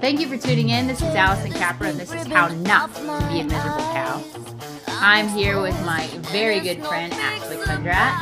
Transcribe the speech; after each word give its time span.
Thank 0.00 0.20
you 0.20 0.28
for 0.28 0.36
tuning 0.38 0.70
in. 0.70 0.86
This 0.86 0.98
is 0.98 1.14
Allison 1.14 1.52
Capra, 1.52 1.88
and 1.88 1.98
this 1.98 2.12
is 2.12 2.26
How 2.26 2.48
Not 2.48 2.94
to 2.94 3.00
Be 3.28 3.40
a 3.40 3.44
Miserable 3.44 3.78
Cow. 3.92 4.22
I'm 4.88 5.28
here 5.28 5.60
with 5.60 5.74
my 5.84 6.06
very 6.32 6.60
good 6.60 6.84
friend, 6.84 7.12
Ashley 7.14 7.56
Kundrat. 7.56 8.20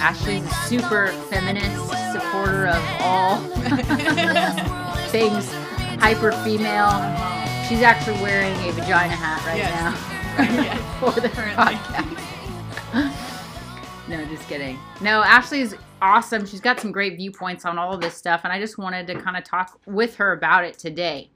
Ashley's 0.00 0.44
a 0.44 0.50
super 0.66 1.08
feminist 1.30 1.88
supporter 2.12 2.66
of 2.68 2.82
all 3.00 3.38
things 5.10 5.50
hyper 6.00 6.32
female. 6.44 6.90
She's 7.68 7.82
actually 7.82 8.20
wearing 8.22 8.52
a 8.68 8.72
vagina 8.72 9.14
hat 9.14 9.44
right 9.46 9.58
Yes. 9.58 9.74
now 11.00 11.12
for 11.12 11.20
the 11.20 11.28
podcast. 11.28 12.18
No, 14.12 14.24
just 14.26 14.46
kidding. 14.46 14.78
No, 15.00 15.22
Ashley's 15.24 15.74
awesome. 16.02 16.44
She's 16.44 16.60
got 16.60 16.78
some 16.78 16.92
great 16.92 17.16
viewpoints 17.16 17.64
on 17.64 17.78
all 17.78 17.94
of 17.94 18.00
this 18.02 18.14
stuff, 18.14 18.42
and 18.44 18.52
I 18.52 18.60
just 18.60 18.76
wanted 18.76 19.06
to 19.06 19.14
kind 19.18 19.36
of 19.38 19.44
talk 19.44 19.80
with 19.86 20.16
her 20.16 20.32
about 20.32 20.64
it 20.64 20.78
today. 20.78 21.30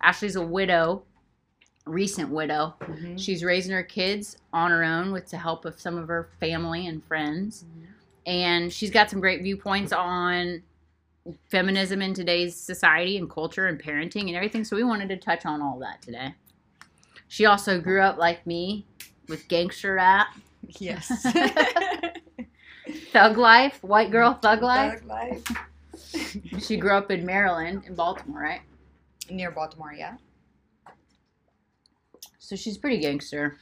Ashley's 0.00 0.36
a 0.36 0.42
widow, 0.42 1.02
recent 1.86 2.30
widow. 2.30 2.76
Mhm. 2.80 3.18
She's 3.18 3.42
raising 3.42 3.72
her 3.72 3.82
kids 3.82 4.38
on 4.52 4.70
her 4.70 4.84
own 4.84 5.10
with 5.10 5.28
the 5.28 5.38
help 5.38 5.64
of 5.64 5.80
some 5.80 5.98
of 5.98 6.06
her 6.06 6.28
family 6.38 6.86
and 6.86 7.04
friends. 7.04 7.64
And 8.26 8.72
she's 8.72 8.90
got 8.90 9.10
some 9.10 9.18
great 9.20 9.42
viewpoints 9.42 9.92
on 9.92 10.62
feminism 11.48 12.00
in 12.00 12.14
today's 12.14 12.54
society 12.54 13.16
and 13.16 13.28
culture 13.28 13.66
and 13.66 13.82
parenting 13.82 14.28
and 14.28 14.36
everything. 14.36 14.62
So 14.62 14.76
we 14.76 14.84
wanted 14.84 15.08
to 15.08 15.16
touch 15.16 15.44
on 15.46 15.60
all 15.60 15.80
that 15.80 16.00
today. 16.00 16.34
She 17.26 17.44
also 17.44 17.80
grew 17.80 18.00
up 18.02 18.18
like 18.18 18.46
me 18.46 18.86
with 19.28 19.48
gangster 19.48 19.94
rap, 19.94 20.28
Yes. 20.78 21.08
thug 23.12 23.36
life, 23.38 23.82
white 23.82 24.10
girl 24.10 24.34
thug 24.34 24.62
life. 24.62 25.00
Thug 25.00 25.08
life. 25.08 25.44
She 26.60 26.76
grew 26.76 26.92
up 26.96 27.10
in 27.10 27.24
Maryland, 27.24 27.84
in 27.86 27.94
Baltimore, 27.94 28.40
right? 28.40 28.62
Near 29.30 29.50
Baltimore, 29.50 29.92
yeah. 29.92 30.14
So 32.38 32.56
she's 32.56 32.78
pretty 32.78 32.98
gangster. 32.98 33.58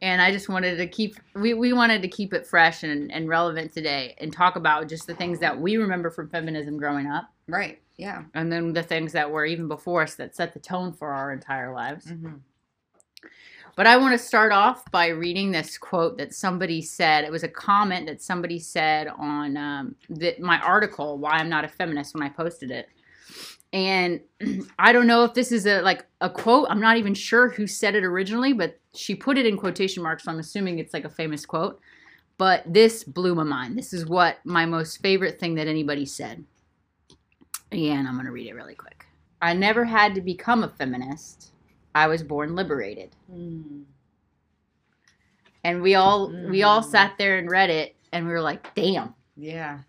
and 0.00 0.20
I 0.20 0.32
just 0.32 0.48
wanted 0.48 0.76
to 0.78 0.86
keep 0.86 1.16
we, 1.34 1.54
we 1.54 1.72
wanted 1.72 2.02
to 2.02 2.08
keep 2.08 2.32
it 2.34 2.46
fresh 2.46 2.82
and, 2.82 3.12
and 3.12 3.28
relevant 3.28 3.72
today 3.72 4.16
and 4.18 4.32
talk 4.32 4.56
about 4.56 4.88
just 4.88 5.06
the 5.06 5.14
things 5.14 5.38
that 5.40 5.60
we 5.60 5.76
remember 5.76 6.10
from 6.10 6.28
feminism 6.28 6.76
growing 6.76 7.06
up 7.06 7.30
Right. 7.46 7.80
Yeah. 7.96 8.24
and 8.34 8.50
then 8.50 8.72
the 8.72 8.82
things 8.82 9.12
that 9.12 9.30
were 9.30 9.44
even 9.44 9.68
before 9.68 10.02
us 10.02 10.14
that 10.16 10.34
set 10.34 10.54
the 10.54 10.60
tone 10.60 10.92
for 10.92 11.10
our 11.12 11.32
entire 11.32 11.72
lives. 11.72 12.06
Mm-hmm. 12.06 12.34
But 13.74 13.86
I 13.86 13.96
want 13.96 14.12
to 14.12 14.18
start 14.18 14.52
off 14.52 14.90
by 14.90 15.08
reading 15.08 15.50
this 15.50 15.78
quote 15.78 16.18
that 16.18 16.34
somebody 16.34 16.82
said. 16.82 17.24
It 17.24 17.32
was 17.32 17.42
a 17.42 17.48
comment 17.48 18.06
that 18.06 18.20
somebody 18.20 18.58
said 18.58 19.08
on 19.08 19.56
um, 19.56 19.96
my 20.38 20.60
article, 20.60 21.18
"Why 21.18 21.32
I'm 21.32 21.48
Not 21.48 21.64
a 21.64 21.68
Feminist," 21.68 22.14
when 22.14 22.22
I 22.22 22.28
posted 22.28 22.70
it. 22.70 22.88
And 23.72 24.20
I 24.78 24.92
don't 24.92 25.06
know 25.06 25.24
if 25.24 25.32
this 25.32 25.52
is 25.52 25.66
a 25.66 25.80
like 25.80 26.04
a 26.20 26.28
quote. 26.28 26.66
I'm 26.68 26.80
not 26.80 26.98
even 26.98 27.14
sure 27.14 27.48
who 27.48 27.66
said 27.66 27.94
it 27.94 28.04
originally, 28.04 28.52
but 28.52 28.78
she 28.94 29.14
put 29.14 29.38
it 29.38 29.46
in 29.46 29.56
quotation 29.56 30.02
marks, 30.02 30.24
so 30.24 30.32
I'm 30.32 30.38
assuming 30.38 30.78
it's 30.78 30.92
like 30.92 31.06
a 31.06 31.10
famous 31.10 31.46
quote. 31.46 31.80
But 32.36 32.64
this 32.66 33.04
blew 33.04 33.34
my 33.34 33.44
mind. 33.44 33.78
This 33.78 33.92
is 33.92 34.06
what 34.06 34.38
my 34.44 34.66
most 34.66 35.00
favorite 35.00 35.38
thing 35.38 35.54
that 35.54 35.68
anybody 35.68 36.04
said. 36.04 36.44
And 37.70 38.06
I'm 38.06 38.14
going 38.14 38.26
to 38.26 38.32
read 38.32 38.48
it 38.48 38.54
really 38.54 38.74
quick. 38.74 39.06
I 39.40 39.54
never 39.54 39.84
had 39.84 40.14
to 40.14 40.20
become 40.20 40.62
a 40.62 40.68
feminist. 40.68 41.51
I 41.94 42.06
was 42.08 42.22
born 42.22 42.54
liberated 42.54 43.10
Mm. 43.30 43.84
and 45.64 45.82
we 45.82 45.94
all 45.94 46.30
we 46.48 46.62
all 46.62 46.82
Mm. 46.82 46.90
sat 46.90 47.18
there 47.18 47.38
and 47.38 47.50
read 47.50 47.70
it 47.70 47.96
and 48.12 48.26
we 48.26 48.32
were 48.32 48.40
like 48.40 48.74
damn 48.74 49.14
Yeah. 49.36 49.80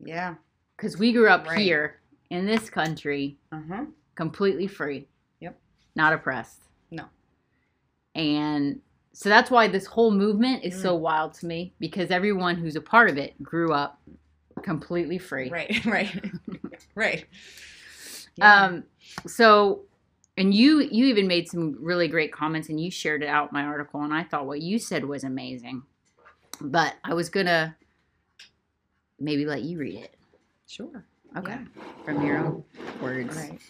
Yeah. 0.00 0.34
because 0.76 0.98
we 0.98 1.12
grew 1.12 1.28
up 1.28 1.46
Right. 1.46 1.58
here 1.58 2.00
in 2.30 2.46
this 2.46 2.68
country 2.70 3.38
Uh 3.52 3.60
huh. 3.68 3.84
completely 4.14 4.66
free 4.66 5.08
Yep. 5.40 5.58
not 5.94 6.12
oppressed 6.12 6.60
No. 6.90 7.04
and 8.14 8.80
so 9.12 9.28
that's 9.28 9.50
why 9.50 9.68
this 9.68 9.86
whole 9.86 10.10
movement 10.10 10.64
is 10.64 10.74
Mm. 10.74 10.82
so 10.82 10.94
wild 10.96 11.34
to 11.34 11.46
me 11.46 11.72
because 11.78 12.10
everyone 12.10 12.56
who's 12.56 12.76
a 12.76 12.80
part 12.80 13.08
of 13.08 13.16
it 13.16 13.40
grew 13.42 13.72
up 13.72 14.00
completely 14.62 15.18
free 15.18 15.50
Right. 15.50 15.84
Right. 15.86 16.24
right. 16.94 17.24
Yeah. 18.36 18.64
um 18.64 18.84
so 19.26 19.84
and 20.36 20.54
you 20.54 20.80
you 20.80 21.06
even 21.06 21.26
made 21.26 21.48
some 21.48 21.76
really 21.80 22.08
great 22.08 22.32
comments 22.32 22.68
and 22.68 22.80
you 22.80 22.90
shared 22.90 23.22
it 23.22 23.28
out 23.28 23.52
my 23.52 23.62
article 23.62 24.02
and 24.02 24.12
i 24.12 24.22
thought 24.22 24.46
what 24.46 24.60
you 24.60 24.78
said 24.78 25.04
was 25.04 25.24
amazing 25.24 25.82
but 26.60 26.94
i 27.04 27.14
was 27.14 27.28
gonna 27.28 27.76
maybe 29.18 29.46
let 29.46 29.62
you 29.62 29.78
read 29.78 29.96
it 29.96 30.14
sure. 30.66 31.04
Okay. 31.36 31.52
Yeah. 31.52 31.82
From 32.04 32.26
your 32.26 32.38
own 32.38 32.64
words. 33.00 33.36
Right. 33.36 33.60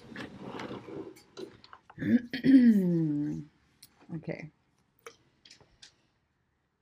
okay. 4.16 4.50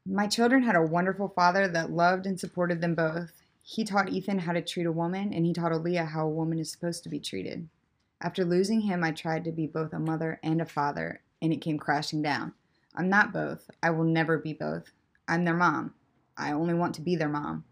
My 0.05 0.27
children 0.27 0.65
had 0.65 0.75
a 0.75 0.83
wonderful 0.83 1.29
father 1.29 1.69
that 1.69 1.93
loved 1.93 2.27
and 2.27 2.39
supported 2.39 2.81
them 2.81 2.95
both. 2.95 3.33
He 3.63 3.85
taught 3.85 4.09
Ethan 4.09 4.41
how 4.41 4.53
to 4.53 4.63
treat 4.63 4.87
a 4.87 4.93
woman, 4.93 5.33
and 5.33 5.47
he 5.47 5.53
taught 5.53 5.71
Aaliyah 5.71 6.09
how 6.09 6.27
a 6.27 6.31
woman 6.31 6.59
is 6.59 6.73
supposed 6.73 7.05
to 7.05 7.09
be 7.09 7.21
treated. 7.21 7.69
After 8.25 8.45
losing 8.45 8.83
him, 8.83 9.03
I 9.03 9.11
tried 9.11 9.43
to 9.45 9.53
be 9.53 9.67
both 9.67 9.93
a 9.93 9.99
mother 9.99 10.39
and 10.45 10.61
a 10.63 10.65
father, 10.65 11.23
and 11.43 11.53
it 11.53 11.61
came 11.61 11.77
crashing 11.77 12.23
down. 12.23 12.53
I'm 12.95 13.09
not 13.09 13.33
both. 13.33 13.69
I 13.83 13.91
will 13.91 14.05
never 14.05 14.39
be 14.39 14.53
both. 14.53 14.93
I'm 15.27 15.45
their 15.45 15.57
mom. 15.57 15.95
I 16.37 16.53
only 16.53 16.73
want 16.73 16.95
to 16.95 17.01
be 17.01 17.17
their 17.17 17.29
mom. 17.29 17.65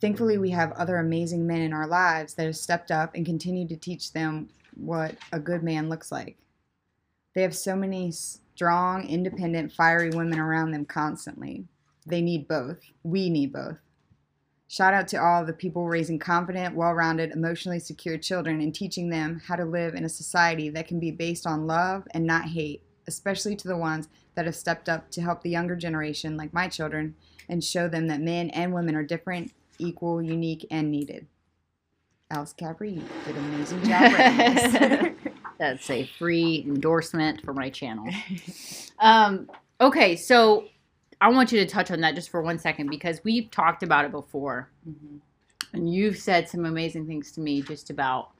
Thankfully, 0.00 0.38
we 0.38 0.50
have 0.50 0.72
other 0.72 0.96
amazing 0.96 1.46
men 1.46 1.60
in 1.60 1.74
our 1.74 1.86
lives 1.86 2.32
that 2.34 2.46
have 2.46 2.56
stepped 2.56 2.90
up 2.90 3.14
and 3.14 3.26
continue 3.26 3.68
to 3.68 3.76
teach 3.76 4.12
them 4.12 4.48
what 4.74 5.16
a 5.32 5.38
good 5.38 5.62
man 5.62 5.90
looks 5.90 6.10
like. 6.10 6.38
They 7.34 7.42
have 7.42 7.54
so 7.54 7.76
many 7.76 8.10
strong, 8.10 9.06
independent, 9.06 9.72
fiery 9.72 10.10
women 10.10 10.38
around 10.38 10.70
them 10.70 10.86
constantly. 10.86 11.66
They 12.06 12.22
need 12.22 12.48
both. 12.48 12.78
We 13.02 13.28
need 13.28 13.52
both. 13.52 13.76
Shout 14.72 14.94
out 14.94 15.06
to 15.08 15.22
all 15.22 15.44
the 15.44 15.52
people 15.52 15.86
raising 15.86 16.18
confident, 16.18 16.74
well 16.74 16.94
rounded, 16.94 17.32
emotionally 17.32 17.78
secure 17.78 18.16
children 18.16 18.62
and 18.62 18.74
teaching 18.74 19.10
them 19.10 19.42
how 19.46 19.54
to 19.54 19.66
live 19.66 19.94
in 19.94 20.06
a 20.06 20.08
society 20.08 20.70
that 20.70 20.88
can 20.88 20.98
be 20.98 21.10
based 21.10 21.46
on 21.46 21.66
love 21.66 22.04
and 22.12 22.26
not 22.26 22.46
hate, 22.46 22.82
especially 23.06 23.54
to 23.54 23.68
the 23.68 23.76
ones 23.76 24.08
that 24.34 24.46
have 24.46 24.56
stepped 24.56 24.88
up 24.88 25.10
to 25.10 25.20
help 25.20 25.42
the 25.42 25.50
younger 25.50 25.76
generation, 25.76 26.38
like 26.38 26.54
my 26.54 26.68
children, 26.68 27.14
and 27.50 27.62
show 27.62 27.86
them 27.86 28.06
that 28.06 28.22
men 28.22 28.48
and 28.48 28.72
women 28.72 28.94
are 28.94 29.02
different, 29.02 29.52
equal, 29.78 30.22
unique, 30.22 30.66
and 30.70 30.90
needed. 30.90 31.26
Alice 32.30 32.54
Capri, 32.54 32.92
you 32.92 33.04
did 33.26 33.36
an 33.36 33.54
amazing 33.54 33.82
job. 33.82 35.12
That's 35.58 35.90
a 35.90 36.06
free 36.18 36.64
endorsement 36.66 37.44
for 37.44 37.52
my 37.52 37.68
channel. 37.68 38.08
Um, 38.98 39.50
okay, 39.82 40.16
so 40.16 40.64
I 41.22 41.28
want 41.28 41.52
you 41.52 41.60
to 41.60 41.66
touch 41.66 41.92
on 41.92 42.00
that 42.00 42.16
just 42.16 42.30
for 42.30 42.42
one 42.42 42.58
second 42.58 42.88
because 42.88 43.22
we've 43.22 43.48
talked 43.52 43.84
about 43.84 44.04
it 44.04 44.10
before, 44.10 44.68
Mhm. 44.88 45.20
and 45.72 45.94
you've 45.94 46.18
said 46.18 46.48
some 46.48 46.64
amazing 46.64 47.06
things 47.06 47.30
to 47.32 47.40
me 47.40 47.62
just 47.62 47.90
about. 47.90 48.30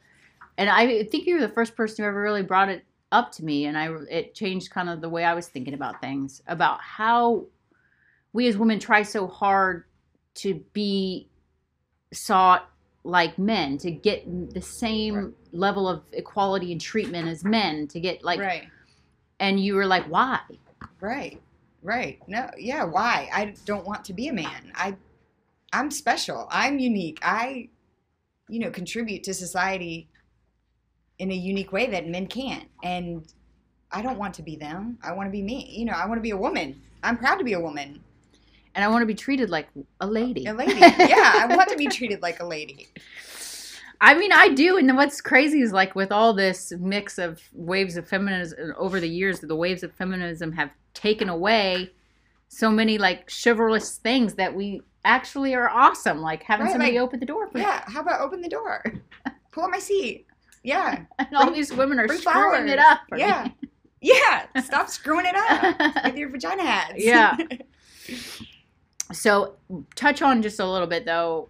And 0.58 0.68
I 0.68 1.04
think 1.04 1.26
you're 1.26 1.38
the 1.40 1.48
first 1.48 1.76
person 1.76 2.02
who 2.02 2.08
ever 2.08 2.20
really 2.20 2.42
brought 2.42 2.68
it 2.68 2.84
up 3.12 3.30
to 3.32 3.44
me, 3.44 3.66
and 3.66 3.78
I 3.78 3.86
it 4.10 4.34
changed 4.34 4.70
kind 4.72 4.88
of 4.88 5.00
the 5.00 5.08
way 5.08 5.22
I 5.24 5.32
was 5.32 5.46
thinking 5.46 5.74
about 5.74 6.00
things 6.00 6.42
about 6.48 6.80
how 6.80 7.44
we 8.32 8.48
as 8.48 8.56
women 8.56 8.80
try 8.80 9.02
so 9.02 9.28
hard 9.28 9.84
to 10.34 10.54
be 10.72 11.28
sought 12.12 12.68
like 13.04 13.38
men 13.38 13.78
to 13.78 13.92
get 13.92 14.24
the 14.54 14.60
same 14.62 15.14
Right. 15.14 15.34
level 15.52 15.88
of 15.88 16.02
equality 16.12 16.72
and 16.72 16.80
treatment 16.80 17.28
as 17.28 17.44
men 17.44 17.86
to 17.88 18.00
get 18.00 18.24
like 18.24 18.40
right, 18.40 18.68
and 19.38 19.60
you 19.60 19.74
were 19.76 19.86
like 19.86 20.04
why 20.06 20.40
right, 21.00 21.40
right. 21.82 22.18
No, 22.26 22.50
yeah. 22.58 22.84
Why? 22.84 23.28
I 23.32 23.54
don't 23.64 23.86
want 23.86 24.04
to 24.06 24.12
be 24.12 24.28
a 24.28 24.32
man. 24.32 24.72
I, 24.74 24.96
I'm 25.72 25.90
special. 25.90 26.48
I'm 26.50 26.78
unique. 26.78 27.18
I, 27.22 27.68
you 28.48 28.60
know, 28.60 28.70
contribute 28.70 29.24
to 29.24 29.34
society 29.34 30.08
in 31.18 31.30
a 31.30 31.34
unique 31.34 31.72
way 31.72 31.86
that 31.86 32.08
men 32.08 32.26
can't. 32.26 32.68
And 32.82 33.32
I 33.90 34.02
don't 34.02 34.18
want 34.18 34.34
to 34.34 34.42
be 34.42 34.56
them. 34.56 34.98
I 35.02 35.12
want 35.12 35.26
to 35.28 35.30
be 35.30 35.42
me. 35.42 35.68
You 35.70 35.84
know, 35.84 35.92
I 35.92 36.06
want 36.06 36.18
to 36.18 36.22
be 36.22 36.30
a 36.30 36.36
woman. 36.36 36.80
I'm 37.02 37.16
proud 37.16 37.36
to 37.36 37.44
be 37.44 37.54
a 37.54 37.60
woman, 37.60 38.00
and 38.74 38.84
i 38.84 38.88
want 38.88 39.02
to 39.02 39.06
be 39.06 39.14
treated 39.14 39.50
like 39.50 39.68
a 40.00 40.06
lady 40.06 40.46
a 40.46 40.54
lady. 40.54 40.78
yeah, 40.78 41.32
I 41.36 41.54
want 41.56 41.68
to 41.70 41.76
be 41.76 41.86
treated 41.88 42.22
like 42.22 42.40
a 42.40 42.46
lady. 42.46 42.88
i 44.00 44.14
mean 44.14 44.32
i 44.32 44.48
do 44.48 44.78
and 44.78 44.96
what's 44.96 45.20
crazy 45.20 45.60
is 45.60 45.72
like 45.72 45.94
with 45.94 46.10
all 46.10 46.34
this 46.34 46.72
mix 46.80 47.18
of 47.18 47.40
waves 47.52 47.96
of 47.96 48.08
feminism 48.08 48.74
over 48.76 48.98
the 48.98 49.08
years 49.08 49.38
the 49.38 49.54
waves 49.54 49.84
of 49.84 49.92
feminism 49.92 50.50
have 50.50 50.70
taken 50.94 51.28
away 51.28 51.90
so 52.48 52.70
many 52.70 52.98
like 52.98 53.30
chivalrous 53.30 53.96
things 53.96 54.34
that 54.34 54.54
we 54.54 54.82
actually 55.04 55.54
are 55.54 55.68
awesome 55.70 56.20
like 56.20 56.42
having 56.42 56.66
Right, 56.66 56.72
somebody 56.72 56.92
like- 56.92 57.00
open 57.00 57.20
the 57.20 57.26
door 57.26 57.48
for 57.50 57.58
you 57.58 57.64
Yeah. 57.64 57.82
How 57.86 58.00
about 58.00 58.20
open 58.20 58.40
the 58.42 58.48
door? 58.48 58.84
Pull 59.52 59.64
up 59.64 59.70
my 59.70 59.78
seat. 59.78 60.26
Yeah. 60.62 61.04
and 61.18 61.28
all 61.34 61.44
bring- 61.44 61.54
these 61.54 61.72
women 61.72 61.98
are 61.98 62.08
screwing 62.08 62.68
it 62.68 62.78
up 62.78 63.00
for 63.08 63.16
me. 63.16 63.22
Yeah. 63.22 63.48
Yeah. 64.04 64.46
Stop 64.64 64.88
screwing 64.88 65.26
it 65.26 65.36
up 65.36 66.04
with 66.06 66.16
your 66.16 66.28
vagina 66.28 66.64
hats. 66.64 66.94
Yeah. 66.96 67.36
So 69.12 69.54
touch 69.94 70.22
on 70.22 70.42
just 70.42 70.58
a 70.58 70.66
little 70.66 70.86
bit 70.88 71.04
though, 71.04 71.48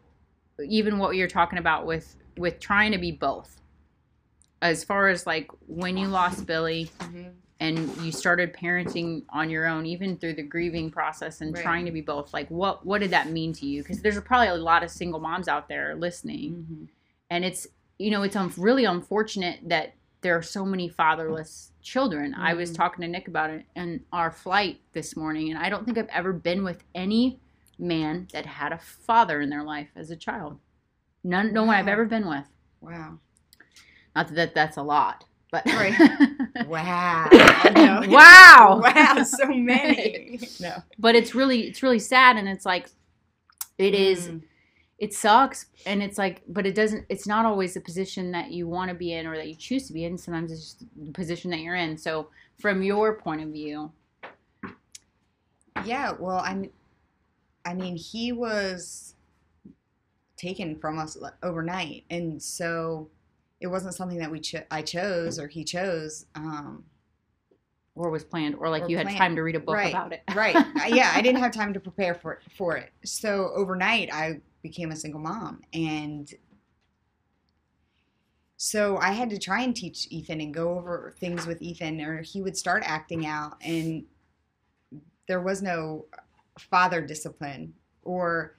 even 0.67 0.99
what 0.99 1.17
you're 1.17 1.29
talking 1.29 1.59
about 1.59 1.87
with 1.87 2.15
with 2.37 2.61
trying 2.61 2.93
to 2.93 2.99
be 2.99 3.11
both. 3.13 3.59
as 4.61 4.85
far 4.85 5.09
as 5.09 5.27
like 5.27 5.51
when 5.67 5.97
you 5.97 6.07
lost 6.09 6.47
Billy 6.47 6.91
Mhm. 6.99 7.33
And 7.63 7.97
you 7.99 8.11
started 8.11 8.53
parenting 8.53 9.23
on 9.29 9.49
your 9.49 9.67
own, 9.67 9.87
even 9.87 10.17
through 10.17 10.35
the 10.35 10.43
grieving 10.43 10.91
process 10.91 11.41
and 11.41 11.55
Right. 11.55 11.63
trying 11.63 11.85
to 11.85 11.93
be 11.93 12.01
both, 12.01 12.35
like 12.35 12.49
what 12.51 12.85
what 12.85 13.01
did 13.01 13.11
that 13.13 13.31
mean 13.31 13.53
to 13.55 13.67
you? 13.67 13.83
Because 13.83 14.03
there's 14.03 14.21
probably 14.21 14.49
a 14.49 14.55
lot 14.57 14.83
of 14.83 14.91
single 14.91 15.21
moms 15.21 15.47
out 15.47 15.69
there 15.69 15.95
listening, 15.95 16.67
Mhm. 16.69 16.89
and 17.31 17.45
it's 17.45 17.69
you 17.99 18.11
know 18.11 18.23
it's 18.23 18.35
um, 18.35 18.53
really 18.57 18.85
unfortunate 18.85 19.61
that 19.69 19.95
there 20.23 20.37
are 20.37 20.43
so 20.43 20.65
many 20.65 20.89
fatherless 20.89 21.71
children. 21.83 22.35
I 22.35 22.55
was 22.55 22.73
Mhm. 22.73 22.77
talking 22.77 23.03
to 23.03 23.09
Nick 23.09 23.29
about 23.29 23.51
it 23.51 23.65
in 23.77 24.05
our 24.13 24.31
flight 24.33 24.81
this 24.93 25.17
morning, 25.17 25.49
and 25.51 25.59
I 25.59 25.69
don't 25.69 25.85
think 25.85 25.99
I've 25.99 26.09
ever 26.09 26.33
been 26.33 26.65
with 26.65 26.83
any 26.97 27.39
man 27.79 28.27
that 28.33 28.47
had 28.47 28.73
a 28.73 28.79
father 28.79 29.41
in 29.41 29.51
their 29.51 29.63
life 29.63 29.91
as 29.95 30.11
a 30.11 30.17
child. 30.17 30.59
None, 31.23 31.53
no 31.53 31.63
one 31.63 31.77
I've 31.77 31.89
ever 31.89 32.05
been 32.07 32.27
with. 32.29 32.47
Wow. 32.81 33.19
Not 34.17 34.29
that 34.35 34.53
that's 34.55 34.77
a 34.77 34.83
lot, 34.83 35.25
but 35.53 35.65
Right. 35.67 35.95
Wow. 36.67 37.29
No. 37.75 38.03
wow, 38.09 38.81
Wow, 38.83 39.23
so 39.23 39.47
many. 39.47 40.41
No. 40.61 40.83
But 40.99 41.15
it's 41.15 41.35
really 41.35 41.69
it's 41.69 41.83
really 41.83 41.99
sad, 41.99 42.37
and 42.37 42.49
it's 42.49 42.67
like 42.67 42.89
it 43.79 43.95
is. 43.95 44.29
Mm. 44.29 44.43
It 44.99 45.13
sucks, 45.13 45.67
and 45.85 46.01
it's 46.01 46.17
like, 46.17 46.43
but 46.47 46.65
it 46.65 46.77
doesn't. 46.77 47.07
It's 47.09 47.27
not 47.27 47.45
always 47.45 47.75
the 47.75 47.81
position 47.81 48.31
that 48.33 48.53
you 48.53 48.69
want 48.69 48.89
to 48.91 48.95
be 48.95 49.13
in 49.13 49.27
or 49.27 49.37
that 49.37 49.49
you 49.49 49.57
choose 49.57 49.89
to 49.89 49.93
be 49.93 50.05
in. 50.05 50.17
Sometimes 50.17 50.53
it's 50.53 50.61
just 50.61 50.85
the 50.97 51.11
position 51.11 51.51
that 51.51 51.59
you're 51.61 51.75
in. 51.75 51.99
So, 51.99 52.29
from 52.61 52.83
your 52.83 53.15
point 53.15 53.43
of 53.43 53.49
view, 53.49 53.91
Yeah, 55.85 56.13
well, 56.19 56.39
I'm. 56.45 56.71
I 57.65 57.75
mean, 57.75 57.97
he 57.97 58.31
was 58.33 59.15
taken 60.37 60.77
from 60.79 60.99
us 60.99 61.17
overnight, 61.43 62.05
and 62.11 62.41
so 62.41 63.09
it 63.63 63.69
wasn't 63.69 63.95
something 63.95 64.19
that 64.19 64.31
we 64.31 64.41
cho- 64.41 64.65
I 64.71 64.83
chose 64.83 65.39
or 65.39 65.47
he 65.49 65.65
chose. 65.65 66.27
Um, 66.35 66.85
or 67.95 68.09
was 68.11 68.25
planned, 68.25 68.55
or 68.55 68.71
like 68.71 68.85
Or 68.85 68.89
you 68.89 68.97
had 68.97 69.11
time 69.11 69.37
to 69.37 69.43
read 69.43 69.55
a 69.55 69.61
book 69.61 69.75
Right. 69.75 69.91
about 69.93 70.15
it. 70.15 70.23
right? 70.35 70.57
Yeah, 70.89 71.13
I 71.15 71.21
didn't 71.21 71.41
have 71.43 71.53
time 71.53 71.75
to 71.75 71.81
prepare 71.81 72.15
for 72.15 72.33
it, 72.33 72.41
for 72.57 72.75
it. 72.77 72.91
So 73.05 73.51
overnight, 73.55 74.11
I 74.11 74.41
became 74.63 74.91
a 74.91 74.97
single 74.97 75.21
mom, 75.21 75.61
and 75.75 76.33
so 78.57 78.97
I 78.97 79.13
had 79.13 79.29
to 79.31 79.39
try 79.39 79.61
and 79.63 79.77
teach 79.77 80.07
Ethan 80.11 80.41
and 80.41 80.55
go 80.55 80.79
over 80.79 81.15
things 81.19 81.47
with 81.47 81.61
Ethan, 81.61 82.01
or 82.01 82.23
he 82.23 82.41
would 82.41 82.57
start 82.57 82.83
acting 82.87 83.27
out, 83.27 83.57
and 83.63 84.05
there 85.29 85.41
was 85.43 85.61
no 85.63 86.07
father 86.59 87.03
discipline 87.03 87.75
or 88.05 88.57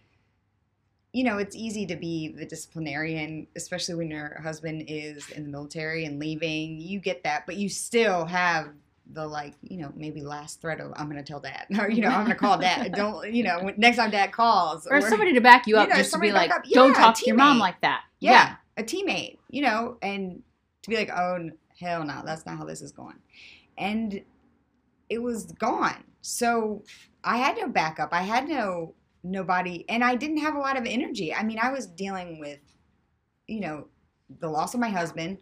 you 1.13 1.23
know 1.23 1.37
it's 1.37 1.55
easy 1.55 1.85
to 1.85 1.95
be 1.95 2.29
the 2.29 2.45
disciplinarian 2.45 3.47
especially 3.55 3.95
when 3.95 4.09
your 4.09 4.39
husband 4.41 4.83
is 4.87 5.29
in 5.29 5.43
the 5.43 5.49
military 5.49 6.05
and 6.05 6.19
leaving 6.19 6.79
you 6.79 6.99
get 6.99 7.23
that 7.23 7.45
but 7.45 7.55
you 7.55 7.69
still 7.69 8.25
have 8.25 8.69
the 9.13 9.25
like 9.25 9.53
you 9.61 9.77
know 9.77 9.91
maybe 9.95 10.21
last 10.21 10.59
threat 10.61 10.79
of 10.79 10.91
i'm 10.95 11.07
gonna 11.07 11.21
tell 11.21 11.39
dad 11.39 11.65
or 11.79 11.89
you 11.89 12.01
know 12.01 12.07
i'm 12.09 12.23
gonna 12.23 12.33
call 12.35 12.57
dad 12.57 12.93
don't 12.93 13.31
you 13.33 13.43
know 13.43 13.59
when- 13.61 13.75
next 13.77 13.97
time 13.97 14.09
dad 14.09 14.31
calls 14.31 14.87
Or 14.87 15.01
somebody 15.01 15.33
to 15.33 15.41
back 15.41 15.67
you 15.67 15.75
you 15.75 15.81
up, 15.81 15.89
know, 15.89 15.95
just 15.95 16.11
to 16.13 16.19
be 16.19 16.31
like, 16.31 16.51
up. 16.51 16.63
"Don't 16.71 16.93
talk 16.95 17.15
to 17.17 17.25
your 17.27 17.35
mom 17.35 17.59
like 17.59 17.79
that." 17.81 18.03
yeah, 18.19 18.55
a 18.77 18.83
teammate, 18.83 19.37
you 19.49 19.61
know, 19.61 19.97
and 20.01 20.41
to 20.81 20.89
be 20.89 20.95
like, 20.95 21.09
oh 21.11 21.49
hell 21.79 22.03
no, 22.05 22.21
that's 22.25 22.45
not 22.45 22.57
how 22.57 22.63
this 22.65 22.81
is 22.81 22.91
going, 22.93 23.17
and 23.77 24.21
it 25.09 25.21
was 25.21 25.51
gone. 25.51 26.03
So 26.21 26.83
I 27.23 27.37
had 27.37 27.57
no 27.57 27.67
backup. 27.67 28.13
I 28.13 28.21
had 28.21 28.47
no 28.47 28.95
nobody, 29.23 29.85
and 29.89 30.03
I 30.03 30.15
didn't 30.15 30.37
have 30.37 30.55
a 30.55 30.59
lot 30.59 30.77
of 30.77 30.85
energy. 30.85 31.33
I 31.33 31.43
mean, 31.43 31.59
I 31.61 31.71
was 31.71 31.87
dealing 31.87 32.39
with, 32.39 32.59
you 33.47 33.61
know, 33.61 33.87
the 34.39 34.49
loss 34.49 34.73
of 34.73 34.79
my 34.79 34.89
husband, 34.89 35.37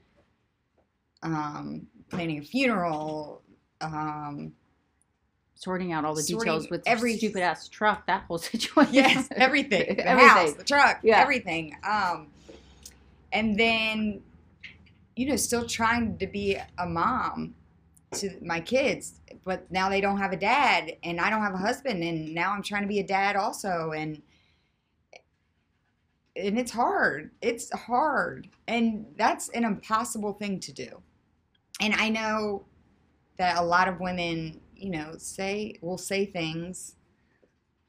um, 1.23 1.87
planning 2.09 2.39
a 2.39 2.41
funeral, 2.41 3.41
um, 3.81 4.53
sorting 5.55 5.91
out 5.93 6.05
all 6.05 6.15
the 6.15 6.23
details 6.23 6.69
with 6.69 6.81
every- 6.85 7.17
stupid 7.17 7.41
ass 7.41 7.67
truck. 7.69 8.05
That 8.07 8.23
whole 8.23 8.37
situation. 8.37 8.93
yes, 8.93 9.27
everything, 9.35 9.95
the 9.97 10.07
Everything. 10.07 10.29
house, 10.29 10.53
the 10.53 10.63
truck, 10.63 10.99
Yeah. 11.03 11.19
everything. 11.21 11.75
Um, 11.87 12.27
and 13.31 13.57
then, 13.59 14.21
you 15.15 15.27
know, 15.27 15.35
still 15.35 15.65
trying 15.67 16.17
to 16.17 16.27
be 16.27 16.57
a 16.77 16.85
mom 16.85 17.55
to 18.13 18.37
my 18.43 18.59
kids, 18.59 19.21
but 19.45 19.69
now 19.71 19.89
they 19.89 20.01
don't 20.01 20.17
have 20.17 20.33
a 20.33 20.37
dad, 20.37 20.97
and 21.03 21.19
I 21.19 21.29
don't 21.29 21.41
have 21.41 21.53
a 21.53 21.57
husband, 21.57 22.03
and 22.03 22.33
now 22.33 22.51
I'm 22.51 22.63
trying 22.63 22.81
to 22.83 22.87
be 22.87 22.99
a 22.99 23.07
dad 23.07 23.35
also, 23.35 23.91
and 23.91 24.21
and 26.35 26.57
it's 26.57 26.71
hard. 26.71 27.31
It's 27.41 27.71
hard, 27.71 28.49
and 28.67 29.05
that's 29.17 29.49
an 29.49 29.65
impossible 29.65 30.33
thing 30.33 30.59
to 30.61 30.71
do. 30.73 31.01
And 31.81 31.93
I 31.95 32.09
know 32.09 32.65
that 33.37 33.57
a 33.57 33.63
lot 33.63 33.87
of 33.87 33.99
women, 33.99 34.61
you 34.75 34.91
know, 34.91 35.15
say 35.17 35.75
will 35.81 35.97
say 35.97 36.25
things 36.25 36.95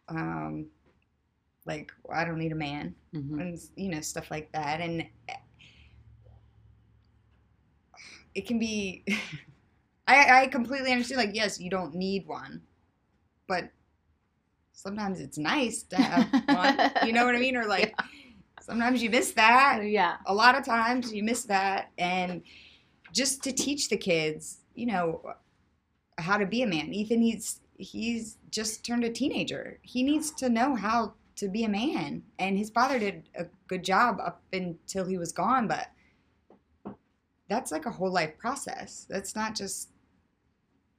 um, 0.08 0.66
like 1.66 1.92
I 2.12 2.24
don't 2.24 2.38
need 2.38 2.52
a 2.52 2.56
man 2.56 2.94
Mhm. 3.14 3.40
and 3.40 3.58
you 3.76 3.90
know 3.90 4.00
stuff 4.00 4.30
like 4.30 4.50
that, 4.52 4.80
and 4.80 5.06
it 8.34 8.46
can 8.46 8.58
be. 8.58 9.04
I 10.06 10.42
I 10.42 10.46
completely 10.48 10.92
understand. 10.92 11.18
Like, 11.18 11.34
yes, 11.34 11.60
you 11.60 11.70
don't 11.70 11.94
need 11.94 12.26
one, 12.26 12.62
but 13.46 13.70
sometimes 14.72 15.20
it's 15.20 15.38
nice 15.38 15.82
to 15.84 15.96
have 15.96 16.44
one. 16.48 17.06
You 17.06 17.12
know 17.12 17.24
what 17.24 17.34
I 17.34 17.38
mean? 17.38 17.56
Or 17.56 17.66
like 17.66 17.94
sometimes 18.60 19.02
you 19.02 19.10
miss 19.10 19.32
that. 19.32 19.82
yeah. 19.84 20.16
A 20.26 20.34
lot 20.34 20.56
of 20.56 20.64
times 20.64 21.12
you 21.12 21.22
miss 21.22 21.44
that, 21.44 21.90
and 21.98 22.42
just 23.12 23.42
to 23.44 23.52
teach 23.52 23.88
the 23.88 23.96
kids, 23.96 24.58
you 24.74 24.86
know, 24.86 25.34
how 26.18 26.36
to 26.36 26.46
be 26.46 26.62
a 26.62 26.66
man. 26.66 26.92
Ethan 26.92 27.20
needs 27.20 27.60
he's 27.76 28.38
just 28.50 28.84
turned 28.84 29.04
a 29.04 29.10
teenager. 29.10 29.78
He 29.82 30.02
needs 30.02 30.30
to 30.32 30.48
know 30.48 30.74
how 30.74 31.14
to 31.36 31.48
be 31.48 31.64
a 31.64 31.68
man. 31.68 32.22
And 32.38 32.56
his 32.56 32.70
father 32.70 32.98
did 32.98 33.28
a 33.34 33.46
good 33.66 33.82
job 33.82 34.18
up 34.20 34.42
until 34.52 35.06
he 35.06 35.18
was 35.18 35.32
gone, 35.32 35.66
but 35.66 35.88
that's 37.48 37.72
like 37.72 37.86
a 37.86 37.90
whole 37.90 38.10
life 38.10 38.38
process. 38.38 39.06
That's 39.08 39.34
not 39.34 39.54
just 39.54 39.88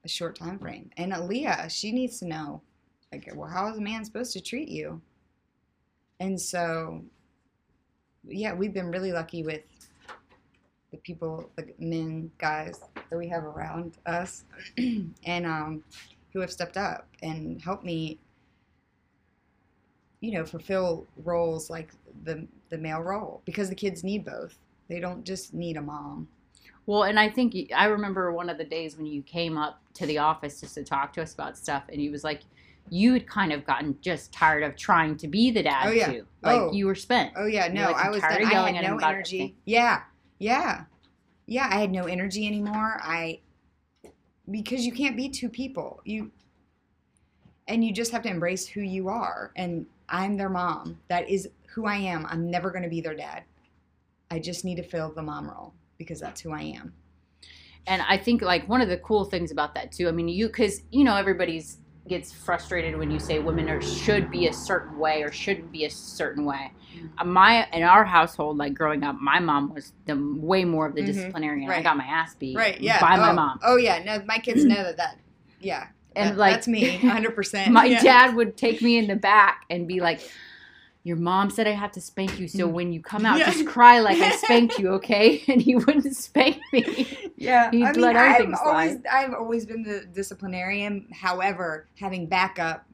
a 0.03 0.09
short 0.09 0.37
time 0.37 0.59
frame. 0.59 0.89
And 0.97 1.13
Aaliyah, 1.13 1.69
she 1.69 1.91
needs 1.91 2.19
to 2.19 2.27
know, 2.27 2.61
like, 3.11 3.31
well, 3.35 3.49
how 3.49 3.69
is 3.69 3.77
a 3.77 3.81
man 3.81 4.03
supposed 4.03 4.33
to 4.33 4.41
treat 4.41 4.67
you? 4.67 5.01
And 6.19 6.39
so, 6.39 7.03
yeah, 8.27 8.53
we've 8.53 8.73
been 8.73 8.91
really 8.91 9.11
lucky 9.11 9.43
with 9.43 9.61
the 10.91 10.97
people, 10.97 11.49
the 11.55 11.73
men, 11.79 12.31
guys 12.37 12.79
that 13.09 13.17
we 13.17 13.27
have 13.27 13.43
around 13.43 13.97
us, 14.05 14.45
and 14.77 15.45
um, 15.45 15.83
who 16.31 16.39
have 16.39 16.51
stepped 16.51 16.77
up 16.77 17.07
and 17.21 17.61
helped 17.61 17.83
me, 17.83 18.19
you 20.21 20.31
know, 20.31 20.45
fulfill 20.45 21.05
roles 21.17 21.69
like 21.69 21.91
the 22.23 22.47
the 22.69 22.77
male 22.77 23.01
role 23.01 23.41
because 23.45 23.69
the 23.69 23.75
kids 23.75 24.03
need 24.03 24.23
both. 24.23 24.57
They 24.87 24.99
don't 24.99 25.23
just 25.25 25.53
need 25.53 25.77
a 25.77 25.81
mom. 25.81 26.27
Well, 26.85 27.03
and 27.03 27.19
I 27.19 27.29
think 27.29 27.53
you- 27.53 27.67
I 27.75 27.85
remember 27.85 28.31
one 28.33 28.49
of 28.49 28.57
the 28.57 28.63
days 28.65 28.97
when 28.97 29.05
you 29.05 29.21
came 29.21 29.57
up 29.57 29.81
to 29.95 30.05
the 30.05 30.17
office 30.17 30.59
just 30.59 30.75
to 30.75 30.83
talk 30.83 31.13
to 31.13 31.21
us 31.21 31.33
about 31.33 31.57
stuff, 31.57 31.83
and 31.89 31.99
he 32.01 32.09
was 32.09 32.23
like, 32.23 32.41
you 32.89 33.13
had 33.13 33.25
kind 33.25 33.53
of 33.53 33.65
gotten 33.65 33.97
just 34.01 34.33
tired 34.33 34.61
of 34.63 34.75
trying 34.75 35.15
to 35.17 35.27
be 35.27 35.49
the 35.51 35.63
dad 35.63 35.87
Oh, 35.87 35.91
yeah. 35.91 36.11
too. 36.11 36.27
Like 36.41 36.59
Oh. 36.59 36.71
you 36.73 36.85
were 36.85 36.95
spent. 36.95 37.31
Oh 37.37 37.45
yeah, 37.45 37.67
no, 37.69 37.91
like, 37.91 38.05
I 38.05 38.09
was 38.09 38.19
tired 38.19 38.41
done. 38.41 38.51
I 38.53 38.71
had 38.73 38.83
at 38.83 38.91
no 38.91 38.97
energy. 38.97 39.55
Yeah, 39.63 40.01
yeah, 40.39 40.83
yeah. 41.45 41.69
I 41.71 41.79
had 41.79 41.91
no 41.91 42.03
energy 42.03 42.45
anymore. 42.45 42.99
I 43.01 43.39
because 44.51 44.85
you 44.85 44.91
can't 44.91 45.15
be 45.15 45.29
two 45.29 45.47
people. 45.47 46.01
You 46.03 46.31
and 47.69 47.85
you 47.85 47.93
just 47.93 48.11
have 48.11 48.23
to 48.23 48.29
embrace 48.29 48.67
who 48.67 48.81
you 48.81 49.07
are. 49.07 49.53
And 49.55 49.85
I'm 50.09 50.35
their 50.35 50.49
mom. 50.49 50.99
That 51.07 51.29
is 51.29 51.47
who 51.69 51.85
I 51.85 51.95
am. 51.95 52.25
I'm 52.25 52.51
never 52.51 52.69
going 52.69 52.83
to 52.83 52.89
be 52.89 52.99
their 52.99 53.15
dad. 53.15 53.43
I 54.29 54.39
just 54.39 54.65
need 54.65 54.75
to 54.75 54.83
fill 54.83 55.13
the 55.13 55.21
mom 55.23 55.49
role 55.49 55.73
because 56.03 56.19
that's 56.19 56.41
who 56.41 56.51
I 56.51 56.61
am. 56.61 56.93
And 57.87 58.01
I 58.07 58.17
think 58.17 58.41
like 58.41 58.67
one 58.69 58.81
of 58.81 58.89
the 58.89 58.97
cool 58.97 59.25
things 59.25 59.51
about 59.51 59.75
that 59.75 59.91
too. 59.91 60.07
I 60.07 60.11
mean, 60.11 60.27
you 60.29 60.47
because 60.47 60.81
you 60.91 61.03
know 61.03 61.15
everybody's 61.15 61.79
gets 62.09 62.33
frustrated 62.33 62.97
when 62.97 63.09
you 63.09 63.17
say 63.19 63.39
women 63.39 63.69
are 63.69 63.81
should 63.81 64.29
be 64.29 64.47
a 64.47 64.53
certain 64.53 64.97
way 64.99 65.21
or 65.23 65.31
shouldn't 65.31 65.71
be 65.71 65.85
a 65.85 65.89
certain 65.89 66.43
way. 66.43 66.69
Mhm. 66.97 67.09
Uh, 67.17 67.23
My 67.23 67.65
in 67.71 67.81
our 67.83 68.03
household, 68.03 68.57
like 68.57 68.73
growing 68.73 69.03
up, 69.03 69.15
my 69.21 69.39
mom 69.39 69.73
was 69.73 69.93
the 70.05 70.15
way 70.37 70.65
more 70.65 70.85
of 70.85 70.95
the 70.95 71.01
Mhm. 71.01 71.05
disciplinarian. 71.07 71.69
I 71.69 71.81
got 71.81 71.95
my 71.97 72.03
ass 72.05 72.35
beat 72.35 72.57
Right? 72.57 72.79
Yeah. 72.81 72.99
by 72.99 73.15
my 73.17 73.31
oh, 73.31 73.33
mom. 73.33 73.59
Oh 73.63 73.77
yeah. 73.77 74.03
No, 74.03 74.21
my 74.25 74.37
kids 74.37 74.65
know 74.65 74.75
that. 74.83 74.97
That 74.97 75.17
yeah. 75.61 75.87
And 76.15 76.31
that- 76.31 76.37
like 76.37 76.53
that's 76.55 76.67
me, 76.67 76.97
100. 77.01 77.35
percent 77.35 77.71
my 77.71 77.85
yeah. 77.85 78.01
dad 78.03 78.35
would 78.35 78.55
take 78.57 78.81
me 78.81 78.97
in 78.97 79.07
the 79.07 79.15
back 79.15 79.63
and 79.69 79.87
be 79.87 79.99
like 80.01 80.19
your 81.05 81.17
mom 81.17 81.49
said 81.49 81.67
i 81.67 81.71
have 81.71 81.91
to 81.91 81.99
spank 82.01 82.39
you 82.39 82.47
so 82.47 82.67
when 82.67 82.93
you 82.93 83.01
come 83.01 83.25
out 83.25 83.35
Mm. 83.35 83.39
Yeah. 83.39 83.51
just 83.51 83.65
cry 83.67 83.99
like 83.99 84.19
i 84.21 84.31
spanked 84.45 84.79
you 84.79 84.89
okay 84.91 85.43
and 85.47 85.61
he 85.61 85.75
wouldn't 85.75 86.15
spank 86.15 86.57
me 86.71 87.07
Yeah, 87.35 87.69
He'd 87.71 87.83
I 87.83 87.91
mean, 87.91 88.01
let 88.01 88.15
I've 88.15 88.53
always, 88.63 88.97
I've 89.11 89.33
always 89.33 89.65
been 89.65 89.83
the 89.83 90.05
disciplinarian. 90.13 91.07
However, 91.11 91.87
having 91.99 92.27
backup 92.27 92.85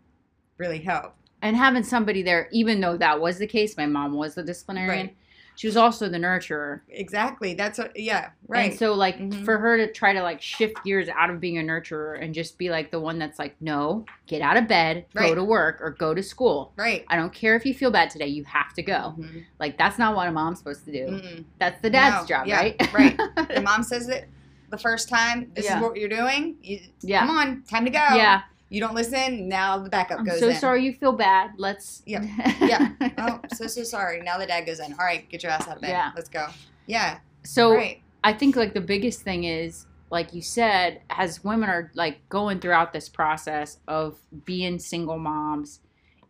really 0.58 0.80
helped. 0.80 1.30
and 1.44 1.56
having 1.56 1.84
somebody 1.84 2.22
there 2.24 2.50
even 2.52 2.82
though 2.82 2.98
that 2.98 3.20
was 3.22 3.38
the 3.38 3.48
case 3.48 3.78
my 3.78 3.86
mom 3.86 4.14
was 4.14 4.34
the 4.36 4.44
disciplinarian 4.44 5.08
Right. 5.08 5.16
She 5.60 5.68
was 5.68 5.76
also 5.76 6.08
the 6.08 6.18
nurturer. 6.18 6.80
Exactly. 6.88 7.54
That's 7.54 7.78
what. 7.78 7.92
Yeah. 8.00 8.30
Right. 8.48 8.70
And 8.72 8.80
so 8.80 8.94
like 8.94 9.18
Mhm. 9.20 9.44
for 9.44 9.58
her 9.58 9.76
to 9.76 9.92
try 9.92 10.14
to 10.14 10.24
like 10.24 10.42
shift 10.42 10.82
gears 10.86 11.10
out 11.10 11.30
of 11.30 11.42
being 11.42 11.58
a 11.58 11.62
nurturer 11.62 12.18
and 12.24 12.34
just 12.34 12.58
be 12.58 12.70
like 12.70 12.92
the 12.92 13.00
one 13.02 13.20
that's 13.20 13.38
like, 13.38 13.58
no, 13.60 14.06
get 14.26 14.42
out 14.42 14.56
of 14.56 14.70
bed, 14.70 15.06
go 15.14 15.36
to 15.36 15.44
work 15.44 15.82
or 15.82 15.90
go 15.92 16.14
to 16.14 16.24
school. 16.24 16.72
right. 16.78 17.04
I 17.10 17.18
don't 17.18 17.34
care 17.34 17.58
if 17.58 17.66
you 17.66 17.74
feel 17.74 17.92
bad 17.92 18.10
today, 18.10 18.28
you 18.28 18.46
have 18.46 18.74
to 18.76 18.82
go. 18.82 19.16
Mhm. 19.20 19.44
Like 19.60 19.78
that's 19.78 20.00
not 20.00 20.16
what 20.16 20.30
a 20.30 20.32
mom's 20.32 20.60
supposed 20.60 20.86
to 20.86 20.94
do. 20.94 21.06
Mm-mm. 21.08 21.44
That's 21.60 21.82
the 21.82 21.90
dad's 21.90 22.22
No, 22.22 22.38
job, 22.38 22.48
yeah, 22.48 22.60
right? 22.62 22.94
right. 22.94 23.18
The 23.54 23.62
mom 23.66 23.84
says 23.84 24.08
it 24.08 24.30
the 24.70 24.78
first 24.78 25.10
time. 25.10 25.52
This 25.56 25.66
Yeah. 25.66 25.76
is 25.76 25.84
what 25.84 25.98
you're 25.98 26.08
doing. 26.08 26.56
You, 26.62 26.80
yeah. 27.02 27.20
Come 27.28 27.32
on, 27.38 27.64
time 27.64 27.84
to 27.84 27.92
go. 27.92 27.98
Yeah. 28.16 28.44
You 28.70 28.80
don't 28.80 28.94
listen. 28.94 29.48
Now 29.50 29.80
the 29.80 29.90
backup 29.90 30.20
I'm 30.20 30.26
goes 30.26 30.40
so 30.40 30.50
in. 30.50 30.56
sorry 30.56 30.86
you 30.86 30.94
feel 30.94 31.12
bad. 31.12 31.52
Let's 31.58 32.04
Yeah. 32.06 32.22
Yeah. 32.62 32.92
Oh, 33.18 33.40
so 33.54 33.68
so 33.68 33.84
sorry. 33.84 34.22
Now 34.22 34.38
the 34.38 34.46
dad 34.46 34.66
goes 34.66 34.80
in. 34.80 34.94
All 34.94 35.00
right, 35.00 35.28
get 35.30 35.42
your 35.44 35.52
ass 35.52 35.68
out 35.68 35.78
of 35.78 35.82
bed. 35.82 35.90
Yeah. 35.90 36.12
Let's 36.16 36.30
go. 36.30 36.48
Yeah. 36.86 37.20
So 37.44 37.74
right. 37.74 38.02
I 38.24 38.34
think 38.34 38.56
like 38.56 38.74
the 38.74 38.82
biggest 38.82 39.22
thing 39.22 39.44
is 39.46 39.88
like 40.12 40.34
you 40.34 40.42
said, 40.42 41.02
as 41.10 41.44
women 41.44 41.70
are 41.70 41.92
like 41.94 42.28
going 42.30 42.60
throughout 42.60 42.94
this 42.94 43.10
process 43.10 43.78
of 43.88 44.18
being 44.46 44.80
single 44.80 45.20
moms 45.20 45.80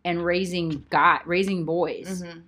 and 0.04 0.24
raising 0.24 0.84
got 0.90 1.26
raising 1.26 1.64
boys. 1.64 2.22
Mhm. 2.22 2.42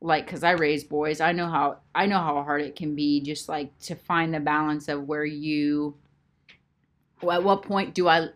Like 0.00 0.26
cuz 0.26 0.42
I 0.42 0.52
raise 0.52 0.84
boys, 0.84 1.20
I 1.20 1.32
know 1.32 1.48
how 1.48 1.78
I 1.94 2.06
know 2.06 2.18
how 2.18 2.42
hard 2.42 2.62
it 2.62 2.74
can 2.74 2.94
be 2.96 3.20
just 3.20 3.48
like 3.48 3.76
to 3.80 3.94
find 3.94 4.34
the 4.34 4.40
balance 4.40 4.88
of 4.88 5.06
where 5.06 5.24
you 5.24 5.96
at 7.22 7.42
what 7.42 7.62
point 7.62 7.94
do 7.94 8.06
I 8.08 8.28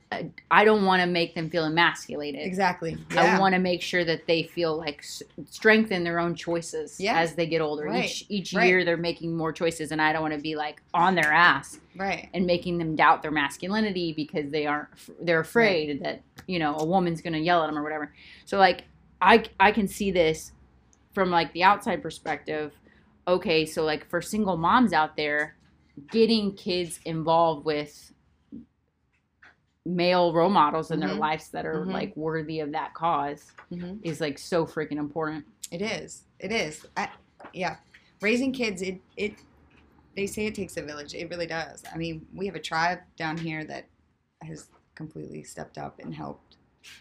I 0.51 0.65
don't 0.65 0.85
want 0.85 1.01
to 1.03 1.07
make 1.07 1.35
them 1.35 1.49
feel 1.49 1.65
emasculated. 1.65 2.41
Exactly. 2.45 2.97
I 3.17 3.39
want 3.39 3.55
to 3.55 3.61
make 3.61 3.81
sure 3.83 4.05
that 4.05 4.27
they 4.27 4.43
feel 4.43 4.77
like 4.77 5.05
strengthen 5.51 6.05
their 6.05 6.19
own 6.19 6.35
choices 6.35 6.99
Yeah. 7.01 7.19
as 7.19 7.35
they 7.35 7.47
get 7.47 7.61
older. 7.61 7.85
Right. 7.85 8.05
Each 8.05 8.25
each 8.29 8.55
Right. 8.55 8.69
year 8.69 8.85
they're 8.85 8.97
making 8.97 9.37
more 9.37 9.53
choices, 9.53 9.93
and 9.93 10.03
I 10.03 10.13
don't 10.13 10.23
want 10.23 10.35
to 10.35 10.41
be 10.41 10.57
like 10.57 10.83
on 10.93 11.15
their 11.15 11.33
ass 11.33 11.79
right. 11.97 12.29
and 12.35 12.47
making 12.47 12.79
them 12.79 12.97
doubt 12.97 13.23
their 13.23 13.31
masculinity 13.31 14.13
because 14.13 14.51
they 14.51 14.67
aren't 14.67 14.89
they're 15.21 15.41
afraid 15.41 16.03
that 16.03 16.23
you 16.47 16.59
know 16.59 16.77
a 16.77 16.85
woman's 16.85 17.21
gonna 17.23 17.39
yell 17.39 17.63
at 17.63 17.67
them 17.69 17.79
or 17.79 17.83
whatever. 17.83 18.13
So 18.45 18.59
like 18.59 18.85
I 19.21 19.45
I 19.61 19.71
can 19.73 19.87
see 19.87 20.11
this 20.11 20.53
from 21.13 21.31
like 21.31 21.53
the 21.53 21.63
outside 21.63 22.03
perspective. 22.03 22.73
Okay, 23.29 23.65
so 23.67 23.85
like 23.85 24.09
for 24.11 24.21
single 24.21 24.57
moms 24.57 24.93
out 24.93 25.17
there, 25.17 25.55
getting 26.11 26.55
kids 26.57 26.99
involved 27.05 27.65
with 27.65 28.13
male 29.85 30.33
role 30.33 30.49
models 30.51 30.91
in 30.91 31.01
their 31.01 31.09
Mhm. 31.11 31.19
lives 31.19 31.49
that 31.51 31.67
are 31.67 31.85
Mhm. 31.85 31.93
like 31.93 32.17
worthy 32.17 32.61
of 32.61 32.71
that 32.73 32.95
cause 32.95 33.53
hmm 33.69 33.97
is 34.03 34.21
like 34.21 34.39
so 34.39 34.65
freaking 34.65 34.99
important. 34.99 35.45
It 35.71 35.83
is. 35.83 36.25
It 36.39 36.53
is. 36.53 36.87
I, 36.97 37.11
yeah. 37.53 37.79
Raising 38.21 38.53
kids, 38.53 38.83
it 38.83 39.01
it 39.17 39.35
they 40.15 40.27
say 40.27 40.47
it 40.47 40.55
takes 40.55 40.77
a 40.77 40.83
village. 40.83 41.15
It 41.15 41.31
really 41.31 41.47
does. 41.47 41.83
I 41.93 41.97
mean, 41.97 42.27
we 42.35 42.47
have 42.47 42.55
a 42.55 42.61
tribe 42.61 43.01
down 43.17 43.37
here 43.39 43.65
that 43.65 43.87
has 44.43 44.69
completely 44.95 45.43
stepped 45.43 45.79
up 45.79 45.99
and 45.99 46.15
helped 46.15 46.57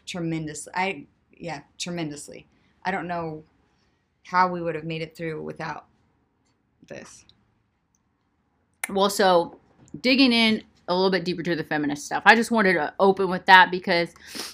tremendously. 0.06 0.72
I 0.76 1.08
yeah, 1.38 1.62
tremendously. 1.78 2.48
I 2.84 2.92
don't 2.92 3.08
know 3.08 3.44
how 4.24 4.48
we 4.48 4.62
would 4.62 4.76
have 4.76 4.86
made 4.86 5.02
it 5.02 5.16
through 5.16 5.44
without 5.44 5.86
this. 6.88 7.26
Well, 8.90 9.10
so 9.10 9.60
digging 10.02 10.32
in 10.32 10.64
a 10.92 10.96
little 10.96 11.10
bit 11.10 11.24
deeper 11.24 11.42
to 11.44 11.56
the 11.56 11.64
feminist 11.64 12.06
stuff, 12.06 12.24
I 12.26 12.36
just 12.36 12.52
wanted 12.52 12.74
to 12.74 12.94
open 13.00 13.30
with 13.30 13.46
that 13.48 13.72
because 13.72 14.10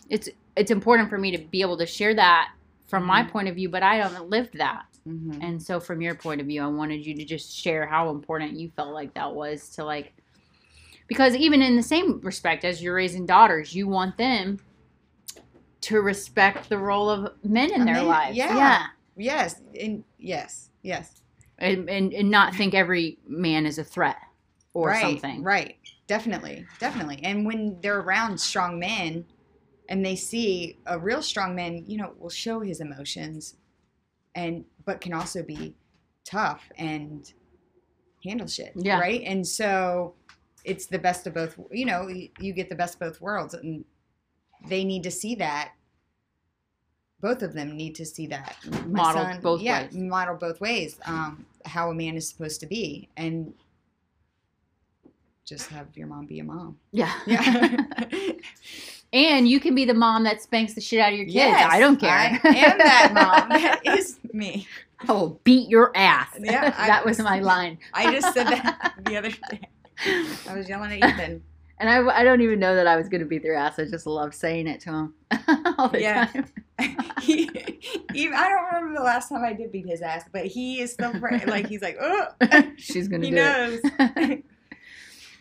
it's 0.10 0.30
it's 0.56 0.72
important 0.72 1.10
for 1.10 1.18
me 1.18 1.32
to 1.36 1.38
be 1.38 1.62
able 1.62 1.78
to 1.78 1.86
share 1.86 2.14
that 2.16 2.52
from 2.88 3.04
my 3.04 3.22
Mhm. 3.24 3.30
point 3.32 3.48
of 3.48 3.56
view, 3.56 3.70
but 3.70 3.84
I 3.84 3.96
haven't 3.96 4.30
lived 4.30 4.58
that. 4.58 4.86
Mm-hmm. 5.08 5.42
And 5.42 5.62
so 5.62 5.80
from 5.80 6.02
your 6.02 6.16
point 6.16 6.42
of 6.42 6.48
view, 6.48 6.64
I 6.64 6.68
wanted 6.68 7.06
you 7.06 7.14
to 7.16 7.24
just 7.26 7.56
share 7.56 7.86
how 7.86 8.10
important 8.10 8.54
you 8.60 8.72
felt 8.76 8.94
like 8.94 9.14
that 9.14 9.34
was 9.34 9.70
to 9.76 9.84
like 9.84 10.14
because 11.08 11.36
even 11.36 11.62
in 11.62 11.76
the 11.78 11.84
same 11.84 12.20
respect 12.22 12.66
as 12.66 12.82
you're 12.82 12.96
raising 12.96 13.26
daughters, 13.26 13.74
you 13.74 13.88
want 13.88 14.18
them 14.18 14.60
to 15.82 16.02
respect 16.02 16.68
the 16.70 16.78
role 16.78 17.10
of 17.10 17.32
men 17.44 17.72
in 17.72 17.82
A 17.82 17.86
their 17.86 17.94
man, 17.96 18.08
lives. 18.08 18.38
yeah. 18.38 18.56
yeah. 18.58 18.86
Yes, 19.16 19.62
and 19.80 20.04
yes, 20.20 20.70
yes. 20.82 21.22
And, 21.60 21.90
and 21.90 22.14
and 22.14 22.30
not 22.30 22.54
think 22.54 22.74
every 22.76 23.18
man 23.28 23.66
is 23.66 23.78
a 23.80 23.84
threat 23.84 24.18
or 24.74 24.90
right, 24.90 25.02
something. 25.02 25.42
Right. 25.44 25.76
Definitely. 26.08 26.66
Definitely. 26.80 27.20
And 27.24 27.46
when 27.46 27.80
they're 27.82 28.00
around 28.00 28.40
strong 28.40 28.80
men 28.80 29.26
and 29.90 30.06
they 30.06 30.16
see 30.16 30.78
a 30.86 30.98
real 30.98 31.22
strong 31.22 31.56
man, 31.56 31.84
you 31.86 31.98
know, 31.98 32.14
will 32.18 32.30
show 32.30 32.62
his 32.62 32.80
emotions 32.82 33.56
and 34.36 34.66
but 34.86 35.02
can 35.02 35.14
also 35.14 35.44
be 35.44 35.76
tough 36.24 36.64
and 36.78 37.34
handle 38.24 38.48
shit. 38.48 38.72
Yeah. 38.76 39.00
Right? 39.00 39.22
And 39.26 39.46
so 39.46 40.16
it's 40.64 40.86
the 40.86 41.00
best 41.00 41.28
of 41.28 41.34
both 41.34 41.60
you 41.72 41.86
know, 41.86 42.08
you, 42.08 42.54
get 42.54 42.70
the 42.70 42.76
best 42.76 42.96
of 42.96 43.00
both 43.02 43.22
worlds 43.22 43.54
and 43.54 43.84
they 44.68 44.84
need 44.84 45.04
to 45.04 45.12
see 45.12 45.36
that 45.36 45.74
both 47.20 47.42
of 47.42 47.54
them 47.54 47.76
need 47.76 47.96
to 47.96 48.06
see 48.06 48.28
that 48.28 48.56
My 48.86 49.14
Modeled 49.14 49.42
both 49.42 49.62
yeah, 49.62 49.84
ways. 49.84 49.96
model 49.96 50.36
both 50.36 50.62
ways. 50.62 51.00
Um, 51.06 51.46
how 51.66 51.90
a 51.90 51.94
man 51.94 52.16
is 52.16 52.30
supposed 52.30 52.60
to 52.62 52.68
be, 52.68 53.10
and 53.18 53.54
just 55.48 55.70
have 55.70 55.88
your 55.96 56.08
mom 56.08 56.26
be 56.26 56.40
a 56.40 56.44
mom. 56.44 56.78
Yeah. 56.92 57.14
Yeah, 57.28 58.34
and 59.14 59.48
you 59.48 59.60
can 59.60 59.74
be 59.76 59.86
the 59.86 59.94
mom 59.94 60.24
that 60.26 60.42
spanks 60.42 60.74
the 60.74 60.82
shit 60.82 61.00
out 61.00 61.12
of 61.14 61.18
your 61.18 61.26
kids. 61.26 61.36
Yes, 61.36 61.68
I 61.72 61.80
don't 61.80 61.98
care. 61.98 62.10
I 62.12 62.40
am 62.44 62.78
that 62.78 63.12
mom. 63.14 63.50
That 63.50 63.82
is 63.98 64.20
me. 64.34 64.68
I 65.08 65.12
will 65.12 65.40
beat 65.44 65.70
your 65.70 65.96
ass. 65.96 66.28
Yeah, 66.40 66.74
I- 66.78 66.88
that 66.88 67.06
was 67.06 67.20
my 67.20 67.40
line. 67.40 67.78
I 67.94 68.12
just 68.12 68.34
said 68.34 68.48
that 68.48 68.94
the 69.06 69.16
other 69.18 69.30
day. 69.50 69.62
I 70.50 70.54
was 70.56 70.68
yelling 70.68 70.92
at 71.02 71.10
Ethan. 71.14 71.42
And 71.80 71.90
I, 71.90 72.04
I 72.08 72.24
don't 72.24 72.42
even 72.42 72.60
know 72.60 72.74
that 72.76 72.88
I 72.88 72.96
was 72.98 73.08
going 73.08 73.22
to 73.22 73.28
beat 73.28 73.44
their 73.44 73.54
ass. 73.54 73.78
I 73.78 73.86
just 73.86 74.08
love 74.08 74.34
saying 74.34 74.66
it 74.68 74.80
to 74.82 74.90
him 74.90 75.14
all 75.78 75.90
the 75.90 76.02
Yeah. 76.02 76.26
time. 76.26 76.48
he, 77.22 77.44
even, 78.16 78.34
I 78.36 78.50
don't 78.50 78.66
remember 78.66 78.98
the 78.98 79.04
last 79.06 79.30
time 79.30 79.44
I 79.44 79.54
did 79.54 79.72
beat 79.72 79.86
his 79.88 80.02
ass, 80.02 80.24
but 80.34 80.48
he 80.48 80.82
is 80.82 80.92
still 80.92 81.14
like 81.46 81.68
he's 81.68 81.82
like, 81.84 81.98
oh, 82.02 82.28
She's 82.78 83.08
going 83.08 83.22
to 83.22 83.28
he 83.28 83.32
do 83.32 83.36
knows. 83.38 83.80
it. 83.84 84.44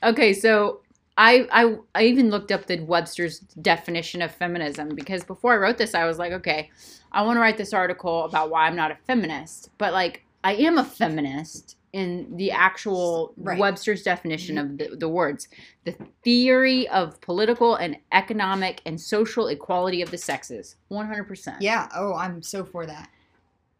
Okay, 0.06 0.32
so 0.32 0.80
I, 1.18 1.46
I 1.52 1.76
I 1.94 2.04
even 2.04 2.30
looked 2.30 2.52
up 2.52 2.66
the 2.66 2.80
Webster's 2.80 3.40
definition 3.40 4.22
of 4.22 4.34
feminism 4.34 4.94
because 4.94 5.24
before 5.24 5.54
I 5.54 5.56
wrote 5.56 5.78
this, 5.78 5.94
I 5.94 6.04
was 6.06 6.18
like, 6.18 6.32
okay, 6.32 6.70
I 7.12 7.22
want 7.22 7.36
to 7.36 7.40
write 7.40 7.56
this 7.56 7.72
article 7.72 8.24
about 8.24 8.50
why 8.50 8.66
I'm 8.66 8.76
not 8.76 8.90
a 8.90 8.96
feminist, 9.06 9.70
but 9.78 9.92
like 9.92 10.24
I 10.44 10.54
am 10.54 10.78
a 10.78 10.84
feminist 10.84 11.76
in 11.92 12.36
the 12.36 12.50
actual 12.50 13.32
Right. 13.38 13.54
Mm-hmm. 13.54 13.60
Webster's 13.62 14.02
definition 14.02 14.58
of 14.58 14.76
the, 14.76 14.96
the 14.96 15.08
words, 15.08 15.48
the 15.84 15.96
theory 16.22 16.86
of 16.88 17.18
political 17.22 17.76
and 17.76 17.96
economic 18.12 18.82
and 18.84 19.00
social 19.00 19.48
equality 19.48 20.02
of 20.02 20.10
the 20.10 20.18
sexes, 20.18 20.76
100%. 20.90 21.56
Yeah. 21.60 21.88
Oh, 21.96 22.14
I'm 22.14 22.42
so 22.42 22.64
for 22.64 22.84
that. 22.86 23.08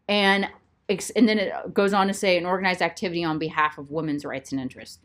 And 0.09 0.49
and 0.88 1.28
then 1.28 1.38
it 1.38 1.75
goes 1.75 1.92
on 1.92 2.06
to 2.06 2.14
say 2.14 2.38
an 2.38 2.47
organized 2.47 2.80
activity 2.80 3.25
on 3.25 3.38
behalf 3.38 3.76
of 3.76 3.90
women's 3.90 4.25
rights 4.25 4.52
and 4.52 4.61
interests. 4.61 5.00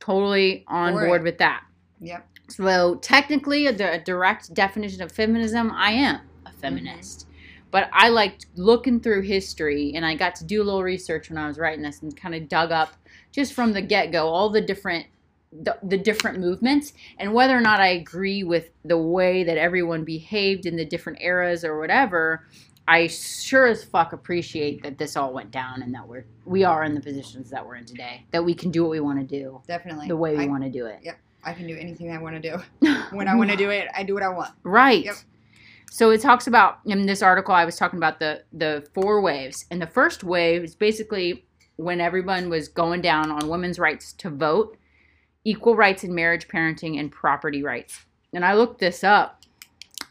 Totally 0.00 0.64
on 0.68 0.92
board 0.94 1.22
it. 1.22 1.24
with 1.24 1.38
that. 1.38 1.64
Yep. 2.00 2.26
So 2.48 2.96
technically, 2.96 3.66
a, 3.66 3.98
direct 3.98 4.54
definition 4.54 5.02
of 5.02 5.10
feminism, 5.10 5.72
I 5.72 5.92
am 5.92 6.16
a 6.16 6.18
mm-hmm. 6.48 6.58
feminist. 6.60 7.26
But 7.72 7.90
I 7.92 8.08
liked 8.08 8.46
looking 8.54 9.00
through 9.00 9.22
history, 9.22 9.92
and 9.94 10.06
I 10.06 10.14
got 10.14 10.36
to 10.36 10.44
do 10.44 10.62
a 10.62 10.64
little 10.64 10.82
research 10.82 11.28
when 11.28 11.38
I 11.38 11.48
was 11.48 11.58
writing 11.58 11.82
this, 11.82 12.00
and 12.02 12.16
kind 12.16 12.34
of 12.34 12.48
dug 12.48 12.70
up 12.70 12.92
just 13.32 13.52
from 13.52 13.72
the 13.72 13.82
get 13.82 14.12
go 14.12 14.28
all 14.28 14.48
the 14.48 14.60
different 14.60 15.06
the, 15.62 15.78
the 15.82 15.96
different 15.96 16.40
movements 16.40 16.92
and 17.18 17.32
whether 17.32 17.56
or 17.56 17.60
not 17.60 17.80
I 17.80 17.88
agree 17.88 18.42
with 18.42 18.70
the 18.84 18.98
way 18.98 19.44
that 19.44 19.56
everyone 19.56 20.04
behaved 20.04 20.66
in 20.66 20.76
the 20.76 20.84
different 20.84 21.20
eras 21.20 21.64
or 21.64 21.78
whatever. 21.78 22.44
I 22.88 23.08
sure 23.08 23.66
as 23.66 23.82
fuck 23.82 24.12
appreciate 24.12 24.82
that 24.82 24.96
this 24.96 25.16
all 25.16 25.32
went 25.32 25.50
down 25.50 25.82
and 25.82 25.92
that 25.94 26.06
we're 26.06 26.24
we 26.44 26.62
are 26.62 26.84
in 26.84 26.94
the 26.94 27.00
positions 27.00 27.50
that 27.50 27.66
we're 27.66 27.76
in 27.76 27.84
today. 27.84 28.24
That 28.30 28.44
we 28.44 28.54
can 28.54 28.70
do 28.70 28.82
what 28.82 28.90
we 28.90 29.00
want 29.00 29.18
to 29.18 29.24
do 29.24 29.60
Definitely. 29.66 30.08
the 30.08 30.16
way 30.16 30.36
we 30.36 30.48
want 30.48 30.62
to 30.62 30.70
do 30.70 30.86
it. 30.86 31.00
Yep. 31.02 31.18
I 31.44 31.52
can 31.52 31.66
do 31.66 31.76
anything 31.76 32.12
I 32.12 32.18
want 32.18 32.40
to 32.40 32.50
do. 32.50 32.92
When 33.12 33.28
I 33.28 33.34
want 33.34 33.50
to 33.50 33.56
do 33.56 33.70
it, 33.70 33.88
I 33.94 34.02
do 34.02 34.14
what 34.14 34.22
I 34.22 34.28
want. 34.28 34.52
Right. 34.62 35.04
Yep. 35.04 35.16
So 35.90 36.10
it 36.10 36.20
talks 36.20 36.46
about 36.46 36.80
in 36.84 37.06
this 37.06 37.22
article 37.22 37.54
I 37.54 37.64
was 37.64 37.76
talking 37.76 37.98
about 37.98 38.20
the 38.20 38.42
the 38.52 38.86
four 38.94 39.20
waves. 39.20 39.64
And 39.70 39.82
the 39.82 39.86
first 39.86 40.22
wave 40.22 40.62
is 40.62 40.74
basically 40.74 41.44
when 41.76 42.00
everyone 42.00 42.48
was 42.48 42.68
going 42.68 43.00
down 43.00 43.30
on 43.30 43.48
women's 43.48 43.78
rights 43.78 44.12
to 44.14 44.30
vote, 44.30 44.76
equal 45.44 45.76
rights 45.76 46.04
in 46.04 46.14
marriage, 46.14 46.48
parenting, 46.48 46.98
and 46.98 47.10
property 47.10 47.62
rights. 47.62 48.04
And 48.32 48.44
I 48.44 48.54
looked 48.54 48.80
this 48.80 49.02
up. 49.04 49.42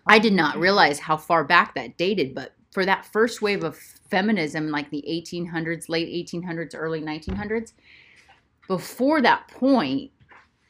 I 0.07 0.19
did 0.19 0.33
not 0.33 0.57
realize 0.57 0.99
how 0.99 1.17
far 1.17 1.43
back 1.43 1.73
that 1.75 1.97
dated, 1.97 2.35
but 2.35 2.53
for 2.75 2.85
that 2.85 3.05
first 3.05 3.41
wave 3.41 3.63
of 3.63 3.77
feminism, 3.77 4.69
like 4.69 4.89
the 4.89 5.01
1800s, 5.07 5.87
late 5.87 6.09
1800s, 6.29 6.73
early 6.75 7.01
1900s, 7.01 7.71
before 8.67 9.21
that 9.21 9.47
point, 9.47 10.11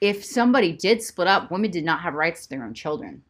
if 0.02 0.24
somebody 0.24 0.72
did 0.72 1.02
split 1.02 1.28
up, 1.28 1.50
women 1.50 1.72
did 1.72 1.84
not 1.84 2.02
have 2.02 2.14
rights 2.14 2.44
to 2.44 2.50
their 2.52 2.64
own 2.64 2.76
children. 2.76 3.24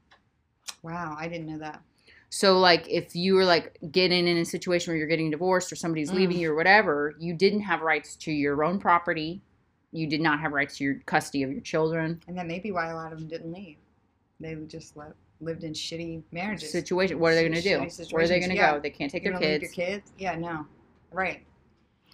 Wow, 0.84 1.15
I 1.17 1.29
didn't 1.29 1.48
know 1.48 1.58
that. 1.60 1.82
So 2.29 2.60
like 2.60 2.86
if 2.89 3.15
you 3.15 3.36
were 3.36 3.46
like 3.46 3.77
getting 3.94 4.27
in 4.27 4.36
a 4.39 4.44
situation 4.44 4.91
where 4.91 4.98
you're 4.98 5.08
getting 5.08 5.32
divorced 5.32 5.72
or 5.72 5.77
somebody's 5.77 6.12
Mm. 6.12 6.15
leaving 6.15 6.38
you 6.39 6.51
or 6.51 6.55
whatever, 6.55 7.15
you 7.17 7.34
didn't 7.34 7.62
have 7.62 7.79
rights 7.79 8.17
to 8.17 8.32
your 8.34 8.62
own 8.62 8.77
property. 8.77 9.41
You 9.94 10.05
did 10.05 10.20
not 10.20 10.41
have 10.41 10.51
rights 10.51 10.79
to 10.79 10.84
your 10.84 10.96
custody 11.05 11.44
of 11.44 11.51
your 11.53 11.62
children. 11.62 12.22
And 12.27 12.38
that 12.38 12.46
may 12.46 12.60
be 12.60 12.74
why 12.74 12.89
a 12.89 12.96
lot 12.96 13.13
of 13.13 13.20
them 13.20 13.29
didn't 13.29 13.53
leave. 13.53 13.77
They 14.41 14.53
just 14.67 14.98
le- 14.98 15.13
lived 15.42 15.63
in 15.63 15.74
shitty 15.74 16.24
marriages. 16.32 16.72
Situation. 16.72 17.20
What 17.20 17.32
are 17.34 17.36
they 17.36 17.42
going 17.48 17.54
to 17.54 17.62
do? 17.62 18.06
Where 18.12 18.24
are 18.24 18.27
they 18.27 18.39
going 18.39 18.51
to 18.51 18.56
yeah. 18.56 18.74
go? 18.74 18.80
They 18.80 18.89
can't 18.89 19.12
take 19.12 19.24
You're 19.24 19.38
their 19.39 19.60
kids. 19.60 19.77
Your 19.77 19.88
kids? 19.88 20.12
Yeah, 20.18 20.36
no. 20.36 20.65
Right. 21.12 21.44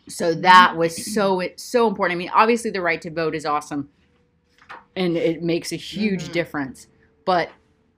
So 0.09 0.33
that 0.33 0.75
was 0.75 1.13
so 1.13 1.39
it's 1.39 1.63
so 1.63 1.87
important. 1.87 2.17
I 2.17 2.19
mean, 2.19 2.31
obviously 2.33 2.71
the 2.71 2.81
right 2.81 3.01
to 3.01 3.11
vote 3.11 3.35
is 3.35 3.45
awesome, 3.45 3.89
and 4.95 5.15
it 5.15 5.43
makes 5.43 5.71
a 5.71 5.75
huge 5.75 6.25
Mhm. 6.29 6.31
difference. 6.33 6.87
But 7.25 7.49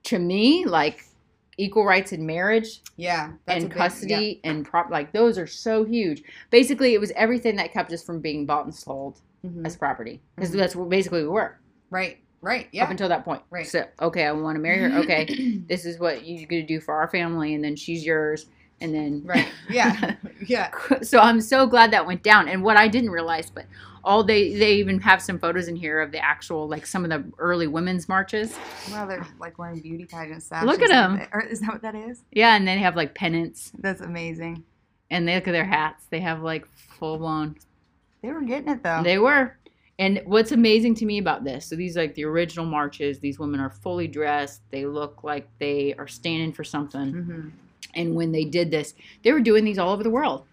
to 0.03 0.19
me, 0.19 0.65
like 0.65 1.05
equal 1.57 1.85
rights 1.85 2.11
in 2.11 2.25
marriage 2.25 2.81
Yeah. 2.97 3.33
That's 3.45 3.61
and 3.61 3.69
big- 3.69 3.77
custody 3.77 4.41
and 4.43 4.65
prop, 4.65 4.89
like 4.89 5.13
those 5.13 5.37
are 5.37 5.47
so 5.47 5.83
huge. 5.83 6.23
Basically, 6.49 6.93
it 6.93 6.99
was 6.99 7.11
everything 7.11 7.55
that 7.57 7.71
kept 7.71 7.91
us 7.93 8.03
from 8.03 8.19
being 8.19 8.45
bought 8.45 8.65
and 8.65 8.73
sold 8.75 9.21
yeah. 9.43 9.51
Mhm. 9.51 9.65
as 9.65 9.75
property 9.77 10.19
because 10.35 10.51
Mhm. 10.51 10.57
that's 10.57 10.75
what 10.75 10.89
basically 10.89 11.21
we 11.21 11.29
were 11.29 11.59
Right. 11.89 12.17
Right. 12.43 12.67
Yeah. 12.73 12.83
Up 12.83 12.89
until 12.91 13.07
that 13.09 13.23
point. 13.23 13.41
Right. 13.49 13.65
So 13.65 13.85
okay, 14.01 14.25
I 14.25 14.31
want 14.33 14.57
to 14.57 14.61
marry 14.61 14.79
her. 14.79 14.99
Okay, 14.99 15.61
this 15.69 15.85
is 15.85 15.97
what 15.97 16.25
you're 16.27 16.45
gonna 16.47 16.61
do 16.67 16.79
for 16.81 16.93
our 16.93 17.07
family, 17.07 17.53
and 17.55 17.63
then 17.63 17.75
she's 17.77 18.05
yours, 18.05 18.47
and 18.81 18.93
then 18.93 19.21
right. 19.25 19.47
Yeah. 19.69 20.15
yeah. 20.45 20.69
so 21.01 21.19
I'm 21.19 21.39
so 21.39 21.65
glad 21.65 21.91
that 21.91 22.05
went 22.05 22.21
down. 22.21 22.49
And 22.49 22.61
what 22.61 22.75
I 22.75 22.89
didn't 22.89 23.11
realize, 23.11 23.49
but 23.49 23.65
all 24.03 24.25
they 24.25 24.53
they 24.55 24.73
even 24.73 24.99
have 24.99 25.21
some 25.21 25.39
photos 25.39 25.69
in 25.69 25.77
here 25.77 26.01
of 26.01 26.11
the 26.11 26.19
actual 26.19 26.67
like 26.67 26.85
some 26.85 27.05
of 27.05 27.09
the 27.09 27.23
early 27.39 27.67
women's 27.67 28.09
marches. 28.09 28.53
Well, 28.91 29.07
they're 29.07 29.25
like 29.39 29.57
wearing 29.57 29.79
beauty 29.79 30.03
pageant 30.03 30.43
stuff. 30.43 30.65
Look 30.65 30.81
at 30.81 30.91
'em. 30.91 31.25
Or 31.31 31.39
is 31.41 31.61
that 31.61 31.69
what 31.71 31.81
that 31.83 31.95
is? 31.95 32.23
Yeah, 32.33 32.57
and 32.57 32.67
they 32.67 32.77
have 32.79 32.97
like 32.97 33.15
pennants, 33.15 33.71
That's 33.79 34.01
amazing. 34.01 34.65
and 35.09 35.25
they 35.25 35.35
look 35.35 35.47
at 35.47 35.53
their 35.53 35.63
hats. 35.63 36.07
They 36.09 36.19
have 36.19 36.41
like 36.43 36.67
full 36.75 37.17
blown. 37.17 37.55
They 38.21 38.31
were 38.31 38.41
getting 38.41 38.67
it 38.67 38.83
though. 38.83 39.01
They 39.01 39.17
were. 39.17 39.55
And 39.99 40.21
what's 40.25 40.51
amazing 40.51 40.95
to 40.95 41.05
me 41.05 41.19
about 41.19 41.43
this, 41.43 41.67
so 41.67 41.75
these 41.75 41.95
like 41.95 42.15
the 42.15 42.25
original 42.25 42.65
marches, 42.65 43.19
these 43.19 43.37
women 43.37 43.59
are 43.59 43.69
fully 43.69 44.07
dressed. 44.07 44.61
They 44.71 44.85
look 44.85 45.23
like 45.23 45.47
they 45.59 45.93
are 45.95 46.07
standing 46.07 46.51
for 46.51 46.63
something. 46.63 47.11
hmm 47.11 47.49
And 47.93 48.15
when 48.15 48.31
they 48.31 48.43
did 48.45 48.71
this, 48.71 48.95
they 49.23 49.31
were 49.31 49.39
doing 49.39 49.65
these 49.65 49.77
all 49.77 49.91
over 49.93 50.03
the 50.03 50.09
world. 50.09 50.45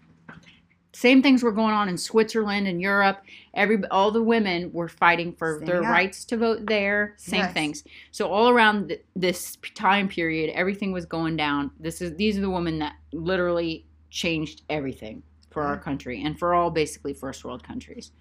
Same 0.93 1.21
things 1.23 1.41
were 1.41 1.53
going 1.53 1.73
on 1.73 1.87
in 1.87 1.97
Switzerland 1.97 2.67
and 2.67 2.81
Europe. 2.81 3.23
Every 3.53 3.81
all 3.89 4.11
the 4.11 4.21
women 4.21 4.71
were 4.73 4.89
fighting 4.89 5.33
for 5.33 5.61
their 5.65 5.81
up. 5.83 5.89
rights 5.89 6.25
to 6.25 6.37
vote 6.37 6.65
there. 6.67 7.15
Same 7.17 7.39
Yes. 7.45 7.53
things. 7.53 7.83
So 8.11 8.27
all 8.27 8.49
around 8.49 8.89
th- 8.89 9.01
this 9.15 9.57
time 9.73 10.09
period, 10.09 10.51
everything 10.53 10.91
was 10.91 11.05
going 11.05 11.37
down. 11.37 11.71
This 11.79 12.01
is 12.01 12.15
these 12.17 12.37
are 12.37 12.41
the 12.41 12.49
women 12.49 12.79
that 12.79 12.95
literally 13.13 13.85
changed 14.09 14.63
everything 14.69 15.23
for 15.51 15.63
our 15.63 15.77
country 15.77 16.23
and 16.23 16.37
for 16.39 16.53
all 16.53 16.71
basically 16.71 17.13
first 17.13 17.43
world 17.43 17.63
countries. 17.63 18.11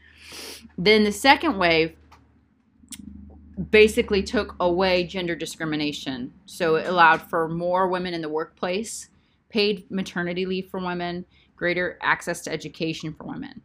Then 0.77 1.05
the 1.05 1.13
second 1.13 1.59
wave 1.59 1.97
basically 3.71 4.23
took 4.23 4.55
away 4.61 5.05
gender 5.05 5.35
discrimination. 5.35 6.33
So 6.47 6.77
it 6.77 6.87
allowed 6.87 7.23
for 7.23 7.49
more 7.49 7.89
women 7.89 8.15
in 8.15 8.23
the 8.23 8.29
workplace, 8.29 9.09
paid 9.49 9.91
maternity 9.91 10.47
leave 10.47 10.69
for 10.71 10.81
women, 10.81 11.27
greater 11.57 11.99
access 12.03 12.41
to 12.43 12.53
education 12.53 13.15
for 13.15 13.25
women. 13.25 13.61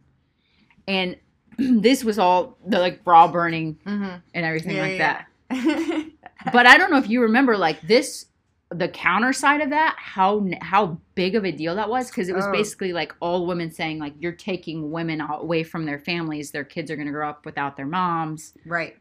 And 0.86 1.16
this 1.58 2.04
was 2.04 2.18
all 2.18 2.58
the 2.66 2.78
like 2.78 3.04
bra 3.04 3.28
burning 3.28 3.78
hmm 3.84 4.16
and 4.34 4.44
everything 4.44 4.76
Yeah, 4.76 4.82
like 4.82 4.98
yeah, 4.98 5.24
that. 5.50 6.06
But 6.52 6.66
I 6.66 6.78
don't 6.78 6.90
know 6.90 6.98
if 6.98 7.08
you 7.08 7.22
remember 7.22 7.56
like 7.56 7.80
this 7.82 8.26
the 8.70 8.88
counter 8.88 9.32
side 9.32 9.60
of 9.60 9.70
that 9.70 9.94
how 9.96 10.44
how 10.60 10.98
big 11.14 11.36
of 11.36 11.44
a 11.44 11.52
deal 11.52 11.76
that 11.76 11.88
was 11.88 12.08
because 12.10 12.28
it 12.28 12.34
was 12.34 12.46
Oh. 12.46 12.52
basically 12.52 12.92
like 12.92 13.14
all 13.20 13.46
women 13.46 13.70
saying 13.70 14.00
like 14.00 14.14
you're 14.18 14.32
taking 14.32 14.90
women 14.90 15.20
away 15.20 15.62
from 15.62 15.84
their 15.86 16.00
families 16.00 16.50
their 16.50 16.64
kids 16.64 16.90
are 16.90 16.96
going 16.96 17.06
to 17.06 17.12
grow 17.12 17.28
up 17.28 17.44
without 17.46 17.76
their 17.76 17.86
moms 17.86 18.54
right. 18.66 18.96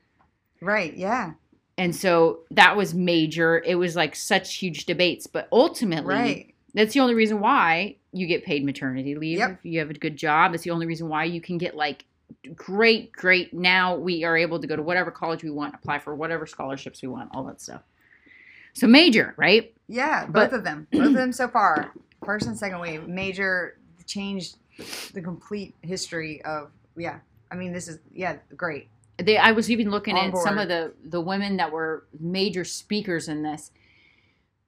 Right. 0.61 0.95
Yeah. 0.95 1.33
and 1.79 1.95
so 1.95 2.39
that 2.51 2.77
was 2.77 2.93
major 2.93 3.59
it 3.65 3.75
was 3.75 3.95
like 3.95 4.15
such 4.15 4.55
huge 4.55 4.85
debates 4.85 5.25
but 5.25 5.47
ultimately 5.51 6.13
Right. 6.13 6.53
that's 6.75 6.93
the 6.93 6.99
only 6.99 7.15
reason 7.15 7.39
why 7.39 7.95
you 8.13 8.27
get 8.27 8.45
paid 8.45 8.63
maternity 8.63 9.15
leave 9.15 9.39
Yep. 9.39 9.51
if 9.51 9.57
you 9.65 9.79
have 9.79 9.89
a 9.89 9.93
good 9.95 10.15
job 10.15 10.51
that's 10.51 10.63
the 10.63 10.69
only 10.71 10.85
reason 10.85 11.09
why 11.09 11.23
you 11.23 11.41
can 11.41 11.57
get 11.57 11.75
like 11.75 12.05
great 12.55 13.11
great 13.11 13.51
now 13.53 13.95
we 13.95 14.23
are 14.23 14.37
able 14.37 14.59
to 14.59 14.67
go 14.67 14.75
to 14.75 14.83
whatever 14.83 15.09
college 15.09 15.43
we 15.43 15.49
want 15.49 15.73
apply 15.73 15.97
for 15.99 16.13
whatever 16.13 16.45
scholarships 16.45 17.01
we 17.01 17.07
want 17.07 17.29
all 17.33 17.43
that 17.43 17.59
stuff 17.59 17.81
so 18.75 18.85
major 18.87 19.33
right 19.37 19.73
Yeah. 19.87 20.25
But- 20.27 20.51
Both 20.51 20.59
of 20.59 20.63
them. 20.63 20.87
Both 20.91 21.07
of 21.07 21.13
them 21.13 21.31
so 21.31 21.47
far. 21.47 21.91
First 22.23 22.47
and 22.47 22.57
second 22.57 22.79
wave. 22.79 23.07
Major 23.07 23.77
changed 24.05 24.57
the 25.13 25.21
complete 25.21 25.73
history 25.81 26.41
of. 26.43 26.71
Yeah. 26.97 27.19
I 27.51 27.55
mean, 27.55 27.71
this 27.73 27.87
is 27.87 27.99
yeah 28.13 28.37
great. 28.55 28.87
they 29.17 29.37
i 29.37 29.51
was 29.51 29.69
even 29.71 29.89
looking 29.89 30.17
On 30.17 30.29
at 30.29 30.37
some 30.37 30.57
of 30.57 30.67
the 30.67 30.93
the 31.05 31.21
women 31.21 31.57
that 31.57 31.71
were 31.71 32.05
major 32.19 32.65
speakers 32.65 33.27
in 33.29 33.43
this 33.43 33.71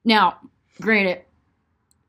now 0.04 0.38
granted 0.80 1.22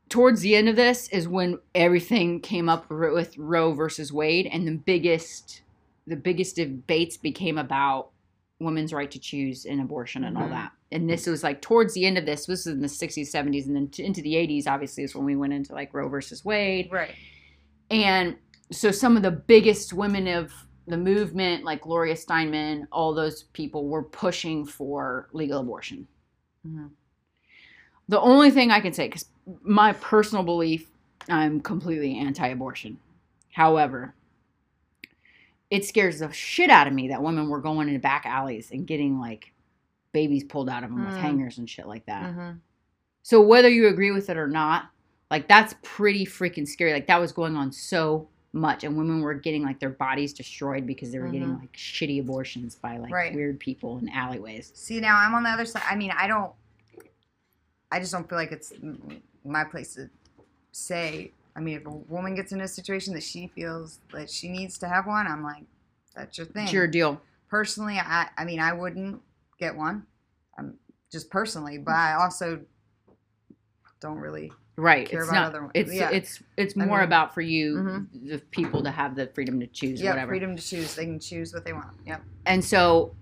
towards 0.07 0.39
the 0.41 0.55
end 0.55 0.69
of 0.69 0.75
this 0.77 1.09
is 1.09 1.27
when 1.27 1.59
everything 1.75 2.39
came 2.39 2.69
up 2.69 2.89
with 2.89 3.37
roe 3.37 3.73
versus 3.73 4.13
wade 4.13 4.47
and 4.51 4.65
the 4.67 4.71
biggest 4.77 5.61
the 6.07 6.15
biggest 6.15 6.55
debates 6.55 7.17
became 7.17 7.57
about 7.57 8.09
women's 8.59 8.93
right 8.93 9.09
to 9.11 9.19
choose 9.19 9.65
an 9.65 9.79
abortion 9.79 10.23
and 10.25 10.37
all 10.37 10.43
Mhm. 10.43 10.49
that 10.51 10.71
and 10.91 11.09
this 11.09 11.27
was 11.27 11.43
like 11.43 11.61
towards 11.61 11.93
the 11.93 12.05
end 12.05 12.17
of 12.17 12.25
this 12.25 12.45
this 12.45 12.65
was 12.65 12.67
in 12.67 12.81
the 12.81 12.87
60s 12.89 13.31
70s 13.31 13.67
and 13.67 13.75
then 13.75 13.89
into 14.05 14.21
the 14.21 14.35
80s 14.35 14.67
obviously 14.67 15.03
is 15.03 15.15
when 15.15 15.25
we 15.25 15.35
went 15.35 15.53
into 15.53 15.73
like 15.73 15.93
roe 15.93 16.09
versus 16.09 16.43
wade 16.43 16.89
Right. 16.91 17.15
and 17.89 18.35
so 18.71 18.91
some 18.91 19.15
of 19.17 19.23
the 19.23 19.31
biggest 19.31 19.93
women 19.93 20.27
of 20.27 20.51
the 20.85 20.97
movement, 20.97 21.63
like 21.63 21.81
Gloria 21.81 22.15
Steinem, 22.15 22.87
all 22.91 23.13
those 23.13 23.43
people 23.53 23.87
were 23.87 24.01
pushing 24.03 24.65
for 24.65 25.29
legal 25.33 25.59
abortion. 25.59 26.07
Mhm. 26.67 26.89
The 28.07 28.19
only 28.19 28.49
thing 28.49 28.71
I 28.71 28.79
can 28.79 28.91
say, 28.93 29.07
because 29.07 29.25
my 29.61 29.93
personal 29.93 30.43
belief, 30.43 30.89
I'm 31.27 31.61
completely 31.61 32.17
anti 32.17 32.47
abortion. 32.47 32.97
However, 33.53 34.15
it 35.69 35.85
scares 35.85 36.19
the 36.19 36.31
shit 36.31 36.69
out 36.69 36.87
of 36.87 36.93
me 36.93 37.09
that 37.09 37.21
women 37.21 37.47
were 37.49 37.61
going 37.61 37.87
into 37.87 37.99
back 37.99 38.25
alleys 38.25 38.71
and 38.71 38.87
getting 38.87 39.19
like 39.19 39.53
babies 40.11 40.43
pulled 40.43 40.69
out 40.69 40.83
of 40.83 40.89
them 40.89 41.05
with 41.05 41.15
Mm. 41.15 41.19
hangers 41.19 41.57
and 41.59 41.69
shit 41.69 41.87
like 41.87 42.05
that. 42.07 42.31
hmm 42.33 42.51
So 43.21 43.41
whether 43.41 43.69
you 43.69 43.87
agree 43.87 44.11
with 44.11 44.29
it 44.29 44.37
or 44.37 44.47
not, 44.47 44.89
like 45.29 45.47
that's 45.47 45.75
pretty 45.83 46.25
freaking 46.25 46.67
scary. 46.67 46.91
Like 46.93 47.07
that 47.07 47.19
was 47.19 47.31
going 47.31 47.55
on 47.55 47.71
so 47.71 48.27
much, 48.51 48.83
and 48.83 48.97
women 48.97 49.21
were 49.21 49.35
getting 49.35 49.61
like 49.63 49.79
their 49.79 49.91
bodies 49.91 50.33
destroyed 50.33 50.87
because 50.87 51.11
they 51.11 51.19
were 51.19 51.27
getting 51.27 51.49
Mhm. 51.49 51.59
like 51.59 51.71
shitty 51.73 52.19
abortions 52.19 52.73
by 52.75 52.97
like 52.97 53.11
Right. 53.13 53.35
weird 53.35 53.59
people 53.59 53.99
in 53.99 54.09
alleyways. 54.09 54.71
See, 54.73 54.99
now 54.99 55.17
I'm 55.17 55.35
on 55.35 55.43
the 55.43 55.49
other 55.49 55.65
side. 55.65 55.83
I 55.87 55.95
mean, 55.95 56.09
I 56.11 56.25
don't. 56.27 56.51
I 57.91 57.99
just 57.99 58.11
don't 58.11 58.27
feel 58.27 58.37
like 58.39 58.51
it's 58.51 58.73
my 59.45 59.63
place 59.63 59.93
to 59.95 60.09
say. 60.71 61.31
I 61.55 61.59
mean, 61.61 61.77
if 61.77 61.85
a 61.85 61.89
woman 61.89 62.35
gets 62.35 62.51
in 62.51 62.61
a 62.61 62.67
situation 62.67 63.13
that 63.15 63.23
she 63.23 63.47
feels 63.55 63.99
that 64.13 64.29
she 64.29 64.49
needs 64.49 64.77
to 64.79 64.87
have 64.87 65.07
one, 65.07 65.27
I'm 65.27 65.43
like, 65.43 65.63
that's 66.15 66.37
your 66.37 66.47
thing. 66.47 66.63
It's 66.63 66.73
your 66.73 66.87
deal. 66.87 67.21
Personally, 67.49 67.97
I, 67.99 68.27
I 68.37 68.45
mean, 68.45 68.59
I 68.59 68.73
wouldn't 68.73 69.21
get 69.59 69.75
one. 69.75 70.05
Um, 70.57 70.75
just 71.11 71.29
personally, 71.29 71.77
but 71.77 71.95
I 71.95 72.13
also 72.13 72.61
don't 73.99 74.17
really. 74.17 74.51
Right. 74.77 75.09
Care 75.09 75.21
it's 75.21 75.29
about 75.29 75.41
not. 75.41 75.47
other 75.47 75.61
ones. 75.63 75.71
It's 75.75 75.93
Yeah. 75.93 76.09
it's 76.09 76.41
it's 76.55 76.77
I 76.77 76.85
more 76.85 76.99
mean- 76.99 77.07
about 77.07 77.33
for 77.33 77.41
you, 77.41 77.75
Mhm. 77.75 78.29
the 78.29 78.37
people 78.51 78.81
to 78.83 78.91
have 78.91 79.15
the 79.15 79.27
freedom 79.27 79.59
to 79.59 79.67
choose 79.67 79.99
or 80.01 80.05
Yeah, 80.05 80.11
whatever. 80.11 80.31
freedom 80.31 80.55
to 80.55 80.61
choose. 80.63 80.95
They 80.95 81.05
can 81.05 81.19
choose 81.19 81.53
what 81.53 81.65
they 81.65 81.73
want. 81.73 81.97
Yep. 82.05 82.21
And 82.45 82.63
so 82.63 83.15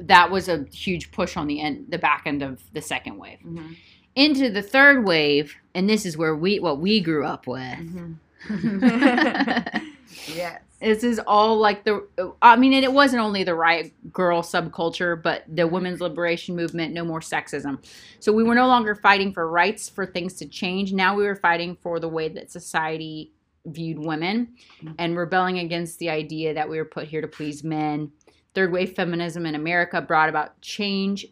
that 0.00 0.30
was 0.30 0.48
a 0.48 0.64
huge 0.72 1.12
push 1.12 1.36
on 1.36 1.46
the 1.46 1.60
end, 1.60 1.86
the 1.90 1.98
back 1.98 2.22
end 2.26 2.42
of 2.42 2.62
the 2.72 2.80
second 2.82 3.16
wave. 3.18 3.38
Mm-hmm. 3.44 3.72
Into 4.16 4.50
the 4.50 4.62
third 4.62 5.04
wave, 5.04 5.56
and 5.74 5.88
this 5.88 6.06
is 6.06 6.16
where 6.16 6.36
we 6.36 6.60
what 6.60 6.78
we 6.78 7.00
grew 7.00 7.24
up 7.24 7.46
with. 7.46 7.60
Mm-hmm. 7.62 8.14
yes. 10.34 10.60
This 10.80 11.02
is 11.02 11.18
all 11.26 11.56
like 11.56 11.84
the. 11.84 12.06
I 12.42 12.56
mean, 12.56 12.74
and 12.74 12.84
it 12.84 12.92
wasn't 12.92 13.22
only 13.22 13.42
the 13.42 13.54
riot 13.54 13.92
grrrl 14.10 14.42
subculture, 14.42 15.20
but 15.20 15.44
the 15.48 15.66
women's 15.66 16.00
liberation 16.00 16.54
movement. 16.54 16.92
No 16.92 17.04
more 17.04 17.20
sexism. 17.20 17.82
So 18.20 18.32
we 18.32 18.44
were 18.44 18.54
no 18.54 18.66
longer 18.66 18.94
fighting 18.94 19.32
for 19.32 19.48
rights 19.48 19.88
for 19.88 20.04
things 20.04 20.34
to 20.34 20.46
change. 20.46 20.92
Now 20.92 21.16
we 21.16 21.24
were 21.24 21.36
fighting 21.36 21.78
for 21.82 21.98
the 22.00 22.08
way 22.08 22.28
that 22.28 22.50
society 22.50 23.32
viewed 23.66 23.98
women, 23.98 24.54
and 24.98 25.16
rebelling 25.16 25.58
against 25.58 25.98
the 25.98 26.10
idea 26.10 26.52
that 26.52 26.68
we 26.68 26.76
were 26.76 26.84
put 26.84 27.08
here 27.08 27.22
to 27.22 27.28
please 27.28 27.64
men. 27.64 28.12
Third 28.54 28.70
wave 28.70 28.94
feminism 28.94 29.46
in 29.46 29.54
America 29.54 30.02
brought 30.02 30.28
about 30.28 30.60
change, 30.60 31.26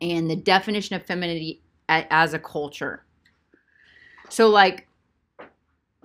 and 0.00 0.30
the 0.30 0.36
definition 0.36 0.96
of 0.96 1.04
femininity 1.04 1.60
a- 1.88 2.06
as 2.12 2.34
a 2.34 2.38
culture. 2.38 3.04
So 4.28 4.48
like 4.48 4.86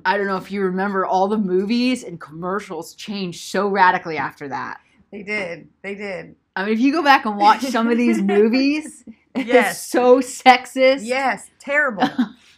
I 0.06 0.18
don't 0.18 0.28
know 0.28 0.38
if 0.38 0.52
you 0.52 0.62
remember 0.62 1.06
all 1.06 1.28
the 1.28 1.38
movies 1.38 2.04
and 2.04 2.20
commercials 2.22 2.96
changed 2.96 3.42
so 3.42 3.68
radically 3.68 4.18
after 4.18 4.48
that. 4.48 4.80
They 5.12 5.24
did. 5.24 5.68
They 5.82 5.96
did. 5.96 6.36
I 6.56 6.64
mean, 6.64 6.74
if 6.74 6.80
you 6.80 6.92
go 6.94 7.04
back 7.04 7.26
and 7.26 7.38
watch 7.38 7.62
some 7.64 7.90
of 7.90 7.98
these 7.98 8.22
movies, 8.22 9.04
It's 9.36 9.48
Yes. 9.48 9.88
so 9.88 10.20
sexist. 10.22 11.00
Yes, 11.04 11.50
terrible. 11.60 12.08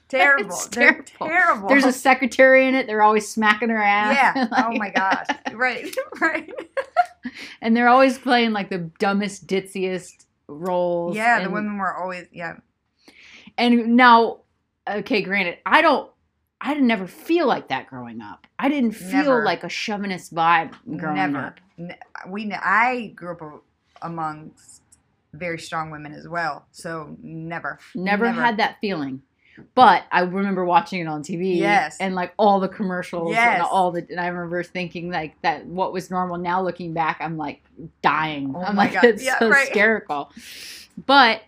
Terrible. 0.10 0.58
Terrible. 0.72 1.04
terrible. 1.18 1.70
There's 1.70 1.86
a 1.86 1.94
secretary 1.94 2.68
in 2.68 2.76
it. 2.76 2.86
They're 2.86 3.02
always 3.02 3.30
smacking 3.30 3.70
her 3.70 3.82
ass. 3.82 4.14
yeah. 4.36 4.48
oh 4.68 4.78
my 4.78 4.90
gosh. 4.90 5.26
Right. 5.54 5.90
Right. 6.20 6.52
And 7.62 7.78
they're 7.78 7.88
always 7.88 8.18
playing 8.18 8.52
like 8.52 8.70
the 8.70 8.90
dumbest, 9.00 9.48
ditziest 9.48 10.26
roles. 10.50 11.16
Yeah, 11.16 11.42
the 11.42 11.50
women 11.50 11.78
were 11.78 11.96
always 11.96 12.28
yeah. 12.34 12.56
And 13.58 13.96
now, 13.96 14.40
okay, 14.90 15.22
granted, 15.22 15.58
I 15.66 15.82
don't. 15.82 16.10
I 16.64 16.74
didn't 16.76 16.88
never 16.88 17.08
feel 17.08 17.48
like 17.48 17.70
that 17.70 17.88
growing 17.88 18.22
up. 18.22 18.46
I 18.60 18.70
didn't 18.70 18.92
feel 18.92 19.24
Never. 19.24 19.44
like 19.44 19.64
a 19.64 19.70
chauvinist 19.70 20.34
vibe 20.36 20.74
growing 20.98 21.16
Never. 21.16 21.38
up. 21.40 21.60
N- 21.80 21.96
We 22.28 22.46
ne- 22.46 22.56
I 22.62 23.08
grew 23.16 23.32
up 23.32 23.42
a- 23.42 24.06
amongst 24.08 24.84
very 25.34 25.58
strong 25.58 25.90
women 25.90 26.14
as 26.14 26.28
well. 26.28 26.68
So 26.72 27.18
never. 27.24 27.80
Never, 27.96 28.30
had 28.30 28.58
that 28.58 28.78
feeling. 28.80 29.24
But 29.74 30.04
I 30.12 30.22
remember 30.22 30.64
watching 30.64 31.02
it 31.02 31.08
on 31.08 31.24
TV. 31.24 31.58
Yes. 31.58 31.98
And 32.00 32.14
like 32.14 32.32
all 32.38 32.60
the 32.60 32.70
commercials 32.70 33.32
Yes. 33.32 33.56
and 33.56 33.64
all 33.64 33.92
the 33.92 34.06
and 34.12 34.20
I 34.20 34.28
remember 34.28 34.62
thinking 34.62 35.10
like 35.12 35.42
that 35.42 35.66
what 35.66 35.94
was 35.94 36.12
normal. 36.12 36.38
Now 36.38 36.62
looking 36.62 36.94
back, 36.94 37.18
I'm 37.22 37.38
like 37.38 37.64
dying. 38.04 38.54
Oh 38.56 38.62
I'm 38.62 38.76
my 38.76 38.84
like 38.84 38.94
God. 38.94 39.06
it's 39.06 39.24
Yeah, 39.24 39.40
so 39.40 39.50
right. 39.50 39.62
hysterical. 39.68 40.32
But 41.08 41.42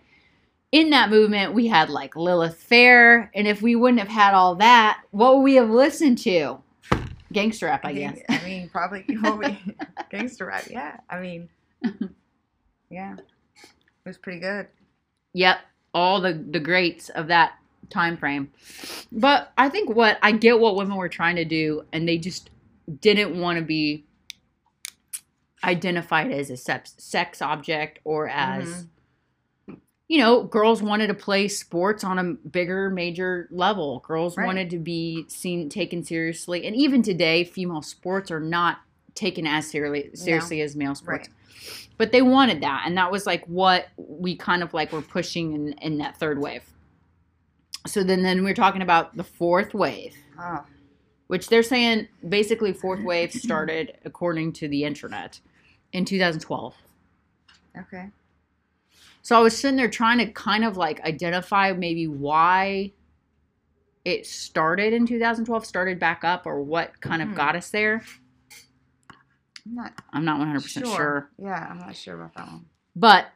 in 0.74 0.90
that 0.90 1.08
movement, 1.08 1.54
we 1.54 1.68
had 1.68 1.88
like 1.88 2.16
Lilith 2.16 2.56
Fair, 2.56 3.30
and 3.32 3.46
if 3.46 3.62
we 3.62 3.76
wouldn't 3.76 4.00
have 4.00 4.08
had 4.08 4.34
all 4.34 4.56
that, 4.56 5.00
what 5.12 5.36
would 5.36 5.42
we 5.42 5.54
have 5.54 5.70
listened 5.70 6.18
to? 6.18 6.58
Gangster 7.32 7.66
rap, 7.66 7.84
I 7.84 7.90
I 7.90 7.92
guess. 7.92 8.18
I 8.28 8.44
mean, 8.44 8.68
probably 8.70 9.04
we, 9.08 9.76
gangster 10.10 10.46
rap. 10.46 10.64
Yeah. 10.68 10.96
I 11.08 11.20
mean, 11.20 11.48
yeah. 12.90 13.14
It 13.14 14.04
was 14.04 14.18
pretty 14.18 14.40
good. 14.40 14.66
Yep, 15.32 15.58
all 15.94 16.20
the 16.20 16.32
the 16.32 16.58
greats 16.58 17.08
of 17.08 17.28
that 17.28 17.52
time 17.88 18.16
frame. 18.16 18.50
But 19.12 19.52
I 19.56 19.68
think 19.68 19.94
what 19.94 20.18
I 20.22 20.32
get 20.32 20.58
what 20.58 20.74
women 20.74 20.96
were 20.96 21.08
trying 21.08 21.36
to 21.36 21.44
do, 21.44 21.84
and 21.92 22.08
they 22.08 22.18
just 22.18 22.50
didn't 23.00 23.38
want 23.38 23.60
to 23.60 23.64
be 23.64 24.06
identified 25.62 26.32
as 26.32 26.50
a 26.50 26.56
sex, 26.56 26.94
sex 26.98 27.40
object 27.40 28.00
or 28.02 28.28
as 28.28 28.66
mm-hmm. 28.66 28.82
You 30.14 30.20
know 30.20 30.44
girls 30.44 30.80
wanted 30.80 31.08
to 31.08 31.14
play 31.14 31.48
sports 31.48 32.04
on 32.04 32.20
a 32.20 32.24
bigger 32.48 32.88
major 32.88 33.48
level 33.50 33.98
girls 34.06 34.36
Right. 34.36 34.46
wanted 34.46 34.70
to 34.70 34.78
be 34.78 35.24
seen 35.28 35.68
taken 35.68 36.04
seriously 36.04 36.64
and 36.68 36.76
even 36.76 37.02
today 37.02 37.42
female 37.42 37.82
sports 37.82 38.30
are 38.30 38.38
not 38.38 38.78
taken 39.16 39.44
as 39.44 39.68
seriously 39.68 40.14
seriously 40.14 40.60
as 40.60 40.76
male 40.76 40.94
sports 40.94 41.28
Right. 41.28 41.88
but 41.98 42.12
they 42.12 42.22
wanted 42.22 42.60
that 42.62 42.84
and 42.86 42.96
that 42.96 43.10
was 43.10 43.26
like 43.26 43.44
what 43.46 43.88
we 43.96 44.36
kind 44.36 44.62
of 44.62 44.72
like 44.72 44.92
were 44.92 45.02
pushing 45.02 45.52
in, 45.52 45.72
in 45.82 45.98
that 45.98 46.16
third 46.16 46.38
wave 46.38 46.62
so 47.84 48.04
then 48.04 48.22
then 48.22 48.44
we're 48.44 48.54
talking 48.54 48.82
about 48.82 49.16
the 49.16 49.24
fourth 49.24 49.74
wave 49.74 50.14
Oh. 50.38 50.64
which 51.26 51.48
they're 51.48 51.64
saying 51.64 52.06
basically 52.28 52.72
fourth 52.72 53.02
wave 53.10 53.32
started 53.32 53.98
according 54.04 54.52
to 54.54 54.68
the 54.68 54.84
internet 54.84 55.40
in 55.92 56.04
2012 56.04 56.72
Okay. 57.76 58.10
So 59.24 59.36
i 59.36 59.40
was 59.40 59.56
sitting 59.58 59.76
there 59.76 59.90
trying 59.90 60.18
to 60.18 60.26
kind 60.32 60.64
of 60.64 60.76
like 60.76 61.00
identify 61.02 61.72
maybe 61.72 62.06
why 62.06 62.92
it 64.04 64.26
started 64.26 64.92
in 64.92 65.06
2012 65.06 65.66
started 65.66 65.98
back 65.98 66.22
up 66.24 66.46
or 66.46 66.62
what 66.62 67.00
kind 67.00 67.22
of 67.22 67.28
Hmm. 67.30 67.34
got 67.34 67.56
us 67.56 67.70
there 67.70 68.02
I'm 69.66 69.74
not 69.74 69.92
i'm 70.12 70.24
not 70.24 70.40
100% 70.40 70.86
sure. 70.86 71.30
Yeah, 71.38 71.66
I'm 71.70 71.78
not 71.78 71.96
sure 71.96 72.14
about 72.14 72.34
that 72.34 72.46
one. 72.46 72.66
but 72.94 73.26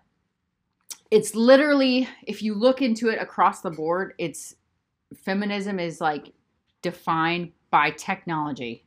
it's 1.11 1.35
literally 1.35 2.07
if 2.27 2.42
you 2.42 2.55
look 2.55 2.83
into 2.83 3.09
it 3.09 3.20
across 3.20 3.62
the 3.62 3.70
board 3.70 4.12
it's 4.18 4.55
feminism 5.24 5.81
is 5.81 6.01
like 6.03 6.33
defined 6.83 7.53
by 7.70 7.90
technology 7.92 8.85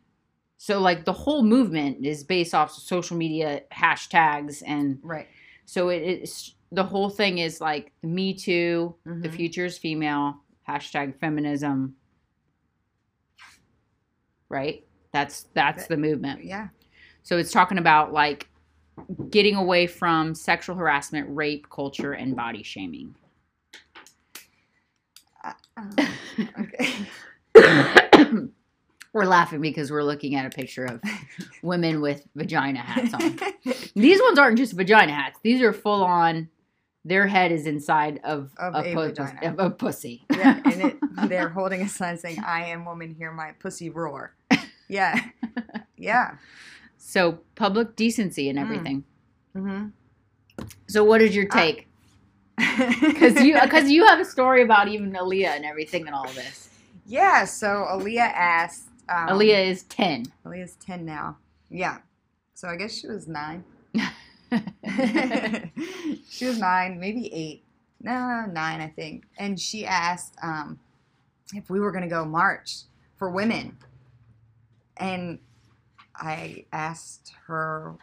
so 0.57 0.79
like 0.79 1.05
the 1.05 1.13
whole 1.13 1.41
movement 1.43 2.05
is 2.05 2.23
based 2.23 2.53
off 2.53 2.71
social 2.71 3.17
media 3.17 3.61
hashtags 3.73 4.61
and 4.65 4.99
Right. 5.01 5.27
so 5.65 5.89
it 5.89 6.03
is 6.03 6.53
the 6.71 6.83
whole 6.83 7.09
thing 7.09 7.39
is 7.39 7.59
like 7.61 7.91
me 8.03 8.33
too 8.33 8.95
the 9.05 9.27
Mhm. 9.29 9.35
future 9.35 9.65
is 9.65 9.77
female 9.77 10.41
hashtag 10.67 11.15
feminism 11.19 11.95
right 14.49 14.85
that's 15.11 15.43
that's 15.53 15.87
the 15.87 15.97
movement 15.97 16.43
Yeah. 16.43 16.69
so 17.23 17.37
it's 17.37 17.51
talking 17.51 17.77
about 17.77 18.13
like 18.13 18.47
getting 19.29 19.55
away 19.55 19.87
from 19.87 20.35
sexual 20.35 20.75
harassment, 20.75 21.27
rape, 21.29 21.67
culture, 21.69 22.11
and 22.13 22.35
body 22.35 22.61
shaming. 22.61 23.15
Um, 25.77 25.95
okay. 26.59 26.93
we're 29.13 29.25
laughing 29.25 29.61
because 29.61 29.89
we're 29.91 30.03
looking 30.03 30.35
at 30.35 30.45
a 30.45 30.49
picture 30.49 30.85
of 30.85 31.01
women 31.63 31.99
with 32.01 32.27
vagina 32.35 32.79
hats 32.79 33.13
on. 33.13 33.39
These 33.95 34.21
ones 34.21 34.37
aren't 34.37 34.57
just 34.57 34.73
vagina 34.73 35.13
hats. 35.13 35.39
These 35.41 35.61
are 35.61 35.73
full 35.73 36.03
on. 36.03 36.49
Their 37.03 37.25
head 37.27 37.51
is 37.51 37.65
inside 37.65 38.19
of, 38.23 38.51
Of 38.57 38.75
a, 38.75 38.77
a 38.79 38.83
pu- 38.93 39.05
vagina. 39.07 39.39
of 39.51 39.59
a 39.59 39.69
pussy. 39.71 40.23
yeah, 40.31 40.59
and 40.65 40.81
it, 40.81 40.97
they're 41.29 41.49
holding 41.49 41.81
a 41.81 41.89
sign 41.89 42.17
saying, 42.17 42.39
"I 42.45 42.65
am 42.65 42.85
woman, 42.85 43.15
hear 43.15 43.31
my 43.31 43.51
pussy 43.59 43.89
roar." 43.89 44.35
Yeah. 44.87 45.21
Yeah. 45.95 46.35
So 46.97 47.39
public 47.55 47.95
decency 47.95 48.49
and 48.49 48.59
Mm. 48.59 48.61
everything. 48.61 49.03
Mm-hmm. 49.55 49.87
So 50.89 51.05
what 51.05 51.21
is 51.21 51.33
your 51.33 51.45
take? 51.47 51.87
Because 52.57 53.41
you 53.41 53.57
because 53.61 53.89
you 53.89 54.05
have 54.05 54.19
a 54.19 54.25
story 54.25 54.61
about 54.63 54.89
even 54.89 55.13
Aaliyah 55.13 55.55
and 55.55 55.63
everything 55.65 56.07
and 56.07 56.13
all 56.15 56.27
this. 56.33 56.69
yeah. 57.05 57.45
So 57.45 57.67
Aaliyah 57.89 58.33
asked. 58.35 58.83
Um, 59.07 59.29
Aaliyah 59.29 59.67
is 59.67 59.83
ten. 59.83 60.25
Aaliyah's 60.45 60.75
ten 60.75 61.05
now. 61.05 61.37
Yeah. 61.69 61.99
So 62.53 62.67
I 62.67 62.75
guess 62.75 62.93
she 62.93 63.07
was 63.07 63.27
nine. 63.29 63.63
she 66.29 66.45
was 66.45 66.59
nine, 66.59 66.99
maybe 66.99 67.33
eight. 67.33 67.63
No, 68.01 68.45
nine, 68.51 68.81
I 68.81 68.87
think. 68.87 69.25
And 69.37 69.59
she 69.59 69.85
asked 69.85 70.35
um, 70.43 70.79
if 71.53 71.69
we 71.69 71.79
were 71.79 71.91
going 71.91 72.03
to 72.03 72.09
go 72.09 72.25
march 72.25 72.81
for 73.17 73.29
women. 73.29 73.77
And 74.97 75.39
I 76.15 76.65
asked 76.71 77.33
her, 77.47 77.95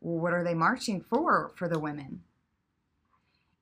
well, 0.00 0.18
what 0.20 0.32
are 0.32 0.44
they 0.44 0.54
marching 0.54 1.00
for 1.00 1.52
for 1.56 1.68
the 1.68 1.78
women? 1.78 2.22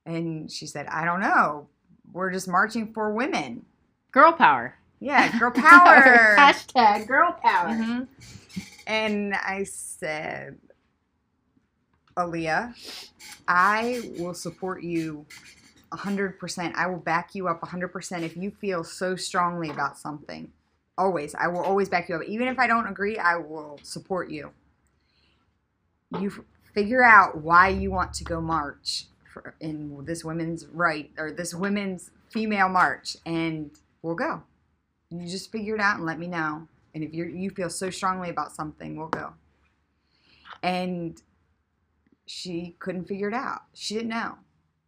And 0.06 0.50
she 0.50 0.66
said, 0.66 0.86
I 0.86 1.04
don't 1.04 1.20
know. 1.20 1.68
We're 2.12 2.32
just 2.32 2.48
marching 2.48 2.92
for 2.92 3.12
women. 3.12 3.66
Girl 4.10 4.32
power. 4.32 4.74
Yeah, 5.00 5.38
girl 5.38 5.50
power. 5.50 6.34
Hashtag 6.38 7.06
girl 7.06 7.32
power. 7.42 7.68
Mhm. 7.68 8.08
And 8.86 9.34
I 9.34 9.64
said, 9.64 10.56
Aaliyah, 12.18 12.74
I 13.46 14.10
will 14.18 14.34
support 14.34 14.82
you 14.82 15.24
100%. 15.92 16.74
I 16.74 16.86
will 16.86 16.98
back 16.98 17.34
you 17.34 17.48
up 17.48 17.60
100% 17.60 18.22
if 18.22 18.36
you 18.36 18.50
feel 18.50 18.84
so 18.84 19.16
strongly 19.16 19.70
about 19.70 19.96
something. 19.98 20.52
Always. 20.96 21.34
I 21.34 21.46
will 21.46 21.60
always 21.60 21.88
back 21.88 22.08
you 22.08 22.16
up. 22.16 22.22
Even 22.24 22.48
if 22.48 22.58
I 22.58 22.66
don't 22.66 22.86
agree, 22.86 23.16
I 23.16 23.36
will 23.36 23.78
support 23.82 24.30
you. 24.30 24.50
You 26.18 26.44
figure 26.74 27.04
out 27.04 27.38
why 27.38 27.68
you 27.68 27.90
want 27.90 28.12
to 28.14 28.24
go 28.24 28.40
march 28.40 29.04
for, 29.32 29.54
in 29.60 30.04
this 30.04 30.24
women's 30.24 30.66
right 30.66 31.10
or 31.18 31.30
this 31.30 31.54
women's 31.54 32.10
female 32.30 32.68
march, 32.68 33.16
and 33.24 33.70
we'll 34.02 34.14
go. 34.14 34.42
You 35.10 35.26
just 35.26 35.52
figure 35.52 35.74
it 35.74 35.80
out 35.80 35.96
and 35.96 36.06
let 36.06 36.18
me 36.18 36.26
know. 36.26 36.66
And 36.94 37.04
if 37.04 37.14
you 37.14 37.24
you 37.24 37.50
feel 37.50 37.70
so 37.70 37.90
strongly 37.90 38.30
about 38.30 38.52
something, 38.52 38.96
we'll 38.96 39.08
go. 39.08 39.34
And 40.62 41.20
she 42.28 42.76
couldn't 42.78 43.06
figure 43.06 43.28
it 43.28 43.34
out. 43.34 43.62
She 43.74 43.94
didn't 43.94 44.10
know. 44.10 44.36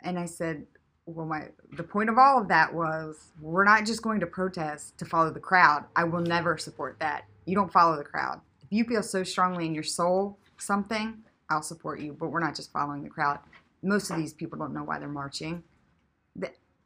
And 0.02 0.18
I 0.18 0.26
said, 0.26 0.66
well, 1.06 1.26
my 1.26 1.48
the 1.76 1.82
point 1.82 2.10
of 2.10 2.18
all 2.18 2.40
of 2.40 2.48
that 2.48 2.72
was 2.72 3.32
we're 3.40 3.64
not 3.64 3.84
just 3.84 4.02
going 4.02 4.20
to 4.20 4.26
protest 4.26 4.98
to 4.98 5.04
follow 5.04 5.30
the 5.30 5.40
crowd. 5.40 5.84
I 5.96 6.04
will 6.04 6.20
never 6.20 6.58
support 6.58 6.96
that. 7.00 7.24
You 7.46 7.54
don't 7.54 7.72
follow 7.72 7.96
the 7.96 8.04
crowd. 8.04 8.40
If 8.62 8.68
you 8.70 8.84
feel 8.84 9.02
so 9.02 9.24
strongly 9.24 9.66
in 9.66 9.74
your 9.74 9.82
soul 9.82 10.38
something, 10.58 11.18
I'll 11.48 11.62
support 11.62 12.00
you. 12.00 12.12
But 12.12 12.28
we're 12.28 12.40
not 12.40 12.54
just 12.54 12.72
following 12.72 13.02
the 13.02 13.08
crowd. 13.08 13.38
Most 13.82 14.10
of 14.10 14.18
these 14.18 14.34
people 14.34 14.58
don't 14.58 14.74
know 14.74 14.84
why 14.84 14.98
they're 14.98 15.08
marching. 15.08 15.62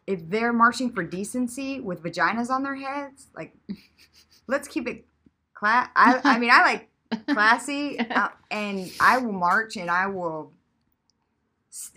If 0.06 0.28
they're 0.28 0.52
marching 0.52 0.92
for 0.92 1.02
decency 1.02 1.80
with 1.80 2.02
vaginas 2.02 2.50
on 2.50 2.62
their 2.62 2.76
heads, 2.76 3.26
like 3.36 3.54
let's 4.46 4.68
keep 4.68 4.86
it 4.86 5.06
class. 5.54 5.88
I, 5.96 6.20
I 6.24 6.38
mean, 6.38 6.50
I 6.50 6.60
like 6.60 6.88
classy, 7.28 7.98
uh, 8.10 8.28
and 8.50 8.90
I 9.00 9.18
will 9.18 9.32
march, 9.32 9.76
and 9.76 9.90
I 9.90 10.06
will. 10.06 10.52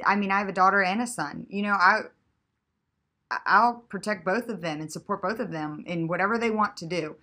I 0.05 0.15
mean, 0.15 0.31
I 0.31 0.39
have 0.39 0.49
a 0.49 0.53
daughter 0.53 0.81
and 0.83 1.01
a 1.01 1.07
son. 1.07 1.45
You 1.49 1.63
know, 1.63 1.73
I. 1.73 2.01
I- 3.29 3.39
I'll 3.45 3.83
protect 3.89 4.23
both 4.23 4.47
of 4.47 4.61
them 4.61 4.79
and 4.79 4.89
support 4.89 5.21
both 5.21 5.39
of 5.39 5.51
them 5.51 5.83
in 5.85 6.07
whatever 6.07 6.37
they 6.37 6.49
want 6.49 6.77
to 6.77 6.85
do. 6.85 7.17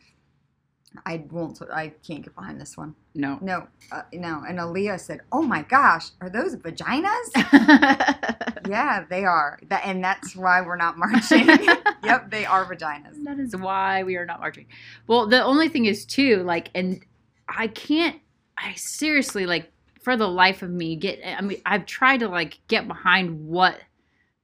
I 1.06 1.24
won't. 1.30 1.60
I 1.72 1.88
can't 2.06 2.22
get 2.22 2.34
behind 2.34 2.60
this 2.60 2.76
one. 2.76 2.94
No. 3.14 3.38
No, 3.40 3.66
uh, 3.90 4.02
no. 4.12 4.44
And 4.46 4.58
Aaliyah 4.58 5.00
said, 5.00 5.20
"Oh 5.32 5.42
my 5.42 5.62
gosh, 5.62 6.10
are 6.20 6.30
those 6.30 6.56
vaginas?" 6.56 7.30
yeah, 8.68 9.04
they 9.08 9.24
are. 9.24 9.58
That, 9.68 9.82
and 9.84 10.04
that's 10.04 10.36
why 10.36 10.60
we're 10.60 10.76
not 10.76 10.96
marching. 10.96 11.46
yep, 12.04 12.30
they 12.30 12.44
are 12.46 12.64
vaginas. 12.64 13.24
That 13.24 13.38
is 13.38 13.56
why 13.56 14.02
we 14.04 14.16
are 14.16 14.26
not 14.26 14.40
marching. 14.40 14.66
Well, 15.06 15.26
the 15.26 15.42
only 15.42 15.68
thing 15.68 15.86
is 15.86 16.04
too, 16.04 16.42
like, 16.44 16.70
and 16.74 17.04
I 17.48 17.68
can't. 17.68 18.20
I 18.56 18.74
seriously 18.74 19.46
like 19.46 19.70
for 20.00 20.16
the 20.16 20.28
life 20.28 20.62
of 20.62 20.70
me 20.70 20.96
get. 20.96 21.20
I 21.26 21.40
mean, 21.40 21.60
I've 21.66 21.86
tried 21.86 22.20
to 22.20 22.28
like 22.28 22.60
get 22.68 22.86
behind 22.88 23.46
what 23.46 23.78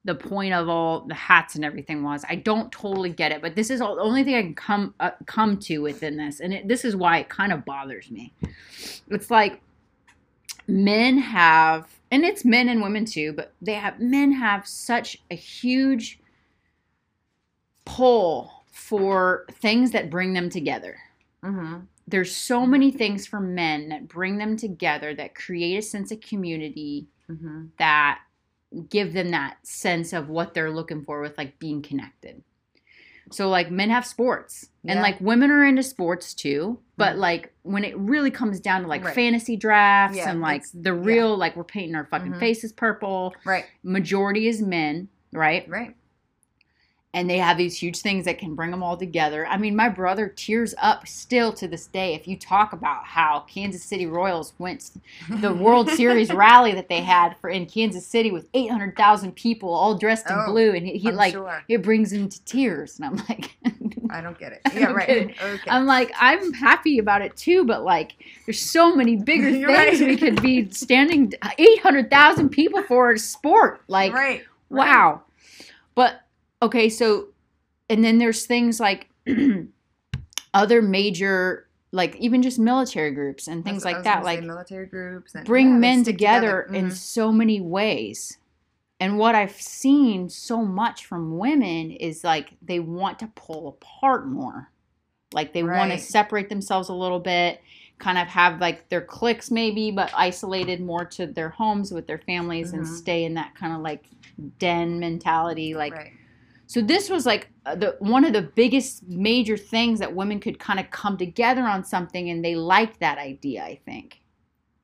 the 0.04 0.14
point 0.14 0.54
of 0.54 0.68
all 0.68 1.00
the 1.00 1.14
hats 1.14 1.54
and 1.56 1.64
everything 1.64 2.02
was. 2.02 2.24
I 2.28 2.36
don't 2.36 2.72
totally 2.72 3.10
get 3.10 3.32
it, 3.32 3.42
but 3.42 3.54
this 3.54 3.68
is 3.68 3.80
all, 3.80 3.96
the 3.96 4.02
only 4.02 4.24
thing 4.24 4.34
I 4.34 4.42
can 4.42 4.54
come 4.54 4.94
uh, 4.98 5.10
come 5.26 5.58
to 5.58 5.78
within 5.78 6.16
this, 6.16 6.40
and 6.40 6.54
it, 6.54 6.68
this 6.68 6.84
is 6.84 6.96
why 6.96 7.18
it 7.18 7.28
kind 7.28 7.52
of 7.52 7.64
bothers 7.64 8.10
me. 8.10 8.32
It's 9.08 9.30
like 9.30 9.60
men 10.66 11.18
have, 11.18 11.86
and 12.10 12.24
it's 12.24 12.44
men 12.44 12.68
and 12.68 12.80
women 12.80 13.04
too, 13.04 13.32
but 13.34 13.52
they 13.60 13.74
have 13.74 14.00
men 14.00 14.32
have 14.32 14.66
such 14.66 15.18
a 15.30 15.34
huge 15.34 16.18
pull 17.84 18.64
for 18.72 19.46
things 19.52 19.90
that 19.90 20.08
bring 20.08 20.32
them 20.32 20.48
together. 20.48 20.96
Mm-hmm. 21.44 21.80
There's 22.10 22.34
so 22.34 22.66
many 22.66 22.90
things 22.90 23.26
for 23.26 23.40
men 23.40 23.88
that 23.90 24.08
bring 24.08 24.38
them 24.38 24.56
together 24.56 25.14
that 25.14 25.34
create 25.34 25.76
a 25.78 25.82
sense 25.82 26.10
of 26.12 26.20
community 26.20 27.08
Mm-hmm. 27.30 27.66
that 27.78 28.18
give 28.88 29.12
them 29.12 29.30
that 29.30 29.56
sense 29.64 30.12
of 30.12 30.28
what 30.28 30.52
they're 30.52 30.70
looking 30.72 31.04
for 31.04 31.20
with 31.20 31.38
like 31.38 31.58
being 31.60 31.80
connected. 31.80 32.42
So 33.30 33.48
like 33.48 33.70
men 33.70 33.90
have 33.90 34.04
sports 34.04 34.68
and 34.84 35.00
like 35.00 35.20
women 35.20 35.52
are 35.52 35.64
into 35.64 35.84
sports 35.84 36.34
too, 36.34 36.80
but 36.96 37.14
Mhm. 37.14 37.18
like 37.20 37.52
when 37.62 37.84
it 37.84 37.96
really 37.96 38.32
comes 38.32 38.58
down 38.58 38.82
to 38.82 38.88
like 38.88 39.04
Right. 39.04 39.14
fantasy 39.14 39.56
drafts 39.56 40.16
Yeah, 40.16 40.30
and 40.32 40.40
like 40.40 40.64
the 40.74 40.92
real 40.92 41.36
like 41.36 41.54
we're 41.54 41.62
painting 41.62 41.94
our 41.94 42.06
fucking 42.06 42.32
Mhm. 42.32 42.40
faces 42.40 42.72
purple, 42.72 43.32
Right, 43.44 43.66
majority 43.84 44.48
is 44.48 44.60
men, 44.60 45.08
right? 45.32 45.68
right. 45.68 45.94
And 47.12 47.28
they 47.28 47.38
have 47.38 47.58
these 47.58 47.76
huge 47.76 48.00
things 48.02 48.24
that 48.24 48.38
can 48.38 48.54
bring 48.54 48.70
them 48.70 48.82
all 48.84 48.96
together. 48.96 49.44
I 49.46 49.56
mean, 49.56 49.74
my 49.74 49.88
brother 49.88 50.28
tears 50.28 50.74
up 50.78 51.08
still 51.08 51.52
to 51.54 51.66
this 51.66 51.86
day 51.86 52.14
if 52.14 52.28
you 52.28 52.36
talk 52.38 52.72
about 52.72 53.04
how 53.04 53.40
Kansas 53.40 53.82
City 53.82 54.06
Royals 54.06 54.52
went 54.58 54.90
the 55.28 55.52
World 55.52 55.90
Series 55.96 56.32
rally 56.32 56.72
that 56.72 56.88
they 56.88 57.00
had 57.00 57.36
for 57.40 57.50
in 57.50 57.66
Kansas 57.66 58.06
City 58.06 58.30
with 58.30 58.48
800,000 58.54 59.32
people 59.34 59.74
all 59.74 59.96
dressed 59.96 60.30
in 60.30 60.36
Oh, 60.38 60.52
blue 60.52 60.70
and 60.72 60.86
he, 60.86 60.98
he 60.98 61.10
like 61.10 61.32
sure. 61.32 61.64
it 61.68 61.82
brings 61.82 62.12
him 62.12 62.28
to 62.28 62.44
tears 62.44 62.98
and 63.00 63.06
I'm 63.06 63.16
like 63.28 63.56
I 64.10 64.20
don't 64.20 64.38
get 64.38 64.52
it. 64.52 64.60
Yeah, 64.74 64.92
right. 64.92 65.08
it. 65.08 65.42
Okay. 65.42 65.70
I'm 65.70 65.86
like 65.86 66.12
I'm 66.18 66.52
happy 66.52 66.98
about 66.98 67.22
it 67.22 67.36
too 67.36 67.64
but 67.64 67.82
like 67.82 68.12
there's 68.46 68.60
so 68.60 68.94
many 68.94 69.16
bigger 69.16 69.50
things 69.50 69.66
right. 69.66 70.00
we 70.00 70.16
could 70.16 70.40
be 70.40 70.70
standing 70.70 71.32
800,000 71.58 72.50
people 72.50 72.82
for 72.84 73.10
a 73.10 73.18
sport 73.18 73.82
like 73.88 74.12
right. 74.12 74.44
right. 74.70 74.86
Wow. 74.88 75.22
But 75.96 76.22
okay, 76.62 76.88
so 76.88 77.28
and 77.88 78.04
then 78.04 78.18
there's 78.18 78.46
things 78.46 78.78
like 78.80 79.08
other 80.54 80.82
major 80.82 81.66
like 81.92 82.14
even 82.16 82.40
just 82.40 82.58
military 82.58 83.10
groups 83.10 83.48
and 83.48 83.64
things 83.64 83.84
like 83.84 84.04
that 84.04 84.22
like 84.22 84.44
military 84.44 84.86
groups 84.86 85.34
and 85.34 85.44
bring 85.44 85.70
yeah, 85.70 85.78
men 85.78 86.04
stick 86.04 86.14
together, 86.14 86.68
in 86.72 86.86
Mhm. 86.86 86.92
so 86.92 87.32
many 87.32 87.60
ways. 87.60 88.38
And 89.00 89.18
what 89.18 89.34
I've 89.34 89.60
seen 89.60 90.28
so 90.28 90.64
much 90.64 91.06
from 91.06 91.38
women 91.38 91.90
is 91.90 92.22
like 92.22 92.50
they 92.62 92.78
want 92.80 93.18
to 93.20 93.26
pull 93.34 93.66
apart 93.68 94.28
more. 94.28 94.70
Like 95.32 95.52
they 95.52 95.62
want 95.62 95.90
to 95.90 95.98
separate 95.98 96.48
themselves 96.48 96.88
a 96.90 96.94
little 96.94 97.18
bit, 97.20 97.60
kind 97.98 98.18
of 98.18 98.28
have 98.28 98.60
like 98.60 98.88
their 98.88 99.00
cliques 99.00 99.50
maybe, 99.50 99.90
but 99.90 100.12
isolated 100.16 100.80
more 100.80 101.04
to 101.06 101.26
their 101.26 101.48
homes 101.50 101.92
with 101.92 102.06
their 102.06 102.18
families 102.18 102.72
and 102.72 102.84
Mhm. 102.84 102.98
stay 102.98 103.24
in 103.24 103.34
that 103.34 103.54
kind 103.56 103.72
of 103.72 103.80
like 103.80 104.04
den 104.58 105.00
mentality. 105.00 105.74
Like 105.74 105.92
right. 105.94 106.12
So 106.70 106.80
this 106.80 107.10
was 107.10 107.26
like 107.26 107.48
uh, 107.66 107.74
the 107.74 107.96
one 107.98 108.24
of 108.24 108.32
the 108.32 108.42
biggest 108.42 109.02
major 109.08 109.56
things 109.56 109.98
that 109.98 110.14
women 110.14 110.38
could 110.38 110.60
kind 110.60 110.78
of 110.78 110.88
come 110.92 111.16
together 111.16 111.62
on 111.62 111.82
something 111.82 112.30
and 112.30 112.44
they 112.44 112.54
liked 112.54 113.00
that 113.00 113.18
idea, 113.18 113.64
I 113.64 113.80
think. 113.84 114.20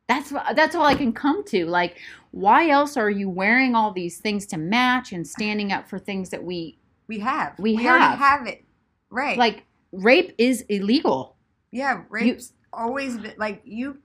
That's 0.08 0.32
that's 0.56 0.74
all 0.74 0.84
I 0.84 0.96
can 0.96 1.12
come 1.12 1.44
to. 1.44 1.64
Like 1.64 1.98
why 2.32 2.70
else 2.70 2.96
are 2.96 3.08
you 3.08 3.30
wearing 3.30 3.76
all 3.76 3.92
these 3.92 4.18
things 4.18 4.46
to 4.46 4.56
match 4.56 5.12
and 5.12 5.24
standing 5.24 5.70
up 5.70 5.88
for 5.88 6.00
things 6.00 6.28
that 6.30 6.42
we 6.42 6.76
We 7.06 7.20
have. 7.20 7.54
We 7.56 7.76
already 7.76 8.02
have. 8.02 8.18
have 8.18 8.46
it. 8.48 8.64
Right. 9.08 9.38
like 9.38 9.62
rape 9.92 10.34
is 10.38 10.62
illegal. 10.62 11.36
yeah, 11.70 12.02
rape's 12.10 12.52
always 12.72 13.16
been, 13.16 13.34
like 13.38 13.62
you. 13.64 13.98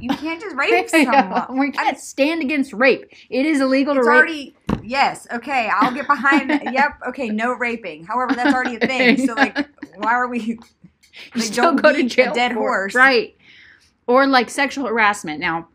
You 0.00 0.08
can't 0.10 0.40
just 0.40 0.56
rape 0.70 0.88
someone. 0.88 1.58
we 1.58 1.70
can't 1.70 1.98
stand 1.98 2.42
against 2.42 2.72
rape. 2.72 3.04
It 3.28 3.46
is 3.46 3.60
illegal 3.60 3.94
to 3.94 4.00
It's 4.00 4.08
rape. 4.08 4.16
already 4.16 4.56
yes. 4.82 5.26
Okay, 5.32 5.70
I'll 5.74 5.92
get 5.94 6.06
behind. 6.06 6.48
yep. 6.72 6.98
Okay, 7.08 7.28
no 7.28 7.54
raping. 7.54 8.04
However, 8.04 8.34
that's 8.34 8.54
already 8.54 8.76
a 8.76 8.80
thing. 8.80 9.26
So 9.26 9.34
like, 9.34 9.56
why 9.96 10.12
are 10.12 10.28
we? 10.28 10.40
you 10.40 10.58
Like, 11.34 11.44
still 11.44 11.64
don't 11.64 11.76
go 11.82 11.92
to 11.92 12.04
jail 12.04 12.32
dead 12.32 12.52
horse. 12.52 12.94
right 12.94 13.36
or 14.06 14.26
like 14.26 14.48
sexual 14.48 14.86
harassment 14.86 15.38
now 15.40 15.68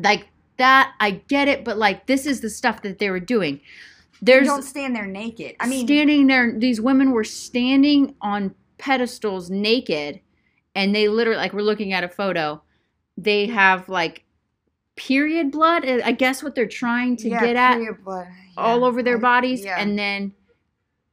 like 0.00 0.28
that 0.56 0.92
i 0.98 1.10
get 1.28 1.46
it 1.46 1.64
but 1.64 1.76
like 1.78 2.06
this 2.06 2.26
is 2.26 2.40
the 2.40 2.50
stuff 2.50 2.82
that 2.82 2.98
they 2.98 3.10
were 3.10 3.20
doing 3.20 3.60
There's 4.22 4.38
there's 4.40 4.46
don't 4.48 4.62
stand 4.62 4.96
there 4.96 5.06
naked. 5.06 5.56
I 5.60 5.66
mean, 5.68 5.86
standing 5.86 6.26
there 6.26 6.52
these 6.58 6.80
women 6.80 7.12
were 7.12 7.22
standing 7.24 8.14
on 8.22 8.54
pedestals 8.78 9.50
naked 9.50 10.20
and 10.74 10.94
they 10.94 11.08
literally 11.08 11.36
like 11.38 11.52
we're 11.52 11.60
looking 11.62 11.92
at 11.92 12.02
a 12.02 12.08
photo 12.08 12.60
they 13.16 13.46
have 13.46 13.88
like 13.88 14.24
period 14.96 15.50
blood 15.50 15.84
eh, 15.84 16.00
i 16.04 16.12
guess 16.12 16.42
what 16.42 16.54
they're 16.54 16.66
trying 16.66 17.16
to 17.16 17.28
yeah, 17.28 17.40
get 17.40 17.56
at 17.56 18.04
blood. 18.04 18.26
all 18.56 18.84
over 18.84 19.02
their 19.02 19.18
bodies 19.18 19.64
yeah. 19.64 19.78
and 19.78 19.98
then 19.98 20.32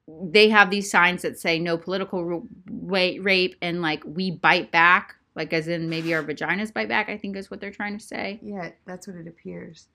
they 0.07 0.49
have 0.49 0.69
these 0.69 0.89
signs 0.89 1.21
that 1.21 1.39
say 1.39 1.59
no 1.59 1.77
political 1.77 2.45
wa- 2.69 3.17
rape 3.21 3.55
and 3.61 3.81
like 3.81 4.01
we 4.05 4.31
bite 4.31 4.71
back 4.71 5.15
like 5.35 5.51
as 5.53 5.67
in 5.67 5.89
maybe 5.89 6.13
our 6.13 6.23
vaginas 6.23 6.73
bite 6.73 6.87
back 6.89 7.09
i 7.09 7.17
think 7.17 7.35
is 7.35 7.51
what 7.51 7.59
they're 7.59 7.71
trying 7.71 7.97
to 7.97 8.03
say 8.03 8.39
yeah, 8.41 8.69
that's 8.85 9.07
what 9.07 9.15
it 9.17 9.27
appears. 9.27 9.87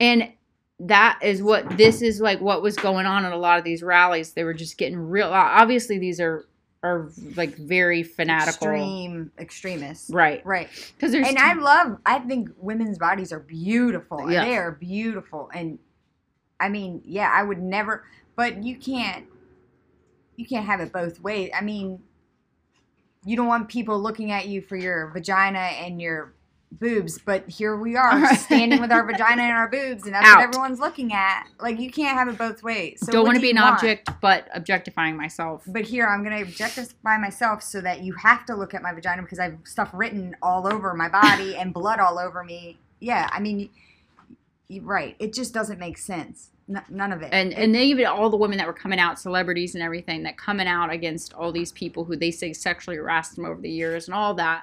and 0.00 0.32
that 0.80 1.18
is 1.22 1.42
what 1.42 1.76
this 1.76 2.02
is 2.02 2.20
like 2.20 2.40
what 2.40 2.60
was 2.62 2.76
going 2.76 3.06
on 3.06 3.24
at 3.24 3.32
a 3.32 3.36
lot 3.36 3.58
of 3.58 3.64
these 3.64 3.82
rallies 3.82 4.32
they 4.32 4.42
were 4.42 4.54
just 4.54 4.76
getting 4.76 4.98
real 4.98 5.28
obviously 5.28 5.98
these 5.98 6.20
are 6.20 6.46
are 6.84 7.10
like 7.34 7.56
very 7.56 8.02
fanatical 8.02 8.68
Extreme 8.68 9.32
extremists. 9.38 10.10
right 10.10 10.44
Right. 10.44 10.68
because 10.94 11.12
there's 11.12 11.26
and 11.26 11.38
I 11.38 11.54
love. 11.54 11.98
I 12.04 12.18
think 12.20 12.50
women's 12.58 12.98
bodies 12.98 13.32
are 13.32 13.40
beautiful. 13.40 14.30
Yeah. 14.30 14.44
They 14.44 14.56
are 14.58 14.72
beautiful, 14.72 15.50
and 15.54 15.78
I 16.60 16.68
mean, 16.68 17.00
yeah, 17.04 17.30
I 17.32 17.42
would 17.42 17.60
never. 17.62 18.04
But 18.36 18.62
you 18.62 18.76
can't. 18.76 19.24
You 20.36 20.44
can't 20.46 20.66
have 20.66 20.80
it 20.80 20.92
both 20.92 21.20
ways. 21.20 21.50
I 21.56 21.62
mean, 21.62 22.00
you 23.24 23.36
don't 23.36 23.46
want 23.46 23.68
people 23.68 23.98
looking 24.00 24.30
at 24.30 24.46
you 24.48 24.60
for 24.60 24.76
your 24.76 25.10
vagina 25.10 25.58
and 25.58 26.02
your 26.02 26.34
boobs, 26.78 27.18
but 27.18 27.48
here 27.48 27.76
we 27.76 27.96
are 27.96 28.34
standing 28.36 28.80
with 28.80 28.92
our 28.92 29.04
vagina 29.10 29.42
and 29.42 29.52
our 29.52 29.68
boobs, 29.68 30.04
and 30.04 30.14
that's 30.14 30.26
Out. 30.26 30.36
what 30.36 30.44
everyone's 30.44 30.80
looking 30.80 31.12
at. 31.12 31.46
Like 31.60 31.78
you 31.80 31.90
can't 31.90 32.16
have 32.16 32.28
it 32.28 32.36
both 32.38 32.62
ways. 32.62 33.00
So 33.02 33.12
don't 33.12 33.24
want 33.24 33.36
to 33.36 33.42
be 33.42 33.50
an 33.50 33.56
want? 33.56 33.74
object 33.74 34.10
but 34.20 34.48
objectifying 34.54 35.16
myself 35.16 35.62
But 35.66 35.84
here, 35.84 36.06
I'm 36.06 36.22
going 36.24 36.36
to 36.36 36.42
objectify 36.42 37.18
myself 37.18 37.62
so 37.62 37.80
that 37.80 38.00
you 38.02 38.12
have 38.14 38.44
to 38.46 38.54
look 38.56 38.74
at 38.74 38.82
my 38.82 38.92
vagina 38.92 39.22
because 39.22 39.38
I 39.38 39.44
have 39.44 39.58
stuff 39.64 39.90
written 39.92 40.36
all 40.42 40.66
over 40.66 40.94
my 40.94 41.08
body 41.08 41.56
and 41.56 41.72
blood 41.72 42.00
all 42.00 42.18
over 42.18 42.42
me. 42.44 42.78
Yeah, 43.00 43.28
I 43.32 43.40
mean, 43.40 43.70
right. 44.82 45.16
It 45.18 45.32
just 45.32 45.52
doesn't 45.54 45.78
make 45.78 45.98
sense. 45.98 46.50
N- 46.68 46.82
none 46.88 47.12
of 47.12 47.20
it. 47.20 47.28
and 47.30 47.52
and 47.52 47.74
they 47.74 47.84
even 47.84 48.06
all 48.06 48.30
the 48.30 48.38
women 48.38 48.56
that 48.56 48.66
were 48.66 48.72
coming 48.72 48.98
out 48.98 49.18
celebrities 49.18 49.74
and 49.74 49.84
everything 49.84 50.22
that 50.22 50.38
coming 50.38 50.66
out 50.66 50.90
against 50.90 51.34
all 51.34 51.52
these 51.52 51.72
people 51.72 52.04
who 52.06 52.16
they 52.16 52.30
say 52.30 52.54
sexually 52.54 52.96
harassed 52.96 53.36
them 53.36 53.44
over 53.44 53.60
the 53.60 53.68
years 53.70 54.08
and 54.08 54.14
all 54.14 54.32
that 54.32 54.62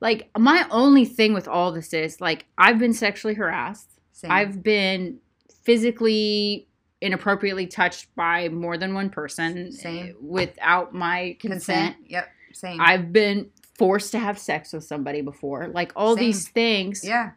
like 0.00 0.28
my 0.38 0.66
only 0.70 1.04
thing 1.04 1.32
with 1.34 1.48
all 1.48 1.72
this 1.72 1.92
is 1.94 2.20
like 2.20 2.44
i've 2.58 2.78
been 2.78 2.92
sexually 2.92 3.34
harassed 3.34 3.88
Same. 4.12 4.30
i've 4.30 4.62
been 4.62 5.18
physically 5.64 6.68
inappropriately 7.00 7.66
touched 7.66 8.14
by 8.14 8.48
more 8.48 8.78
than 8.78 8.94
one 8.94 9.10
person 9.10 9.70
Same. 9.72 10.06
eh, 10.08 10.12
without 10.20 10.94
my 10.94 11.36
consent, 11.40 11.96
Yep. 12.06 12.28
Same. 12.52 12.80
i've 12.80 13.12
been 13.12 13.50
forced 13.78 14.12
to 14.12 14.18
have 14.18 14.38
sex 14.38 14.72
with 14.72 14.84
somebody 14.84 15.20
before 15.20 15.68
like 15.68 15.92
all 15.96 16.14
Same. 16.16 16.24
these 16.24 16.48
things 16.48 17.02
yeah. 17.04 17.32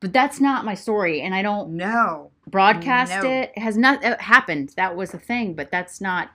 but 0.00 0.12
that's 0.12 0.40
not 0.40 0.64
my 0.64 0.74
story 0.74 1.20
and 1.22 1.34
i 1.34 1.42
don't 1.42 1.70
No. 1.70 2.30
broadcast 2.46 3.12
No. 3.22 3.28
it. 3.30 3.52
it 3.54 3.58
has 3.58 3.76
not 3.76 4.02
it 4.04 4.20
happened 4.20 4.72
that 4.76 4.96
was 4.96 5.12
a 5.14 5.18
thing 5.18 5.54
but 5.54 5.70
that's 5.70 6.00
not 6.00 6.30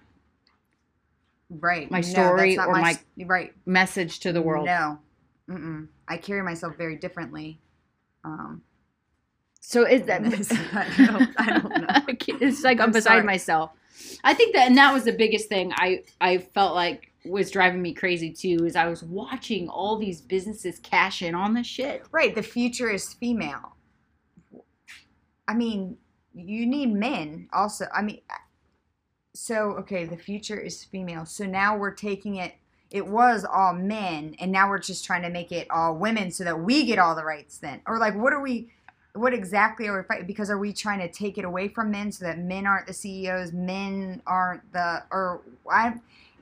Right. 1.53 1.91
My 1.91 1.97
No, 1.99 2.01
story 2.07 2.55
not 2.55 2.69
or 2.69 2.75
my- 2.79 2.91
s- 2.91 3.03
right 3.25 3.53
message 3.65 4.21
to 4.21 4.31
the 4.31 4.41
world 4.41 4.67
No. 4.67 4.99
Mm-mm. 5.51 5.87
I 6.07 6.17
carry 6.17 6.41
myself 6.43 6.77
very 6.77 6.95
differently. 6.95 7.59
Um, 8.23 8.61
so 9.59 9.85
is 9.85 10.03
that 10.03 10.21
I 10.73 11.05
don't- 11.05 11.29
I 11.37 11.59
don't 11.59 11.81
know. 11.81 12.37
it's 12.47 12.63
like 12.63 12.79
i'm, 12.79 12.85
I'm 12.85 12.91
beside 12.91 13.09
sorry. 13.09 13.23
myself 13.23 13.71
i 14.23 14.33
think 14.33 14.55
that 14.55 14.67
and 14.67 14.77
that 14.77 14.91
was 14.93 15.03
the 15.03 15.11
biggest 15.11 15.49
thing 15.49 15.71
i 15.75 16.03
i 16.19 16.37
felt 16.39 16.73
like 16.75 17.11
was 17.25 17.51
driving 17.51 17.81
me 17.81 17.93
crazy 17.93 18.31
too 18.31 18.65
is 18.65 18.75
I 18.75 18.87
was 18.87 19.03
watching 19.03 19.69
all 19.69 19.97
these 19.97 20.21
businesses 20.21 20.79
cash 20.79 21.21
in 21.21 21.35
on 21.35 21.53
this 21.53 21.67
shit. 21.67 22.03
Right. 22.11 22.33
The 22.33 22.41
future 22.43 22.89
is 22.89 23.13
female. 23.13 23.75
I 25.47 25.53
mean, 25.53 25.97
you 26.33 26.65
need 26.65 26.93
men 26.93 27.47
also. 27.53 27.85
I 27.93 28.01
mean, 28.01 28.21
so 29.33 29.71
okay, 29.79 30.05
the 30.05 30.17
future 30.17 30.57
is 30.59 30.83
female. 30.83 31.25
So 31.25 31.45
now 31.45 31.77
we're 31.77 31.93
taking 31.93 32.37
it. 32.37 32.53
It 32.91 33.07
was 33.07 33.45
all 33.45 33.73
men, 33.73 34.35
and 34.39 34.51
now 34.51 34.69
we're 34.69 34.79
just 34.79 35.05
trying 35.05 35.21
to 35.23 35.29
make 35.29 35.51
it 35.51 35.67
all 35.71 35.95
women 35.95 36.29
so 36.29 36.43
that 36.43 36.59
we 36.59 36.85
get 36.85 36.99
all 36.99 37.15
the 37.15 37.23
rights. 37.23 37.57
Then, 37.57 37.81
or 37.87 37.97
like, 37.97 38.15
what 38.15 38.33
are 38.33 38.41
we? 38.41 38.69
What 39.13 39.33
exactly 39.33 39.87
are 39.87 39.97
we 39.97 40.03
fighting? 40.05 40.27
Because 40.27 40.49
are 40.49 40.57
we 40.57 40.71
trying 40.73 40.99
to 40.99 41.09
take 41.09 41.37
it 41.37 41.45
away 41.45 41.67
from 41.67 41.91
men 41.91 42.11
so 42.11 42.25
that 42.25 42.39
men 42.39 42.65
aren't 42.65 42.87
the 42.87 42.93
CEOs, 42.93 43.51
men 43.53 44.21
aren't 44.25 44.71
the, 44.71 45.03
or 45.11 45.41
I, 45.69 45.95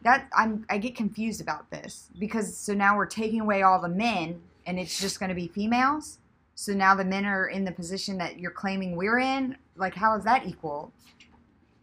that 0.03 0.27
I'm 0.35 0.65
I 0.69 0.77
get 0.77 0.95
confused 0.95 1.41
about 1.41 1.69
this 1.71 2.09
because 2.19 2.55
so 2.55 2.73
now 2.73 2.95
we're 2.95 3.05
taking 3.07 3.41
away 3.41 3.63
all 3.63 3.81
the 3.81 3.89
men 3.89 4.41
and 4.67 4.79
it's 4.79 4.99
just 4.99 5.19
going 5.19 5.29
to 5.29 5.35
be 5.35 5.47
females. 5.47 6.19
So 6.55 6.73
now 6.73 6.93
the 6.93 7.05
men 7.05 7.25
are 7.25 7.47
in 7.47 7.63
the 7.65 7.71
position 7.71 8.17
that 8.19 8.39
you're 8.39 8.51
claiming 8.51 8.95
we're 8.95 9.19
in. 9.19 9.57
Like, 9.75 9.95
how 9.95 10.15
is 10.17 10.23
that 10.25 10.45
equal? 10.45 10.91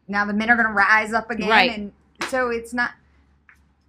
Now 0.06 0.24
the 0.24 0.34
men 0.34 0.50
are 0.50 0.54
going 0.56 0.68
to 0.68 0.72
rise 0.74 1.12
up 1.12 1.30
again, 1.30 1.48
Right. 1.48 1.76
and 1.76 1.92
so 2.28 2.50
it's 2.50 2.72
not. 2.72 2.92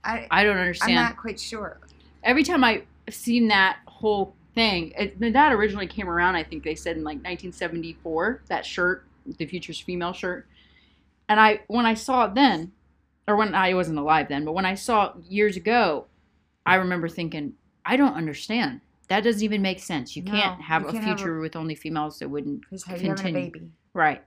I 0.07 0.27
I 0.31 0.43
don't 0.43 0.57
understand. 0.57 0.97
I'm 0.97 1.05
not 1.05 1.17
quite 1.17 1.39
sure. 1.39 1.79
Every 2.23 2.43
time 2.43 2.63
I've 2.63 2.85
seen 3.09 3.47
that 3.49 3.77
whole 3.85 4.35
thing, 4.55 4.93
it, 4.97 5.19
that 5.33 5.51
originally 5.53 5.87
came 5.87 6.09
around. 6.09 6.35
I 6.35 6.43
think 6.43 6.63
they 6.63 6.75
said 6.75 6.97
in 6.97 7.03
like 7.03 7.17
1974. 7.17 8.41
That 8.47 8.65
shirt, 8.65 9.05
the 9.37 9.45
Future's 9.45 9.79
female 9.79 10.13
shirt, 10.13 10.47
and 11.29 11.39
I 11.39 11.61
when 11.67 11.85
I 11.85 11.93
saw 11.93 12.25
it 12.25 12.35
then, 12.35 12.71
or 13.27 13.35
when 13.35 13.53
I 13.53 13.73
wasn't 13.73 13.99
alive 13.99 14.27
then, 14.29 14.45
but 14.45 14.53
when 14.53 14.65
I 14.65 14.75
saw 14.75 15.07
it 15.09 15.23
years 15.29 15.57
ago, 15.57 16.05
I 16.65 16.75
remember 16.75 17.07
thinking, 17.09 17.53
I 17.85 17.97
don't 17.97 18.13
understand. 18.15 18.81
That 19.09 19.23
doesn't 19.23 19.41
even 19.43 19.61
make 19.61 19.79
sense. 19.79 20.15
You 20.17 20.23
No, 20.23 20.31
can't 20.31 20.61
have 20.61 20.81
you 20.81 20.89
a 20.89 20.91
can't 20.91 21.03
have 21.05 21.13
a- 21.13 21.17
future 21.17 21.39
with 21.39 21.55
only 21.55 21.75
females 21.75 22.19
that 22.19 22.29
wouldn't 22.29 22.61
Because 22.61 22.83
have 22.85 22.99
a 22.99 23.03
Continue. 23.03 23.33
baby? 23.51 23.71
Right. 23.93 24.21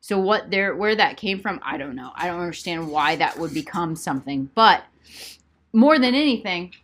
So 0.00 0.18
what 0.18 0.50
there 0.50 0.74
where 0.74 0.96
that 0.96 1.16
came 1.16 1.38
from, 1.40 1.60
I 1.62 1.76
don't 1.76 1.94
know. 1.94 2.10
I 2.16 2.26
don't 2.26 2.40
understand 2.40 2.88
why 2.90 3.16
that 3.16 3.38
would 3.38 3.52
become 3.54 3.94
something. 3.94 4.50
But 4.54 4.82
more 5.72 5.98
than 5.98 6.14
anything, 6.14 6.74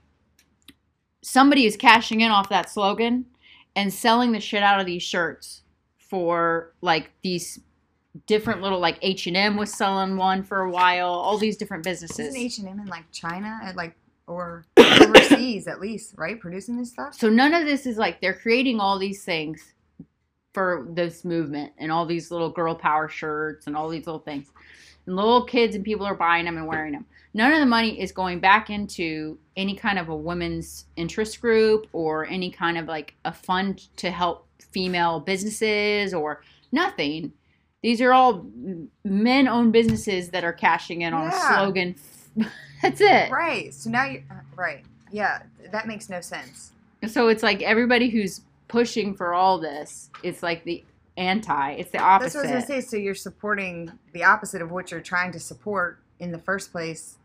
somebody 1.22 1.66
is 1.66 1.76
cashing 1.76 2.20
in 2.20 2.31
off 2.31 2.48
that 2.48 2.70
slogan 2.70 3.26
and 3.74 3.92
selling 3.92 4.33
the 4.33 4.40
shit 4.40 4.62
out 4.62 4.81
of 4.81 4.87
these 4.87 5.02
shirts 5.02 5.62
for 5.98 6.72
like 6.81 7.11
these 7.22 7.61
different 8.26 8.62
little 8.62 8.79
like 8.79 8.98
H&M 9.02 9.57
was 9.57 9.72
selling 9.74 10.16
one 10.16 10.42
for 10.42 10.62
a 10.62 10.70
while, 10.70 11.09
all 11.09 11.37
these 11.37 11.57
different 11.57 11.85
businesses. 11.85 12.29
Isn't 12.29 12.40
H 12.40 12.59
and 12.59 12.68
M 12.68 12.81
in 12.81 12.87
like 12.87 13.11
China, 13.12 13.61
at 13.62 13.76
like 13.76 13.94
or 14.26 14.64
overseas 14.76 15.66
at 15.66 15.81
least, 15.81 16.14
right? 16.16 16.40
Producing 16.40 16.76
this 16.79 16.90
stuff. 16.90 17.14
So 17.14 17.29
none 17.29 17.55
of 17.55 17.64
this 17.64 17.87
is 17.87 17.96
like 17.96 18.20
they're 18.20 18.35
creating 18.35 18.81
all 18.81 18.98
these 18.98 19.24
things 19.24 19.74
for 20.52 20.87
this 20.90 21.24
movement 21.24 21.72
and 21.79 21.92
all 21.92 22.07
these 22.07 22.31
little 22.31 22.48
girl 22.50 22.74
power 22.74 23.09
shirts 23.09 23.66
and 23.66 23.76
all 23.76 23.88
these 23.88 24.07
little 24.07 24.20
things. 24.20 24.48
And 25.07 25.16
little 25.16 25.45
kids 25.45 25.75
and 25.77 25.85
people 25.85 26.07
are 26.07 26.14
buying 26.14 26.45
them 26.45 26.57
and 26.57 26.66
wearing 26.66 26.92
them. 26.92 27.07
None 27.35 27.53
of 27.53 27.61
the 27.61 27.66
money 27.66 28.01
is 28.01 28.12
going 28.12 28.40
back 28.40 28.71
into 28.71 29.38
any 29.57 29.75
kind 29.77 29.99
of 29.99 30.09
a 30.09 30.16
women's 30.16 30.87
interest 30.97 31.40
group 31.40 31.87
or 31.92 32.27
any 32.27 32.51
kind 32.51 32.79
of 32.79 32.87
like 32.87 33.14
a 33.25 33.33
fund 33.33 33.87
to 33.99 34.11
help 34.11 34.47
female 34.73 35.21
businesses 35.21 36.12
or 36.14 36.42
nothing. 36.73 37.33
These 37.83 38.01
are 38.01 38.12
all 38.12 38.47
men 39.05 39.47
owned 39.49 39.73
businesses 39.73 40.31
that 40.31 40.45
are 40.45 40.53
cashing 40.53 41.03
in 41.03 41.12
on 41.14 41.31
Yeah. 41.31 41.37
a 41.37 41.55
slogan. 41.55 41.95
That's 42.83 43.01
it. 43.01 43.31
Right. 43.31 43.73
So 43.73 43.90
now 43.90 44.07
you 44.07 44.23
are 44.31 44.45
right. 44.57 44.85
Yeah, 45.12 45.42
that 45.71 45.87
makes 45.87 46.09
no 46.09 46.21
sense. 46.21 46.73
So 47.07 47.29
it's 47.29 47.42
like 47.42 47.62
everybody 47.62 48.09
who's 48.11 48.40
pushing 48.69 49.14
for 49.14 49.35
all 49.35 49.59
this, 49.59 50.11
it's 50.23 50.42
like 50.42 50.64
the 50.64 50.85
anti, 51.16 51.72
it's 51.72 51.90
the 51.90 51.98
opposite. 51.98 52.35
That's 52.38 52.46
what 52.46 52.52
I 52.52 52.57
was 52.57 52.66
gonna 52.66 52.83
say. 52.83 52.87
So 52.88 52.96
you're 52.96 53.14
supporting 53.14 53.90
the 54.12 54.24
opposite 54.24 54.62
of 54.62 54.70
what 54.70 54.90
you're 54.90 55.00
trying 55.00 55.33
to 55.33 55.40
support 55.40 56.00
in 56.18 56.33
the 56.33 56.38
first 56.38 56.72
place. 56.72 57.16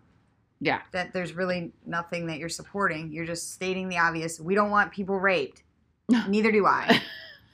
Yeah. 0.60 0.82
That 0.91 1.12
there's 1.13 1.34
really 1.34 1.71
nothing 1.86 2.27
that 2.27 2.38
you're 2.38 2.49
supporting. 2.49 3.12
You're 3.12 3.25
just 3.25 3.54
stating 3.54 3.89
the 3.89 3.97
obvious. 3.97 4.39
We 4.39 4.54
don't 4.56 4.69
want 4.69 4.91
people 4.91 5.19
raped. 5.19 5.63
Neither 6.27 6.51
do 6.51 6.65
I. 6.65 7.01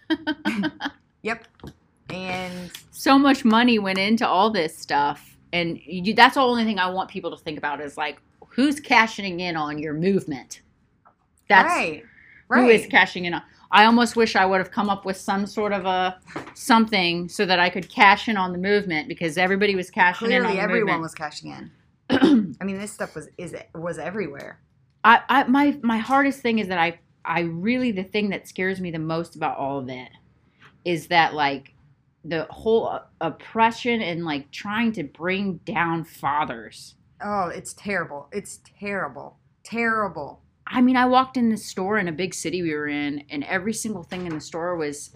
yep. 1.22 1.46
And 2.10 2.72
so 2.92 3.18
much 3.18 3.44
money 3.46 3.80
went 3.80 3.98
into 3.98 4.28
all 4.28 4.50
this 4.50 4.78
stuff, 4.78 5.38
and 5.54 5.80
you, 5.86 6.14
that's 6.14 6.36
the 6.36 6.42
only 6.42 6.64
thing 6.64 6.80
I 6.80 6.90
want 6.90 7.10
people 7.10 7.32
to 7.32 7.38
think 7.38 7.58
about 7.58 7.82
is 7.82 7.98
like 7.98 8.22
who's 8.48 8.80
cashing 8.80 9.40
in 9.40 9.56
on 9.56 9.78
your 9.78 9.94
movement. 9.94 10.62
That's 11.50 11.68
right. 11.70 12.04
who 12.50 12.56
Right. 12.56 12.72
is 12.72 12.88
cashing 12.88 13.26
in 13.26 13.34
on. 13.36 13.42
I 13.72 13.86
almost 13.86 14.16
wish 14.16 14.36
I 14.36 14.46
would 14.46 14.60
have 14.60 14.72
come 14.72 14.90
up 14.90 15.06
with 15.06 15.18
some 15.18 15.46
sort 15.46 15.74
of 15.74 15.86
a 15.86 16.20
something 16.54 17.28
so 17.30 17.46
that 17.46 17.60
I 17.60 17.70
could 17.70 17.90
cash 17.90 18.28
in 18.30 18.38
on 18.38 18.52
the 18.52 18.58
movement 18.58 19.08
because 19.08 19.38
everybody 19.38 19.76
was 19.76 19.90
cashing 19.90 20.32
in 20.32 20.44
Clearly, 20.44 20.60
everyone 20.60 20.86
movement. 20.86 21.02
was 21.02 21.14
cashing 21.16 21.52
in. 21.52 21.72
I 22.62 22.64
mean, 22.64 22.78
this 22.80 22.92
stuff 22.92 23.16
was 23.16 23.30
is 23.38 23.56
was 23.76 23.98
everywhere. 23.98 24.60
I, 25.04 25.22
I 25.30 25.44
my 25.46 25.78
my 25.84 25.98
hardest 25.98 26.40
thing 26.42 26.60
is 26.60 26.68
that 26.70 26.78
I 26.78 27.00
I 27.26 27.42
really 27.42 27.92
the 27.92 28.04
thing 28.04 28.30
that 28.30 28.48
scares 28.48 28.80
me 28.80 28.92
the 28.92 29.00
most 29.00 29.36
about 29.36 29.58
all 29.58 29.80
of 29.80 29.90
it 29.90 30.10
is 30.86 31.08
that 31.08 31.34
like 31.34 31.74
the 32.24 32.46
whole 32.50 32.88
uh, 32.88 33.00
oppression 33.22 34.02
and 34.02 34.26
like 34.26 34.52
trying 34.52 34.92
to 34.94 35.04
bring 35.04 35.58
down 35.66 36.04
fathers. 36.04 36.96
Oh, 37.24 37.48
it's 37.48 37.74
terrible. 37.74 38.28
It's 38.32 38.60
terrible. 38.80 39.38
Terrible. 39.64 40.42
I 40.70 40.82
mean, 40.82 40.98
I 40.98 41.06
walked 41.06 41.38
in 41.38 41.50
the 41.50 41.58
store 41.58 41.98
in 41.98 42.08
a 42.08 42.12
big 42.12 42.34
city 42.34 42.62
we 42.62 42.74
were 42.74 42.88
in, 42.88 43.24
and 43.30 43.44
every 43.46 43.74
single 43.74 44.04
thing 44.04 44.26
in 44.26 44.34
the 44.34 44.42
store 44.42 44.76
was 44.76 45.12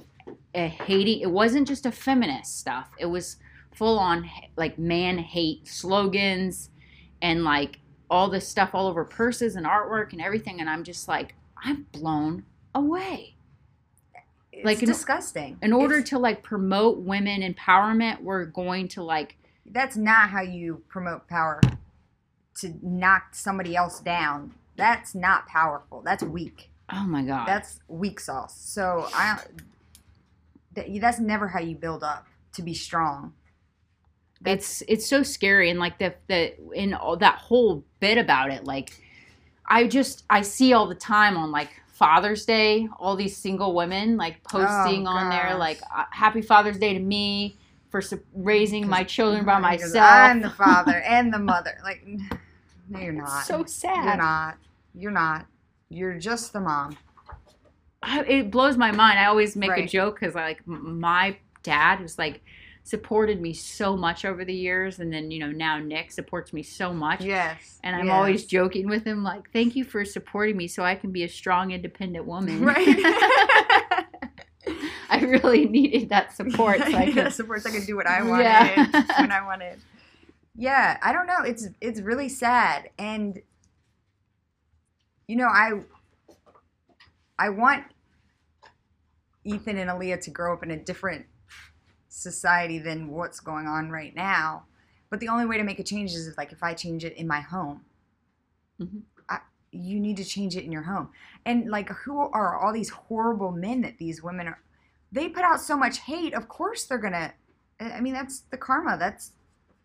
a 0.55 0.67
hating. 0.67 1.19
It 1.21 1.31
wasn't 1.31 1.67
just 1.67 1.85
a 1.85 1.91
feminist 1.91 2.57
stuff. 2.59 2.89
It 2.99 3.05
was 3.07 3.37
full 3.73 3.99
on 3.99 4.29
like 4.55 4.77
man 4.77 5.17
hate 5.17 5.67
slogans 5.67 6.69
and 7.21 7.43
like 7.43 7.79
all 8.09 8.29
this 8.29 8.47
stuff 8.47 8.71
all 8.73 8.87
over 8.87 9.05
purses 9.05 9.55
and 9.55 9.65
artwork 9.65 10.11
and 10.11 10.21
everything. 10.21 10.59
And 10.59 10.69
I'm 10.69 10.83
just 10.83 11.07
like, 11.07 11.35
I'm 11.63 11.85
blown 11.91 12.43
away. 12.75 13.35
It's 14.51 14.65
Like, 14.65 14.79
in- 14.83 14.89
disgusting. 14.89 15.57
In 15.61 15.71
order 15.73 15.95
It's- 15.95 16.09
to 16.09 16.19
like 16.19 16.43
promote 16.43 16.99
women 16.99 17.41
empowerment, 17.41 18.21
we're 18.21 18.45
going 18.45 18.87
to 18.89 19.03
like 19.03 19.37
that's 19.65 19.95
not 19.95 20.29
how 20.29 20.41
you 20.41 20.83
promote 20.89 21.27
power. 21.27 21.61
To 22.59 22.73
knock 22.81 23.33
somebody 23.33 23.75
else 23.75 23.99
down. 24.01 24.53
That's 24.81 25.15
not 25.15 25.47
powerful. 25.47 26.01
That's 26.03 26.23
weak. 26.23 26.69
oh 26.91 27.05
my 27.05 27.23
god. 27.23 27.47
That's 27.47 27.79
weak 27.87 28.19
sauce. 28.19 28.59
So 28.59 29.07
I. 29.13 29.39
That, 30.73 30.87
that's 31.01 31.19
never 31.19 31.47
how 31.49 31.59
you 31.59 31.75
build 31.75 32.03
up 32.03 32.25
to 32.53 32.61
be 32.61 32.73
strong. 32.73 33.33
it's 34.45 34.81
it's 34.87 35.05
so 35.05 35.21
scary 35.23 35.69
and 35.69 35.79
like 35.79 35.99
the 35.99 36.13
the 36.27 36.53
in 36.73 36.93
all 36.93 37.15
that 37.17 37.35
whole 37.35 37.83
bit 37.99 38.17
about 38.17 38.49
it 38.49 38.63
like 38.63 38.89
i 39.67 39.85
just 39.87 40.23
i 40.31 40.41
see 40.41 40.73
all 40.73 40.87
the 40.87 40.95
time 40.95 41.37
on 41.37 41.51
like 41.51 41.69
father's 41.87 42.43
day 42.45 42.87
all 42.99 43.15
these 43.15 43.37
single 43.37 43.75
women 43.75 44.17
like 44.17 44.41
posting 44.43 45.05
on 45.05 45.29
there 45.29 45.55
like 45.57 45.79
uh, 45.95 46.05
happy 46.09 46.41
father's 46.41 46.79
day 46.79 46.93
to 46.93 46.99
me 46.99 47.55
for 47.91 48.01
su- 48.01 48.23
raising 48.33 48.87
my 48.87 49.03
children 49.03 49.45
by 49.45 49.59
myself 49.59 49.93
I'm 50.09 50.41
the 50.41 50.49
father 50.49 51.01
and 51.01 51.31
the 51.31 51.39
mother. 51.39 51.77
Like, 51.83 52.07
no, 52.89 52.99
you're 52.99 53.11
not. 53.11 53.39
it's 53.39 53.47
so 53.47 53.65
sad 53.65 54.05
You're 54.05 54.17
not. 54.17 54.57
You're 54.93 55.12
not. 55.12 55.45
You're 55.89 56.17
just 56.17 56.54
the 56.54 56.62
mom. 56.62 56.97
It 58.04 58.49
blows 58.49 58.77
my 58.77 58.91
mind. 58.91 59.19
I 59.19 59.25
always 59.25 59.56
make 59.56 59.71
a 59.77 59.86
joke 59.86 60.19
because 60.19 60.36
like 60.36 60.65
my 60.65 61.38
dad 61.63 62.01
was 62.01 62.17
like 62.17 62.41
supported 62.84 63.39
me 63.39 63.54
so 63.54 63.95
much 63.95 64.25
over 64.25 64.43
the 64.43 64.54
years, 64.54 64.99
and 64.99 65.13
then 65.13 65.30
you 65.32 65.39
know 65.39 65.51
now 65.51 65.77
Nick 65.77 66.12
supports 66.12 66.51
me 66.51 66.63
so 66.63 66.93
much. 66.93 67.21
Yes. 67.21 67.80
And 67.84 67.95
I'm 67.95 68.08
yes. 68.08 68.13
always 68.13 68.45
joking 68.45 68.88
with 68.88 69.06
him 69.06 69.23
like, 69.23 69.51
"Thank 69.54 69.75
you 69.75 69.84
for 69.84 70.04
supporting 70.04 70.58
me, 70.58 70.67
so 70.67 70.84
I 70.84 70.95
can 70.95 71.12
be 71.12 71.23
a 71.23 71.30
strong, 71.30 71.71
independent 71.71 72.25
woman." 72.25 72.63
right. 72.63 72.88
I 75.09 75.20
really 75.20 75.65
needed 75.65 76.09
that 76.09 76.34
support. 76.36 76.80
So 76.80 76.95
I 76.95 77.11
could, 77.13 77.34
support 77.34 77.61
so 77.61 77.70
I 77.70 77.74
could 77.74 77.86
do 77.86 77.95
what 77.95 78.07
I 78.07 78.24
wanted 78.24 78.43
Yeah. 78.43 79.22
when 79.22 79.32
I 79.32 79.41
wanted. 79.45 79.80
Yeah, 80.55 80.97
I 81.01 81.13
don't 81.13 81.28
know. 81.28 81.43
It's 81.45 81.68
it's 81.82 82.01
really 82.01 82.30
sad, 82.30 82.89
and 82.97 83.39
you 85.32 85.38
know, 85.38 85.47
I 85.47 85.71
I 87.39 87.47
want 87.47 87.86
Ethan 89.45 89.77
and 89.77 89.89
Aaliyah 89.89 90.19
to 90.23 90.29
grow 90.29 90.51
up 90.51 90.61
in 90.61 90.71
a 90.71 90.77
different 90.77 91.25
society 92.09 92.79
than 92.79 93.07
what's 93.07 93.39
going 93.39 93.65
on 93.65 93.89
right 93.89 94.13
now. 94.13 94.65
But 95.09 95.21
the 95.21 95.29
only 95.29 95.45
way 95.45 95.57
to 95.57 95.63
make 95.63 95.79
a 95.79 95.84
change 95.84 96.11
is 96.11 96.27
if, 96.27 96.38
like 96.38 96.51
if 96.51 96.61
I 96.61 96.73
change 96.73 97.05
it 97.05 97.15
in 97.15 97.27
my 97.27 97.39
home. 97.39 97.86
Mhm. 98.77 99.03
I, 99.29 99.39
you 99.71 100.01
need 100.01 100.17
to 100.17 100.25
change 100.25 100.57
it 100.57 100.65
in 100.65 100.71
your 100.73 100.82
home. 100.82 101.11
And 101.45 101.69
like 101.69 101.88
who 101.88 102.19
are 102.19 102.57
all 102.59 102.73
these 102.73 102.89
horrible 102.89 103.53
men 103.53 103.79
that 103.84 103.99
these 103.99 104.21
women 104.21 104.47
are 104.49 104.59
they 105.13 105.29
put 105.29 105.45
out 105.45 105.61
so 105.61 105.77
much 105.77 105.99
hate, 105.99 106.34
of 106.34 106.49
course 106.49 106.84
they're 106.84 106.97
gonna 106.97 107.32
I 107.79 108.01
mean 108.01 108.15
that's 108.15 108.41
the 108.51 108.57
karma. 108.57 108.97
That's 108.97 109.32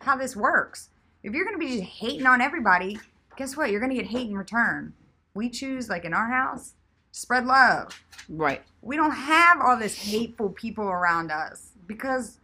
how 0.01 0.17
this 0.17 0.35
works. 0.35 0.91
If 1.23 1.35
you're 1.35 1.45
gonna 1.45 1.57
be 1.57 1.79
just 1.79 1.85
hating 1.85 2.27
on 2.27 2.41
everybody, 2.41 2.99
guess 3.37 3.57
what? 3.57 3.71
You're 3.71 3.81
gonna 3.81 3.95
get 3.95 4.07
hate 4.07 4.29
in 4.29 4.37
return. 4.37 4.93
We 5.37 5.51
choose, 5.51 5.91
like 5.91 6.07
in 6.07 6.15
our 6.15 6.31
house, 6.31 6.75
spread 7.13 7.47
love. 7.47 8.05
Right. 8.29 8.63
We 8.83 8.97
don't 8.97 9.13
have 9.13 9.61
all 9.61 9.79
this 9.79 9.97
hateful 9.97 10.51
people 10.51 10.87
around 10.87 11.33
us 11.33 11.73
because 11.87 12.41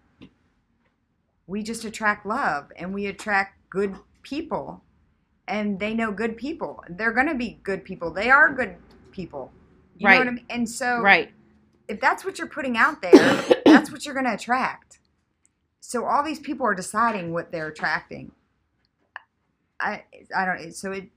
we 1.47 1.63
just 1.63 1.85
attract 1.85 2.27
love 2.27 2.73
and 2.77 2.95
we 2.95 3.07
attract 3.07 3.59
good 3.71 3.97
people. 4.23 4.85
And 5.49 5.81
they 5.81 5.95
know 5.95 6.13
good 6.13 6.37
people. 6.39 6.85
They're 6.89 7.13
gonna 7.13 7.37
be 7.37 7.61
good 7.65 7.85
people. 7.85 8.13
They 8.13 8.31
are 8.31 8.55
good 8.55 8.77
people. 9.13 9.55
You 9.99 10.09
Right. 10.09 10.11
know 10.11 10.19
what 10.19 10.29
I 10.29 10.33
mean? 10.33 10.47
And 10.51 10.69
so 10.71 11.03
Right. 11.03 11.33
if 11.89 12.01
that's 12.01 12.25
what 12.25 12.39
you're 12.39 12.49
putting 12.49 12.77
out 12.77 13.03
there, 13.03 13.43
that's 13.69 13.91
what 13.91 14.05
you're 14.05 14.15
going 14.15 14.27
to 14.27 14.35
attract. 14.35 15.01
So 15.81 16.07
all 16.07 16.25
these 16.25 16.41
people 16.41 16.67
are 16.67 16.75
deciding 16.75 17.33
what 17.33 17.53
they're 17.53 17.69
attracting. 17.69 18.33
I 19.81 20.05
I 20.37 20.45
don't. 20.47 20.73
So 20.75 20.93
it. 20.93 21.09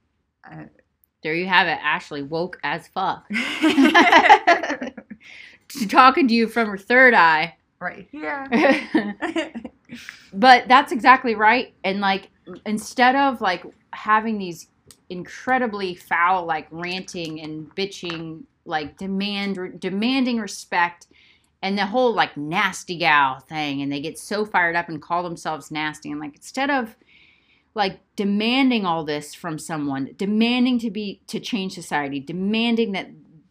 Uh, 0.50 0.66
There 1.26 1.34
you 1.34 1.48
have 1.48 1.66
it. 1.66 1.80
Ashley 1.82 2.22
woke 2.22 2.60
as 2.64 2.88
fuck. 2.88 3.28
Talking 5.90 6.28
to 6.28 6.34
you 6.36 6.48
from 6.48 6.70
her 6.70 6.78
third 6.78 7.16
eye. 7.16 7.56
right 7.80 8.08
here. 8.12 8.48
but 10.34 10.68
that's 10.68 10.92
exactly 10.92 11.34
right 11.34 11.74
and 11.84 12.00
like 12.00 12.30
instead 12.68 13.16
of 13.16 13.42
like 13.42 13.66
having 13.90 14.38
these 14.38 14.68
incredibly 15.10 15.96
foul 15.96 16.46
like 16.46 16.68
ranting 16.70 17.42
and 17.42 17.74
bitching 17.76 18.44
like 18.66 18.96
demand 19.00 19.80
demanding 19.80 20.40
respect 20.40 21.08
and 21.64 21.76
the 21.76 21.88
whole 21.88 22.14
like 22.14 22.38
nasty 22.38 23.00
gal 23.00 23.40
thing 23.40 23.82
and 23.82 23.92
they 23.92 24.00
get 24.00 24.20
so 24.20 24.46
fired 24.46 24.76
up 24.76 24.90
and 24.90 25.02
call 25.02 25.24
themselves 25.24 25.72
nasty 25.72 26.12
and 26.12 26.20
like 26.20 26.36
instead 26.36 26.70
of 26.70 26.96
like 27.76 28.00
demanding 28.16 28.86
all 28.86 29.04
this 29.04 29.34
from 29.36 29.60
someone 29.60 30.10
demanding 30.18 30.80
to 30.80 30.90
be 30.90 31.22
to 31.28 31.40
change 31.40 31.74
society 31.74 32.20
demanding 32.20 32.94
that 32.94 33.10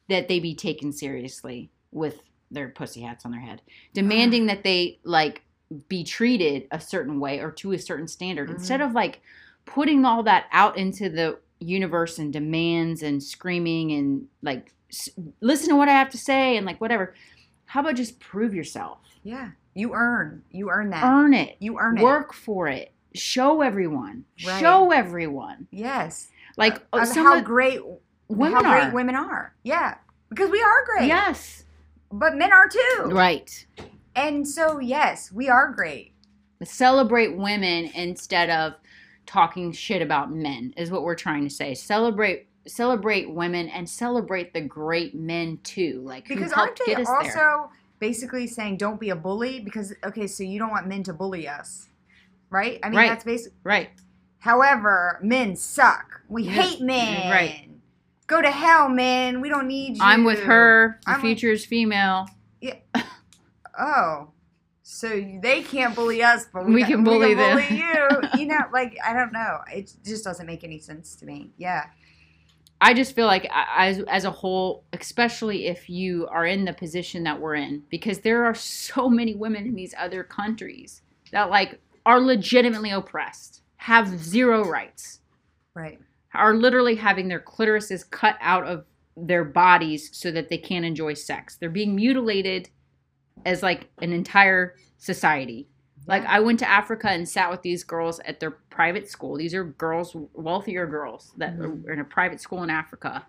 that 0.08 0.26
they 0.28 0.40
be 0.40 0.54
taken 0.54 0.92
seriously 0.92 1.70
with 1.92 2.22
their 2.50 2.68
pussy 2.68 3.02
hats 3.02 3.24
on 3.24 3.30
their 3.30 3.40
head 3.40 3.60
demanding 3.92 4.46
that 4.50 4.64
they 4.64 4.98
like 5.04 5.42
be 5.88 6.02
treated 6.04 6.66
a 6.70 6.80
certain 6.80 7.20
way 7.20 7.38
or 7.40 7.50
to 7.50 7.72
a 7.72 7.78
certain 7.78 8.08
standard 8.08 8.48
Mhm. 8.48 8.54
instead 8.54 8.80
of 8.80 8.92
like 8.92 9.20
putting 9.66 10.04
all 10.04 10.22
that 10.22 10.46
out 10.52 10.76
into 10.76 11.08
the 11.08 11.38
universe 11.60 12.18
and 12.18 12.32
demands 12.32 13.02
and 13.02 13.22
screaming 13.22 13.92
and 13.92 14.26
like 14.42 14.72
s- 14.90 15.08
listen 15.40 15.68
to 15.70 15.76
what 15.76 15.88
i 15.88 15.92
have 15.92 16.10
to 16.10 16.18
say 16.18 16.56
and 16.56 16.66
like 16.66 16.80
whatever 16.80 17.14
how 17.66 17.80
about 17.80 17.94
just 17.96 18.18
prove 18.20 18.54
yourself 18.54 18.98
yeah, 19.22 19.50
you 19.74 19.94
earn. 19.94 20.42
You 20.50 20.68
earn 20.70 20.90
that. 20.90 21.02
earn 21.02 21.32
it 21.32 21.56
you 21.58 21.78
earn 21.78 21.96
it. 21.98 22.02
work 22.02 22.34
for 22.34 22.68
it 22.68 22.92
show 23.14 23.60
everyone 23.62 24.24
Right. 24.44 24.60
show 24.60 24.90
everyone 24.90 25.68
Yes. 25.70 26.28
like 26.56 26.82
uh, 26.92 27.04
some 27.04 27.24
how 27.24 27.40
great 27.40 27.80
women 28.28 28.52
how 28.64 28.72
great 28.72 28.84
are 28.88 28.94
women 28.94 29.14
are. 29.14 29.54
Yeah, 29.62 29.96
because 30.30 30.50
we 30.50 30.60
are 30.62 30.84
great. 30.84 31.06
yes 31.08 31.64
But 32.10 32.36
men 32.36 32.52
are 32.52 32.68
too. 32.68 33.04
right 33.12 33.66
And 34.16 34.46
so 34.46 34.78
yes, 34.78 35.32
we 35.32 35.48
are 35.48 35.72
great. 35.72 36.12
celebrate 36.64 37.36
women 37.36 37.86
instead 37.94 38.50
of 38.50 38.74
talking 39.26 39.72
shit 39.72 40.02
about 40.02 40.30
men 40.32 40.72
is 40.76 40.90
what 40.90 41.02
we're 41.02 41.14
trying 41.14 41.44
to 41.44 41.50
say 41.50 41.74
celebrate 41.74 42.46
celebrate 42.66 43.30
women 43.30 43.68
and 43.68 43.88
celebrate 43.88 44.52
the 44.54 44.60
great 44.60 45.14
men 45.14 45.58
too 45.62 46.00
like 46.04 46.26
Because 46.28 46.52
aren't 46.52 46.78
they 46.86 46.94
also 46.94 47.22
there 47.28 47.68
basically 48.00 48.46
saying 48.46 48.76
don't 48.76 48.98
be 49.00 49.10
a 49.10 49.16
bully? 49.16 49.60
Because 49.60 49.94
okay, 50.04 50.26
so 50.26 50.42
you 50.42 50.58
don't 50.58 50.70
want 50.70 50.86
men 50.86 51.02
to 51.04 51.12
bully 51.12 51.46
us, 51.48 51.88
right? 52.54 52.78
I 52.82 52.88
mean 52.88 52.98
Right. 52.98 53.08
that's 53.10 53.24
basically. 53.24 53.58
right 53.64 53.90
However, 54.38 55.18
men 55.22 55.56
suck. 55.56 56.20
We 56.28 56.44
hate 56.44 56.80
men. 56.80 57.30
right. 57.30 57.70
Go 58.26 58.40
to 58.42 58.50
hell, 58.50 58.88
men. 58.88 59.40
We 59.40 59.48
don't 59.50 59.66
need 59.66 59.96
you. 59.98 60.02
i'm 60.02 60.24
with 60.24 60.40
her 60.44 60.98
the 61.04 61.10
I'm 61.10 61.16
with- 61.16 61.22
future 61.38 61.52
is 61.52 61.66
female 61.66 62.26
Yeah. 62.60 62.76
Oh, 63.78 64.28
so 64.82 65.08
they 65.42 65.62
can't 65.62 65.94
bully 65.96 66.22
us, 66.22 66.46
but 66.52 66.66
we, 66.66 66.74
We 66.74 66.84
can 66.84 67.02
bully 67.02 67.34
them. 67.34 67.56
bully 67.58 67.76
you. 67.78 67.94
You 68.38 68.46
know, 68.46 68.60
like 68.72 68.96
I 69.04 69.12
don't 69.14 69.32
know. 69.32 69.58
It 69.72 69.92
just 70.04 70.24
doesn't 70.24 70.46
make 70.46 70.62
any 70.64 70.78
sense 70.78 71.14
to 71.16 71.24
me. 71.26 71.50
Yeah. 71.56 71.86
I 72.80 72.92
just 72.92 73.14
feel 73.14 73.26
like 73.26 73.48
as 73.52 74.00
as 74.08 74.24
a 74.24 74.30
whole, 74.30 74.84
especially 74.92 75.66
if 75.68 75.88
you 75.88 76.26
are 76.30 76.44
in 76.44 76.64
the 76.66 76.72
position 76.74 77.22
that 77.24 77.40
we're 77.40 77.54
in, 77.54 77.82
because 77.90 78.18
there 78.20 78.44
are 78.44 78.54
so 78.54 79.08
many 79.08 79.34
women 79.34 79.66
in 79.66 79.74
these 79.74 79.94
other 79.98 80.22
countries 80.22 81.00
that 81.32 81.48
like 81.48 81.80
are 82.06 82.20
legitimately 82.20 82.90
oppressed, 82.90 83.62
have 83.76 84.08
zero 84.18 84.64
rights, 84.68 85.20
Right. 85.74 86.00
are 86.34 86.54
literally 86.54 86.96
having 86.96 87.28
their 87.28 87.40
clitorises 87.40 88.08
cut 88.08 88.36
out 88.40 88.66
of 88.66 88.84
their 89.16 89.44
bodies 89.44 90.10
so 90.16 90.30
that 90.32 90.48
they 90.48 90.58
can't 90.58 90.84
enjoy 90.84 91.14
sex. 91.14 91.56
They're 91.56 91.70
being 91.70 91.94
mutilated 91.94 92.70
as 93.46 93.62
like 93.62 93.88
an 94.00 94.12
entire 94.12 94.76
society. 94.98 95.68
Like 96.06 96.24
I 96.26 96.40
went 96.40 96.58
to 96.58 96.68
Africa 96.68 97.08
and 97.08 97.26
sat 97.28 97.50
with 97.50 97.62
these 97.62 97.84
girls 97.84 98.20
at 98.20 98.40
their 98.40 98.50
private 98.50 99.08
school. 99.08 99.36
These 99.36 99.54
are 99.54 99.64
girls, 99.64 100.14
wealthier 100.34 100.86
girls 100.86 101.32
that 101.38 101.56
Mhm. 101.58 101.86
are 101.86 101.92
in 101.92 102.00
a 102.00 102.04
private 102.04 102.40
school 102.40 102.62
in 102.62 102.70
Africa. 102.70 103.24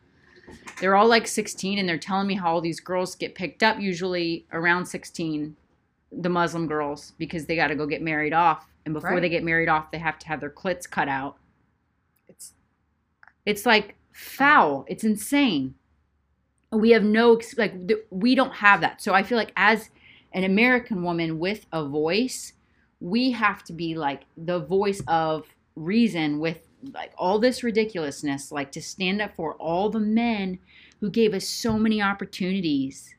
They're 0.79 0.95
all 0.95 1.07
like 1.07 1.27
16 1.27 1.79
and 1.79 1.87
they're 1.87 1.97
telling 1.97 2.27
me 2.27 2.35
how 2.35 2.51
all 2.53 2.61
these 2.61 2.79
girls 2.79 3.15
get 3.15 3.33
picked 3.33 3.63
up 3.63 3.79
usually 3.79 4.45
around 4.51 4.85
16, 4.85 5.55
the 6.21 6.29
Muslim 6.29 6.67
girls, 6.67 7.13
because 7.17 7.45
they 7.45 7.55
got 7.55 7.67
to 7.67 7.75
go 7.75 7.85
get 7.85 8.01
married 8.01 8.33
off. 8.33 8.67
And 8.85 8.93
before 8.93 9.11
Right. 9.11 9.21
they 9.21 9.29
get 9.29 9.43
married 9.43 9.67
off, 9.69 9.91
they 9.91 9.97
have 9.97 10.17
to 10.19 10.27
have 10.27 10.39
their 10.39 10.49
clits 10.49 10.89
cut 10.89 11.07
out. 11.07 11.37
It's 12.27 12.53
It's 13.45 13.65
like 13.65 13.95
foul. 14.11 14.85
It's 14.87 15.03
insane. 15.03 15.75
We 16.71 16.91
have 16.91 17.03
no 17.03 17.39
like 17.57 17.73
we 18.09 18.35
don't 18.35 18.53
have 18.55 18.81
that. 18.81 19.01
So 19.01 19.13
I 19.13 19.23
feel 19.23 19.37
like 19.37 19.53
as 19.55 19.89
an 20.33 20.43
American 20.43 21.03
woman 21.03 21.39
with 21.39 21.65
a 21.71 21.85
voice, 21.85 22.53
we 22.99 23.31
have 23.31 23.63
to 23.65 23.73
be 23.73 23.95
like 23.95 24.23
the 24.35 24.59
voice 24.59 25.01
of 25.07 25.47
reason 25.75 26.39
with 26.39 26.67
like 26.93 27.11
all 27.17 27.39
this 27.39 27.63
ridiculousness, 27.63 28.51
like 28.51 28.71
to 28.73 28.81
stand 28.81 29.21
up 29.21 29.35
for 29.35 29.53
all 29.55 29.89
the 29.89 29.99
men 29.99 30.59
who 30.99 31.09
gave 31.09 31.33
us 31.33 31.47
so 31.47 31.77
many 31.77 32.01
opportunities 32.01 33.15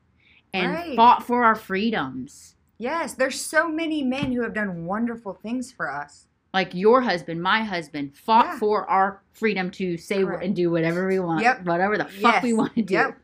and 0.53 0.73
Right. 0.73 0.97
fought 0.97 1.23
for 1.27 1.45
our 1.45 1.55
freedoms. 1.55 2.56
Yes. 2.79 3.15
There's 3.15 3.41
so 3.41 3.69
many 3.69 4.03
men 4.03 4.33
who 4.33 4.43
have 4.43 4.55
done 4.55 4.85
wonderful 4.87 5.35
things 5.35 5.73
for 5.73 5.91
us. 5.91 6.27
Like 6.55 6.75
your 6.75 7.03
husband, 7.03 7.43
my 7.43 7.63
husband, 7.63 8.15
fought 8.17 8.47
Yeah. 8.47 8.59
for 8.59 8.89
our 8.89 9.23
freedom 9.33 9.71
to 9.73 9.97
say 9.99 10.23
Correct. 10.23 10.43
and 10.45 10.57
do 10.57 10.71
whatever 10.71 11.07
we 11.07 11.19
want, 11.19 11.43
Yep. 11.43 11.65
whatever 11.65 11.99
the 11.99 12.07
fuck 12.07 12.43
we 12.43 12.53
want 12.55 12.75
to 12.77 12.83
do. 12.83 12.95
Yep. 12.95 13.19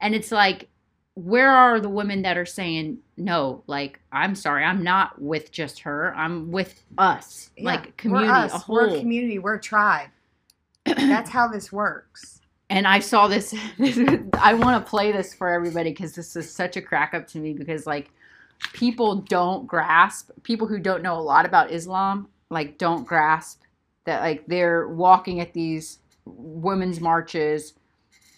And 0.00 0.14
it's 0.14 0.30
like, 0.30 0.68
where 1.14 1.50
are 1.50 1.80
the 1.80 1.88
women 1.88 2.20
that 2.22 2.36
are 2.36 2.44
saying, 2.44 2.98
no, 3.16 3.62
like, 3.66 4.00
I'm 4.12 4.34
sorry, 4.34 4.62
I'm 4.64 4.82
not 4.84 5.18
with 5.22 5.50
just 5.50 5.80
her, 5.80 6.14
I'm 6.14 6.50
with 6.52 6.82
us, 6.98 7.48
Yeah, 7.56 7.64
like 7.64 7.96
community, 7.96 8.28
we're 8.30 8.34
us. 8.36 8.52
a 8.52 8.58
whole. 8.58 8.76
We're 8.76 8.96
a 8.96 9.00
community. 9.00 9.38
We're 9.38 9.54
a 9.54 9.60
tribe. 9.60 10.10
That's 10.84 11.30
how 11.30 11.48
this 11.48 11.72
works. 11.72 12.40
and 12.70 12.86
I 12.86 12.98
saw 12.98 13.26
this. 13.28 13.54
I 14.34 14.52
want 14.54 14.84
to 14.84 14.90
play 14.90 15.12
this 15.12 15.32
for 15.32 15.48
everybody 15.48 15.90
because 15.90 16.14
this 16.14 16.36
is 16.36 16.52
such 16.52 16.76
a 16.76 16.82
crack 16.82 17.14
up 17.14 17.26
to 17.28 17.38
me 17.38 17.54
because 17.54 17.86
like 17.86 18.10
people 18.72 19.16
don't 19.16 19.66
grasp 19.66 20.30
people 20.42 20.66
who 20.66 20.78
don't 20.78 21.02
know 21.02 21.18
a 21.18 21.20
lot 21.20 21.46
about 21.46 21.70
Islam 21.70 22.28
like 22.50 22.78
don't 22.78 23.06
grasp 23.06 23.62
that 24.04 24.20
like 24.20 24.46
they're 24.46 24.88
walking 24.88 25.40
at 25.40 25.52
these 25.52 25.98
women's 26.24 27.00
marches 27.00 27.74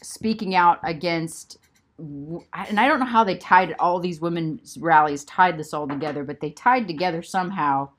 speaking 0.03 0.55
out 0.55 0.79
against 0.83 1.59
and 1.99 2.79
I 2.79 2.87
don't 2.87 3.01
know 3.01 3.07
how 3.07 3.25
they 3.25 3.37
tied 3.37 3.75
all 3.79 3.99
these 3.99 4.21
women's 4.21 4.79
rallies 4.79 5.25
tied 5.25 5.59
this 5.59 5.75
all 5.75 5.89
together 5.89 6.25
but 6.25 6.41
they 6.41 6.51
tied 6.51 6.87
together 6.87 7.23
somehow 7.23 7.91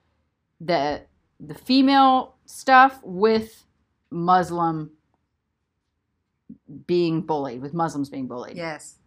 the 0.61 1.01
the 1.39 1.55
female 1.55 2.35
stuff 2.45 2.99
with 3.03 3.63
Muslim 4.11 4.91
being 6.87 7.21
bullied, 7.21 7.61
with 7.61 7.73
Muslims 7.73 8.09
being 8.09 8.27
bullied. 8.27 8.57
Yes. 8.57 8.98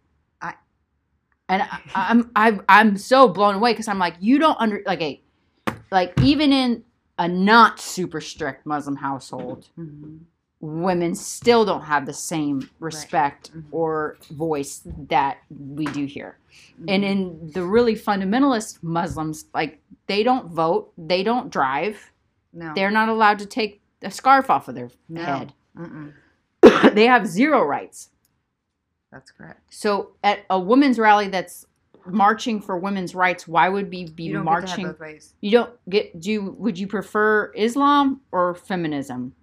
And 1.49 1.61
I, 1.61 1.79
I'm 1.95 2.31
I, 2.35 2.59
I'm 2.69 2.97
so 2.97 3.27
blown 3.27 3.55
away 3.55 3.73
because 3.73 3.87
I'm 3.87 3.99
like, 3.99 4.15
you 4.19 4.39
don't 4.39 4.57
under 4.59 4.81
like 4.85 5.01
a 5.01 5.21
like 5.91 6.13
even 6.21 6.51
in 6.53 6.83
a 7.19 7.27
not 7.27 7.79
super 7.79 8.21
strict 8.21 8.65
Muslim 8.65 8.95
household, 8.95 9.67
Mhm. 9.77 10.19
women 10.61 11.13
still 11.13 11.65
don't 11.65 11.81
have 11.83 12.05
the 12.05 12.13
same 12.13 12.69
respect 12.79 13.51
Mhm. 13.53 13.63
or 13.71 14.17
voice 14.31 14.81
that 15.09 15.37
we 15.49 15.85
do 15.85 16.05
here. 16.05 16.37
And 16.87 17.03
Mhm. 17.03 17.11
in 17.11 17.51
the 17.53 17.63
really 17.63 17.95
fundamentalist 17.95 18.81
Muslims, 18.81 19.45
like 19.53 19.81
they 20.07 20.23
don't 20.23 20.47
vote, 20.49 20.91
they 20.97 21.23
don't 21.23 21.49
drive, 21.51 22.11
no. 22.53 22.73
they're 22.73 22.91
not 22.91 23.09
allowed 23.09 23.39
to 23.39 23.45
take 23.45 23.81
a 24.01 24.09
scarf 24.09 24.49
off 24.49 24.67
of 24.67 24.75
their 24.75 24.89
No. 25.09 25.21
head. 25.23 25.53
Mm-mm. 25.77 26.13
they 26.95 27.05
have 27.05 27.27
zero 27.27 27.63
rights. 27.63 28.09
That's 29.13 29.31
correct. 29.31 29.61
So 29.69 30.11
at 30.23 30.39
a 30.49 30.59
women's 30.59 30.97
rally 30.97 31.27
that's 31.29 31.65
marching 32.05 32.59
for 32.61 32.77
women's 32.77 33.13
rights, 33.15 33.47
why 33.47 33.69
would 33.69 33.89
we 33.89 34.05
be 34.05 34.23
You 34.23 34.43
marching? 34.43 34.67
get 34.67 34.75
to 34.75 34.81
have 34.87 34.91
both 34.93 34.99
ways. 34.99 35.33
you 35.41 35.51
don't 35.51 35.71
get 35.89 36.19
do 36.19 36.31
you, 36.31 36.55
would 36.57 36.77
you 36.77 36.87
prefer 36.87 37.51
Islam 37.55 38.21
or 38.31 38.55
feminism? 38.55 39.33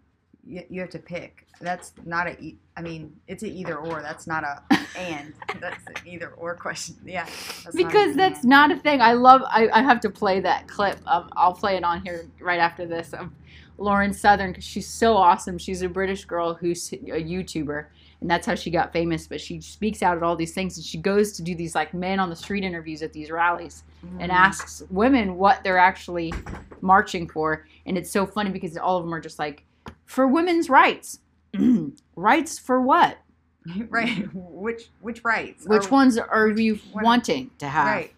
you, 0.46 0.62
you 0.68 0.80
have 0.80 0.90
to 0.90 0.98
pick. 0.98 1.46
That's 1.60 1.92
not 2.06 2.26
a. 2.26 2.56
I 2.76 2.80
mean, 2.82 3.14
it's 3.28 3.42
an 3.42 3.50
either 3.50 3.76
or. 3.76 4.00
That's 4.02 4.26
not 4.26 4.42
a 4.44 4.62
and. 4.98 5.34
That's 5.60 5.84
an 5.86 5.94
either 6.08 6.30
or 6.30 6.54
question. 6.54 6.96
Yeah. 7.04 7.24
that's 7.62 7.76
because 7.76 8.12
an 8.12 8.16
that's 8.16 8.40
and. 8.40 8.48
not 8.48 8.72
a 8.72 8.76
thing. 8.76 9.02
I 9.02 9.12
love. 9.12 9.42
I, 9.46 9.68
I 9.68 9.82
have 9.82 10.00
to 10.00 10.10
play 10.10 10.40
that 10.40 10.66
clip. 10.68 10.98
Um, 11.06 11.28
I'll 11.36 11.52
play 11.52 11.76
it 11.76 11.84
on 11.84 12.00
here 12.02 12.26
right 12.40 12.58
after 12.58 12.86
this 12.86 13.12
of 13.12 13.30
Lauren 13.76 14.12
Southern 14.14 14.52
because 14.52 14.64
she's 14.64 14.88
so 14.88 15.14
awesome. 15.16 15.58
She's 15.58 15.82
a 15.82 15.88
British 15.88 16.24
girl 16.24 16.54
who's 16.54 16.90
a 16.92 16.96
YouTuber, 16.96 17.86
and 18.20 18.30
that's 18.30 18.46
how 18.46 18.54
she 18.54 18.70
got 18.70 18.92
famous. 18.92 19.26
But 19.26 19.40
she 19.40 19.60
speaks 19.60 20.02
out 20.02 20.16
at 20.16 20.22
all 20.22 20.36
these 20.36 20.52
things, 20.54 20.76
and 20.76 20.84
she 20.84 20.98
goes 20.98 21.32
to 21.32 21.42
do 21.42 21.54
these 21.54 21.74
like 21.74 21.94
men 21.94 22.18
on 22.20 22.28
the 22.30 22.36
street 22.36 22.64
interviews 22.64 23.02
at 23.02 23.12
these 23.12 23.30
rallies 23.30 23.82
and 24.18 24.30
Mhm. 24.30 24.34
asks 24.34 24.82
women 24.90 25.36
what 25.36 25.62
they're 25.64 25.78
actually 25.78 26.32
marching 26.80 27.28
for. 27.28 27.66
And 27.86 27.96
it's 27.98 28.10
so 28.10 28.26
funny 28.26 28.50
because 28.50 28.76
all 28.76 28.96
of 28.98 29.04
them 29.04 29.12
are 29.14 29.20
just 29.20 29.38
like, 29.38 29.64
for 30.06 30.26
women's 30.26 30.68
rights. 30.68 31.20
rights 32.16 32.58
for 32.58 32.80
what? 32.80 33.18
right. 33.88 34.26
Which 34.34 34.90
which 35.00 35.22
rights? 35.24 35.66
Which 35.66 35.86
Are- 35.86 35.90
ones 35.90 36.16
are 36.18 36.48
you 36.48 36.78
wanting 36.94 37.50
to 37.58 37.68
have? 37.68 37.86
Right. 37.86 38.14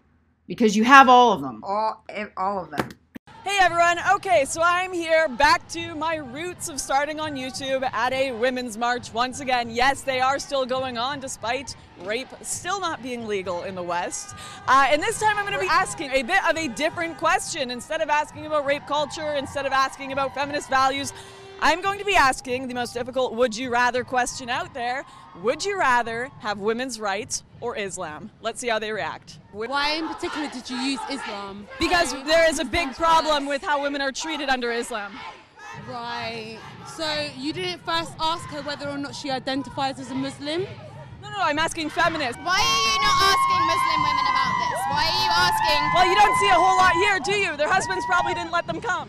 Because 0.46 0.76
you 0.76 0.84
have 0.84 1.09
all 1.09 1.32
of 1.32 1.40
them. 1.40 1.61
All 1.64 2.05
all 2.36 2.62
of 2.64 2.70
them. 2.70 2.88
Hey 3.45 3.59
everyone, 3.61 3.99
okay, 4.14 4.45
so 4.45 4.62
I'm 4.62 4.93
here 4.93 5.26
back 5.26 5.66
to 5.70 5.97
my 5.97 6.14
roots 6.14 6.68
of 6.68 6.80
starting 6.80 7.18
on 7.18 7.34
YouTube 7.34 7.82
at 7.82 8.12
a 8.12 8.30
women's 8.30 8.78
march 8.78 9.12
once 9.12 9.40
again. 9.40 9.68
Yes, 9.68 10.03
they 10.03 10.20
are 10.20 10.38
still 10.38 10.64
going 10.64 10.97
on 10.97 11.18
despite 11.18 11.74
rape 12.05 12.28
still 12.43 12.78
not 12.78 13.03
being 13.03 13.26
legal 13.26 13.64
in 13.64 13.74
the 13.74 13.82
West. 13.82 14.36
Uh, 14.68 14.86
and 14.90 15.03
this 15.03 15.18
time 15.18 15.36
I'm 15.36 15.45
going 15.45 15.59
to 15.59 15.61
be 15.61 15.66
asking 15.68 16.12
a 16.12 16.22
bit 16.22 16.38
of 16.49 16.57
a 16.57 16.68
different 16.68 17.18
question. 17.18 17.72
Instead 17.72 18.01
of 18.01 18.09
asking 18.09 18.47
about 18.47 18.64
rape 18.64 18.86
culture, 18.86 19.34
instead 19.34 19.66
of 19.66 19.72
asking 19.72 20.12
about 20.12 20.36
feminist 20.36 20.70
values, 20.70 21.12
I'm 21.61 21.82
going 21.82 21.99
to 21.99 22.05
be 22.05 22.14
asking 22.14 22.68
the 22.68 22.74
most 22.74 22.95
difficult 22.95 23.34
would 23.34 23.57
you 23.57 23.70
rather 23.70 24.05
question 24.05 24.51
out 24.51 24.72
there. 24.72 25.05
Would 25.43 25.64
you 25.64 25.76
rather 25.76 26.30
have 26.38 26.61
women's 26.61 27.01
rights 27.01 27.43
or 27.62 27.78
Islam? 27.78 28.30
Let's 28.42 28.60
see 28.60 28.68
how 28.68 28.78
they 28.78 28.92
react. 28.92 29.38
Why 29.52 29.92
in 29.92 30.08
particular 30.08 30.50
did 30.50 30.68
you 30.68 30.76
use 30.76 31.00
Islam? 31.08 31.66
Because 31.78 32.12
there 32.24 32.48
is 32.50 32.58
a 32.58 32.64
big 32.64 32.94
problem 32.94 33.46
with 33.46 33.62
how 33.62 33.80
women 33.80 34.02
are 34.02 34.12
treated 34.12 34.48
under 34.50 34.70
Islam. 34.72 35.18
Right. 35.88 36.58
So 36.96 37.06
you 37.38 37.52
didn't 37.54 37.80
first 37.84 38.12
ask 38.20 38.44
her 38.50 38.62
whether 38.62 38.88
or 38.88 38.98
not 38.98 39.14
she 39.14 39.30
identifies 39.30 39.98
as 39.98 40.10
a 40.10 40.14
Muslim? 40.14 40.66
No, 41.22 41.30
no, 41.30 41.38
I'm 41.38 41.58
asking 41.58 41.88
feminists. 41.88 42.36
Why 42.42 42.58
are 42.58 42.82
you 42.90 42.98
not 43.00 43.16
asking 43.32 43.62
Muslim 43.72 44.00
women 44.02 44.26
about 44.26 44.54
this? 44.60 44.78
Why 44.90 45.04
are 45.06 45.18
you 45.24 45.30
asking? 45.48 45.80
Well, 45.94 46.06
you 46.10 46.16
don't 46.16 46.36
see 46.42 46.48
a 46.48 46.58
whole 46.58 46.76
lot 46.76 46.92
here, 46.92 47.18
do 47.20 47.32
you? 47.40 47.56
Their 47.56 47.68
husbands 47.68 48.04
probably 48.06 48.34
didn't 48.34 48.50
let 48.50 48.66
them 48.66 48.80
come. 48.80 49.08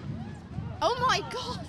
Oh 0.82 0.96
my 1.02 1.22
God! 1.32 1.68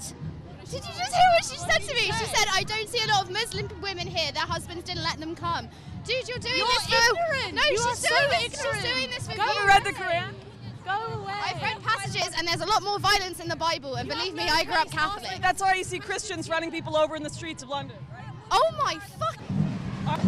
Did 0.64 0.82
you 0.84 0.94
just 0.98 1.14
hear 1.14 1.30
what 1.34 1.44
she 1.44 1.56
said 1.56 1.80
to 1.88 1.94
me? 1.94 2.12
She 2.18 2.26
said, 2.26 2.46
"I 2.52 2.64
don't 2.64 2.88
see 2.88 3.02
a 3.04 3.06
lot 3.06 3.24
of 3.24 3.30
Muslim 3.30 3.68
women 3.80 4.06
here. 4.06 4.32
Their 4.32 4.42
husbands 4.42 4.84
didn't 4.84 5.04
let 5.04 5.18
them 5.18 5.34
come." 5.34 5.68
Dude, 6.04 6.28
you're 6.28 6.38
doing 6.38 6.56
You're 6.56 6.66
this 6.66 6.86
for 6.86 6.94
ignorant. 6.94 7.54
no. 7.54 7.62
You 7.62 7.76
she's 7.76 7.86
are 7.86 7.94
so 7.96 8.08
doing 8.08 8.30
this. 8.30 8.60
ignorant. 8.60 8.76
She's 8.82 8.92
doing 8.94 9.10
this 9.10 9.26
for 9.28 9.36
Go 9.36 9.44
views. 9.44 9.56
and 9.58 9.68
read 9.68 9.84
the 9.84 9.92
Quran. 9.92 10.34
Go 10.84 11.20
away. 11.22 11.32
I've 11.32 11.62
read 11.62 11.82
passages, 11.82 12.28
and 12.36 12.46
there's 12.46 12.60
a 12.60 12.66
lot 12.66 12.82
more 12.82 12.98
violence 12.98 13.40
in 13.40 13.48
the 13.48 13.56
Bible. 13.56 13.94
And 13.94 14.08
believe 14.08 14.34
me, 14.34 14.42
I 14.48 14.64
grew 14.64 14.74
up 14.74 14.90
Catholic. 14.90 15.40
That's 15.40 15.62
why 15.62 15.74
you 15.74 15.84
see 15.84 15.98
Christians 15.98 16.48
running 16.50 16.70
people 16.70 16.96
over 16.96 17.16
in 17.16 17.22
the 17.22 17.30
streets 17.30 17.62
of 17.62 17.70
London. 17.70 17.96
Oh 18.50 18.70
my 18.82 18.98
fuck! 19.18 19.38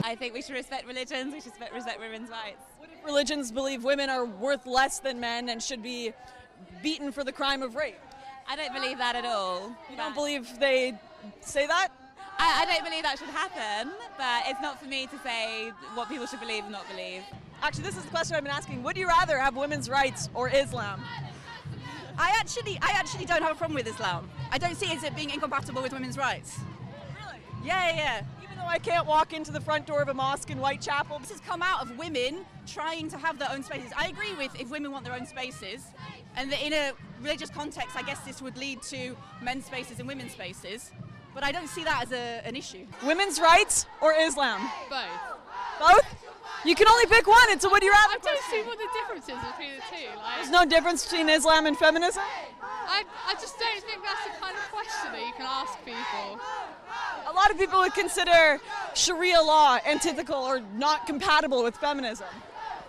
I 0.02 0.14
think 0.14 0.32
we 0.32 0.40
should 0.40 0.54
respect 0.54 0.86
religions, 0.86 1.34
we 1.34 1.40
should 1.40 1.50
respect, 1.52 1.74
respect 1.74 2.00
women's 2.00 2.30
rights. 2.30 2.62
What 2.78 2.88
if 2.90 3.04
religions 3.04 3.52
believe 3.52 3.84
women 3.84 4.08
are 4.08 4.24
worth 4.24 4.64
less 4.66 4.98
than 5.00 5.20
men 5.20 5.50
and 5.50 5.62
should 5.62 5.82
be 5.82 6.12
beaten 6.82 7.12
for 7.12 7.22
the 7.22 7.32
crime 7.32 7.62
of 7.62 7.74
rape? 7.74 7.98
I 8.48 8.56
don't 8.56 8.72
believe 8.72 8.96
that 8.96 9.14
at 9.14 9.26
all. 9.26 9.76
You 9.90 9.96
don't 9.98 10.14
believe 10.14 10.58
they 10.58 10.98
say 11.42 11.66
that? 11.66 11.88
I, 12.38 12.62
I 12.62 12.66
don't 12.66 12.84
believe 12.84 13.02
that 13.02 13.18
should 13.18 13.28
happen, 13.28 13.92
but 14.18 14.42
it's 14.46 14.60
not 14.60 14.80
for 14.80 14.86
me 14.86 15.06
to 15.06 15.18
say 15.18 15.72
what 15.94 16.08
people 16.08 16.26
should 16.26 16.40
believe 16.40 16.64
and 16.64 16.72
not 16.72 16.88
believe. 16.88 17.22
Actually, 17.62 17.84
this 17.84 17.96
is 17.96 18.04
the 18.04 18.10
question 18.10 18.36
I've 18.36 18.42
been 18.42 18.52
asking. 18.52 18.82
Would 18.82 18.96
you 18.96 19.08
rather 19.08 19.38
have 19.38 19.56
women's 19.56 19.88
rights 19.88 20.28
or 20.34 20.48
Islam? 20.50 21.02
I 22.18 22.34
actually, 22.38 22.78
I 22.82 22.92
actually 22.92 23.24
don't 23.24 23.42
have 23.42 23.52
a 23.52 23.58
problem 23.58 23.74
with 23.74 23.86
Islam. 23.86 24.28
I 24.50 24.58
don't 24.58 24.76
see 24.76 24.86
it 24.86 24.96
as 24.96 25.04
it 25.04 25.16
being 25.16 25.30
incompatible 25.30 25.82
with 25.82 25.92
women's 25.92 26.16
rights. 26.16 26.58
Really? 27.20 27.38
Yeah, 27.64 27.88
yeah, 27.88 27.96
yeah. 27.96 28.22
Even 28.42 28.56
though 28.58 28.66
I 28.66 28.78
can't 28.78 29.06
walk 29.06 29.32
into 29.32 29.52
the 29.52 29.60
front 29.60 29.86
door 29.86 30.00
of 30.00 30.08
a 30.08 30.14
mosque 30.14 30.50
in 30.50 30.58
Whitechapel, 30.58 31.18
This 31.18 31.30
has 31.30 31.40
come 31.40 31.62
out 31.62 31.82
of 31.82 31.98
women 31.98 32.44
trying 32.66 33.08
to 33.10 33.18
have 33.18 33.38
their 33.38 33.50
own 33.50 33.62
spaces. 33.62 33.92
I 33.96 34.08
agree 34.08 34.34
with 34.34 34.58
if 34.58 34.70
women 34.70 34.92
want 34.92 35.04
their 35.04 35.14
own 35.14 35.26
spaces, 35.26 35.84
and 36.36 36.50
that 36.52 36.62
in 36.62 36.72
a 36.72 36.92
religious 37.20 37.50
context, 37.50 37.96
I 37.96 38.02
guess 38.02 38.20
this 38.20 38.40
would 38.40 38.56
lead 38.56 38.82
to 38.84 39.16
men's 39.42 39.66
spaces 39.66 39.98
and 39.98 40.08
women's 40.08 40.32
spaces. 40.32 40.92
But 41.36 41.44
I 41.44 41.52
don't 41.52 41.68
see 41.68 41.84
that 41.84 42.04
as 42.04 42.12
a, 42.12 42.40
an 42.48 42.56
issue. 42.56 42.86
women's 43.04 43.38
rights 43.38 43.84
or 44.00 44.14
Islam? 44.18 44.58
Both. 44.88 45.04
Both? 45.78 46.06
You 46.64 46.74
can 46.74 46.88
only 46.88 47.04
pick 47.04 47.26
one. 47.26 47.50
It's 47.50 47.62
a 47.62 47.68
would 47.68 47.82
you 47.82 47.92
rather 47.92 48.14
I 48.14 48.16
don't 48.16 48.40
question. 48.40 48.50
see 48.50 48.62
what 48.62 48.78
the 48.78 48.88
difference 48.96 49.28
is 49.28 49.36
between 49.52 49.76
the 49.76 49.82
two. 49.84 50.08
There's 50.36 50.48
no 50.48 50.64
difference 50.64 51.04
between 51.04 51.28
Islam 51.28 51.66
and 51.66 51.76
feminism? 51.76 52.22
I, 52.62 53.04
I 53.28 53.34
just 53.34 53.58
don't 53.58 53.84
think 53.84 54.02
that's 54.02 54.24
the 54.24 54.42
kind 54.42 54.56
of 54.56 54.62
question 54.72 55.12
that 55.12 55.20
you 55.20 55.34
can 55.36 55.44
ask 55.44 55.76
people. 55.84 56.40
A 57.28 57.34
lot 57.34 57.50
of 57.50 57.58
people 57.58 57.80
would 57.80 57.92
consider 57.92 58.58
Sharia 58.94 59.42
law 59.42 59.78
antithetical 59.84 60.36
or 60.36 60.62
not 60.74 61.06
compatible 61.06 61.62
with 61.62 61.76
feminism. 61.76 62.28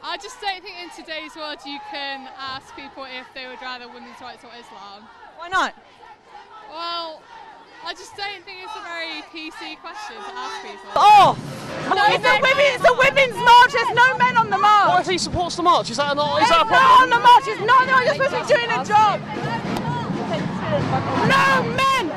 I 0.02 0.16
just 0.16 0.39
don't 0.39 0.64
think 0.64 0.76
in 0.82 0.89
today's 0.95 1.36
world 1.36 1.58
you 1.66 1.80
can 1.91 2.30
ask 2.39 2.74
people 2.78 3.04
if 3.04 3.28
they 3.34 3.45
would 3.48 3.62
rather 3.62 3.89
women's 3.89 4.22
rights 4.22 4.45
or 4.45 4.52
Islam. 4.58 5.04
Why 5.36 5.50
not? 5.50 5.76
Well, 6.72 7.22
I 7.88 7.94
just 7.94 8.18
don't 8.18 8.44
think 8.44 8.58
it's 8.62 8.76
a 8.76 8.84
very 8.84 9.22
PC 9.32 9.80
question 9.80 10.18
to 10.18 10.32
ask 10.36 10.62
people. 10.62 10.92
Oh! 10.94 11.40
No, 11.88 12.04
it's 12.12 12.20
a, 12.20 12.36
women, 12.42 12.66
it's 12.76 12.84
a 12.84 12.94
women's 13.00 13.38
march. 13.40 13.72
There's 13.72 13.96
no 13.96 14.18
men 14.18 14.36
on 14.36 14.50
the 14.50 14.58
march. 14.58 14.90
What 14.90 15.02
if 15.04 15.08
he 15.08 15.18
supports 15.18 15.56
the 15.56 15.64
march? 15.64 15.90
Is 15.90 15.96
that 15.96 16.14
not? 16.18 16.42
Is 16.42 16.50
that 16.50 16.64
a 16.64 16.64
no 16.66 16.70
problem? 16.70 17.04
on 17.04 17.10
the 17.10 17.20
march. 17.24 17.44
It's 17.48 17.62
not, 17.62 17.88
no. 17.88 18.00
You're 18.02 18.16
supposed 18.16 18.36
to 18.36 18.42
be 18.42 18.60
doing 18.60 18.78
a 18.78 18.84
job. 18.84 19.22
No 21.32 21.64
men. 21.78 22.12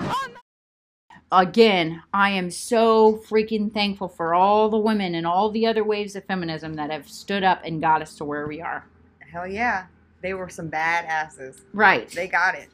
Again, 1.31 2.03
I 2.12 2.31
am 2.31 2.51
so 2.51 3.23
freaking 3.29 3.73
thankful 3.73 4.09
for 4.09 4.35
all 4.35 4.71
the 4.71 4.77
women 4.77 5.14
and 5.14 5.25
all 5.25 5.53
the 5.53 5.68
other 5.68 5.85
waves 5.85 6.16
of 6.16 6.25
feminism 6.25 6.75
that 6.75 6.91
have 6.91 7.09
stood 7.09 7.45
up 7.45 7.61
and 7.64 7.81
got 7.81 8.03
us 8.03 8.16
to 8.16 8.25
where 8.25 8.49
we 8.49 8.61
are. 8.61 8.85
Hell 9.21 9.47
yeah. 9.47 9.87
They 10.21 10.35
were 10.35 10.49
some 10.49 10.68
badasses. 10.68 11.61
Right. 11.73 12.11
They 12.11 12.27
got 12.27 12.57
it. 12.57 12.71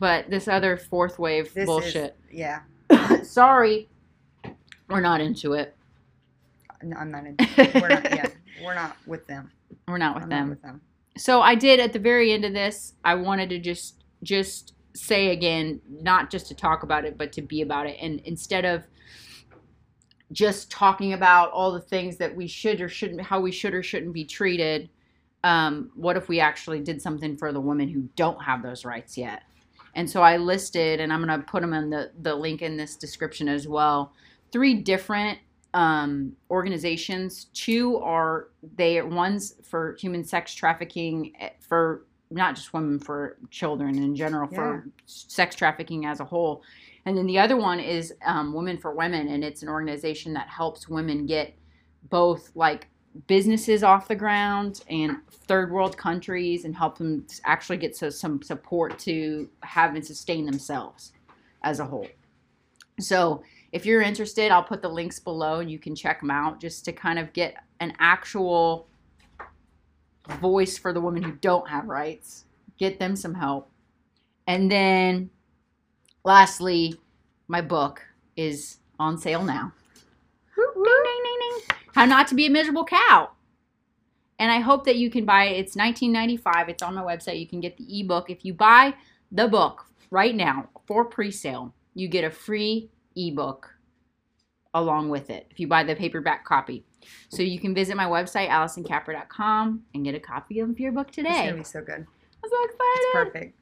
But 0.00 0.30
this 0.30 0.48
other 0.48 0.76
fourth 0.76 1.18
wave 1.18 1.52
This 1.54 1.66
bullshit. 1.66 2.16
is 2.30 2.34
yeah. 2.38 2.60
Sorry. 3.22 3.88
We're 4.88 5.00
not 5.00 5.20
into 5.20 5.52
it. 5.52 5.76
No, 6.82 6.96
I'm 6.96 7.10
not 7.10 7.26
in. 7.26 7.36
We're 7.74 7.88
not. 7.88 8.04
Yeah, 8.10 8.26
we're 8.64 8.74
not 8.74 8.96
with 9.06 9.26
them. 9.26 9.52
We're 9.86 9.98
not 9.98 10.14
with 10.14 10.24
I'm 10.24 10.30
them. 10.30 10.40
Not 10.46 10.50
with 10.50 10.62
them. 10.62 10.80
so 11.18 11.42
I 11.42 11.54
did 11.54 11.78
at 11.78 11.92
the 11.92 11.98
very 11.98 12.32
end 12.32 12.44
of 12.46 12.54
this. 12.54 12.94
I 13.04 13.14
wanted 13.14 13.50
to 13.50 13.58
just 13.58 14.02
just 14.22 14.72
say 14.94 15.28
again, 15.28 15.80
not 15.88 16.30
just 16.30 16.48
to 16.48 16.54
talk 16.54 16.82
about 16.82 17.04
it, 17.04 17.16
but 17.18 17.32
to 17.32 17.42
be 17.42 17.60
about 17.60 17.86
it. 17.86 17.96
And 18.00 18.20
instead 18.20 18.64
of 18.64 18.84
just 20.32 20.70
talking 20.70 21.12
about 21.12 21.50
all 21.52 21.72
the 21.72 21.80
things 21.80 22.16
that 22.16 22.34
we 22.34 22.46
should 22.46 22.80
or 22.80 22.88
shouldn't, 22.88 23.20
how 23.20 23.40
we 23.40 23.52
should 23.52 23.74
or 23.74 23.82
shouldn't 23.82 24.14
be 24.14 24.24
treated, 24.24 24.88
um, 25.44 25.90
what 25.94 26.16
if 26.16 26.28
we 26.28 26.40
actually 26.40 26.80
did 26.80 27.00
something 27.00 27.36
for 27.36 27.52
the 27.52 27.60
women 27.60 27.88
who 27.88 28.08
don't 28.16 28.42
have 28.42 28.62
those 28.62 28.84
rights 28.84 29.16
yet? 29.16 29.42
And 30.00 30.08
so 30.08 30.22
I 30.22 30.38
listed, 30.38 30.98
and 30.98 31.12
I'm 31.12 31.22
going 31.22 31.38
to 31.38 31.46
put 31.46 31.60
them 31.60 31.74
in 31.74 31.90
the, 31.90 32.10
the 32.22 32.34
link 32.34 32.62
in 32.62 32.74
this 32.74 32.96
description 32.96 33.50
as 33.50 33.68
well, 33.68 34.14
three 34.50 34.72
different 34.72 35.38
um, 35.74 36.32
organizations. 36.50 37.48
Two 37.52 37.98
are 37.98 38.48
they 38.76 39.02
one's 39.02 39.56
for 39.62 39.98
human 40.00 40.24
sex 40.24 40.54
trafficking 40.54 41.34
eh, 41.38 41.50
for 41.60 42.06
not 42.30 42.54
just 42.54 42.72
women, 42.72 42.98
for 42.98 43.36
children 43.50 43.98
in 43.98 44.16
general, 44.16 44.48
for 44.48 44.86
sex 45.04 45.54
trafficking 45.54 46.06
as 46.06 46.20
a 46.20 46.24
whole. 46.24 46.62
And 47.04 47.14
then 47.14 47.26
the 47.26 47.38
other 47.38 47.58
one 47.58 47.78
is 47.78 48.14
um, 48.24 48.54
Women 48.54 48.78
for 48.78 48.94
Women, 48.94 49.28
and 49.28 49.44
it's 49.44 49.62
an 49.62 49.68
organization 49.68 50.32
that 50.32 50.48
helps 50.48 50.88
women 50.88 51.26
get 51.26 51.54
both 52.08 52.50
like 52.54 52.88
businesses 53.26 53.82
off 53.82 54.08
the 54.08 54.14
ground 54.14 54.82
and 54.88 55.16
third 55.30 55.72
world 55.72 55.96
countries 55.96 56.64
and 56.64 56.76
help 56.76 56.98
them 56.98 57.26
actually 57.44 57.76
get 57.76 57.96
so, 57.96 58.08
some 58.08 58.40
support 58.42 58.98
to 59.00 59.48
have 59.62 59.94
and 59.94 60.04
sustain 60.04 60.46
themselves 60.46 61.12
as 61.62 61.80
a 61.80 61.84
whole. 61.84 62.06
So 63.00 63.42
if 63.72 63.84
you're 63.84 64.02
interested, 64.02 64.50
I'll 64.50 64.62
put 64.62 64.82
the 64.82 64.88
links 64.88 65.18
below 65.18 65.60
and 65.60 65.70
you 65.70 65.78
can 65.78 65.94
check 65.94 66.20
them 66.20 66.30
out 66.30 66.60
just 66.60 66.84
to 66.84 66.92
kind 66.92 67.18
of 67.18 67.32
get 67.32 67.54
an 67.80 67.94
actual 67.98 68.88
voice 70.40 70.78
for 70.78 70.92
the 70.92 71.00
women 71.00 71.22
who 71.22 71.32
don't 71.32 71.68
have 71.68 71.86
rights, 71.86 72.44
get 72.78 72.98
them 72.98 73.16
some 73.16 73.34
help. 73.34 73.70
And 74.46 74.70
then 74.70 75.30
lastly, 76.24 76.94
my 77.48 77.60
book 77.60 78.02
is 78.36 78.78
on 78.98 79.18
sale 79.18 79.42
now. 79.42 79.72
How 82.00 82.06
not 82.06 82.28
to 82.28 82.34
be 82.34 82.46
a 82.46 82.50
miserable 82.50 82.84
cow. 82.84 83.30
And 84.38 84.50
I 84.50 84.60
hope 84.60 84.84
that 84.84 84.96
you 84.96 85.10
can 85.10 85.26
buy 85.26 85.44
it. 85.44 85.58
It's 85.60 85.76
19.95. 85.76 86.68
It's 86.70 86.82
on 86.82 86.94
my 86.94 87.02
website. 87.02 87.38
You 87.38 87.46
can 87.46 87.60
get 87.60 87.76
the 87.76 88.00
ebook 88.00 88.30
if 88.30 88.44
you 88.44 88.54
buy 88.54 88.94
the 89.30 89.48
book 89.48 89.84
right 90.10 90.34
now 90.34 90.68
for 90.86 91.04
pre-sale. 91.04 91.74
you 91.94 92.08
get 92.08 92.24
a 92.24 92.30
free 92.30 92.90
ebook 93.16 93.74
along 94.72 95.10
with 95.10 95.28
it 95.28 95.46
if 95.50 95.60
you 95.60 95.66
buy 95.66 95.82
the 95.82 95.94
paperback 95.94 96.44
copy. 96.44 96.84
So 97.28 97.42
you 97.42 97.58
can 97.58 97.74
visit 97.74 97.96
my 97.96 98.06
website, 98.06 98.48
AllisonCapper.com, 98.48 99.82
and 99.94 100.04
get 100.04 100.14
a 100.14 100.20
copy 100.20 100.60
of 100.60 100.78
your 100.78 100.92
book 100.92 101.10
today. 101.10 101.28
It's 101.30 101.40
gonna 101.40 101.56
be 101.56 101.64
so 101.64 101.82
good. 101.82 102.06
I'm 102.42 102.50
so 102.50 102.64
excited. 102.64 102.78
It's 102.94 103.12
perfect. 103.12 103.58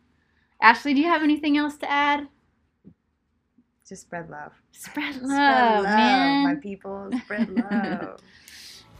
Ashley, 0.60 0.94
do 0.94 1.00
you 1.00 1.08
have 1.08 1.22
anything 1.22 1.56
else 1.56 1.76
to 1.78 1.90
add? 1.90 2.28
Just 3.88 4.02
spread 4.02 4.28
love. 4.28 4.52
Spread 4.72 5.14
love, 5.22 5.22
spread 5.22 5.74
love, 5.76 5.84
man. 5.84 6.44
my 6.44 6.54
people. 6.56 7.10
Spread 7.24 7.48
love. 7.50 8.20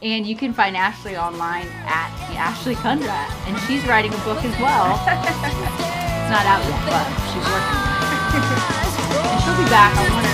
And 0.01 0.25
you 0.25 0.33
can 0.33 0.53
find 0.53 0.77
Ashley 0.77 1.17
online 1.17 1.67
at 1.83 2.07
Ashley 2.31 2.73
Kundra, 2.75 3.27
and 3.51 3.59
she's 3.67 3.85
writing 3.85 4.13
a 4.13 4.17
book 4.23 4.39
as 4.45 4.55
well. 4.55 4.95
it's 4.95 6.31
not 6.31 6.47
out 6.47 6.63
yet, 6.63 6.79
but 6.87 7.03
she's 7.27 7.43
working 7.43 7.75
on 7.83 7.99
it. 7.99 9.27
And 9.27 9.43
she'll 9.43 9.59
be 9.59 9.67
back. 9.67 9.91
I 9.91 10.07
want 10.07 10.23
her 10.23 10.28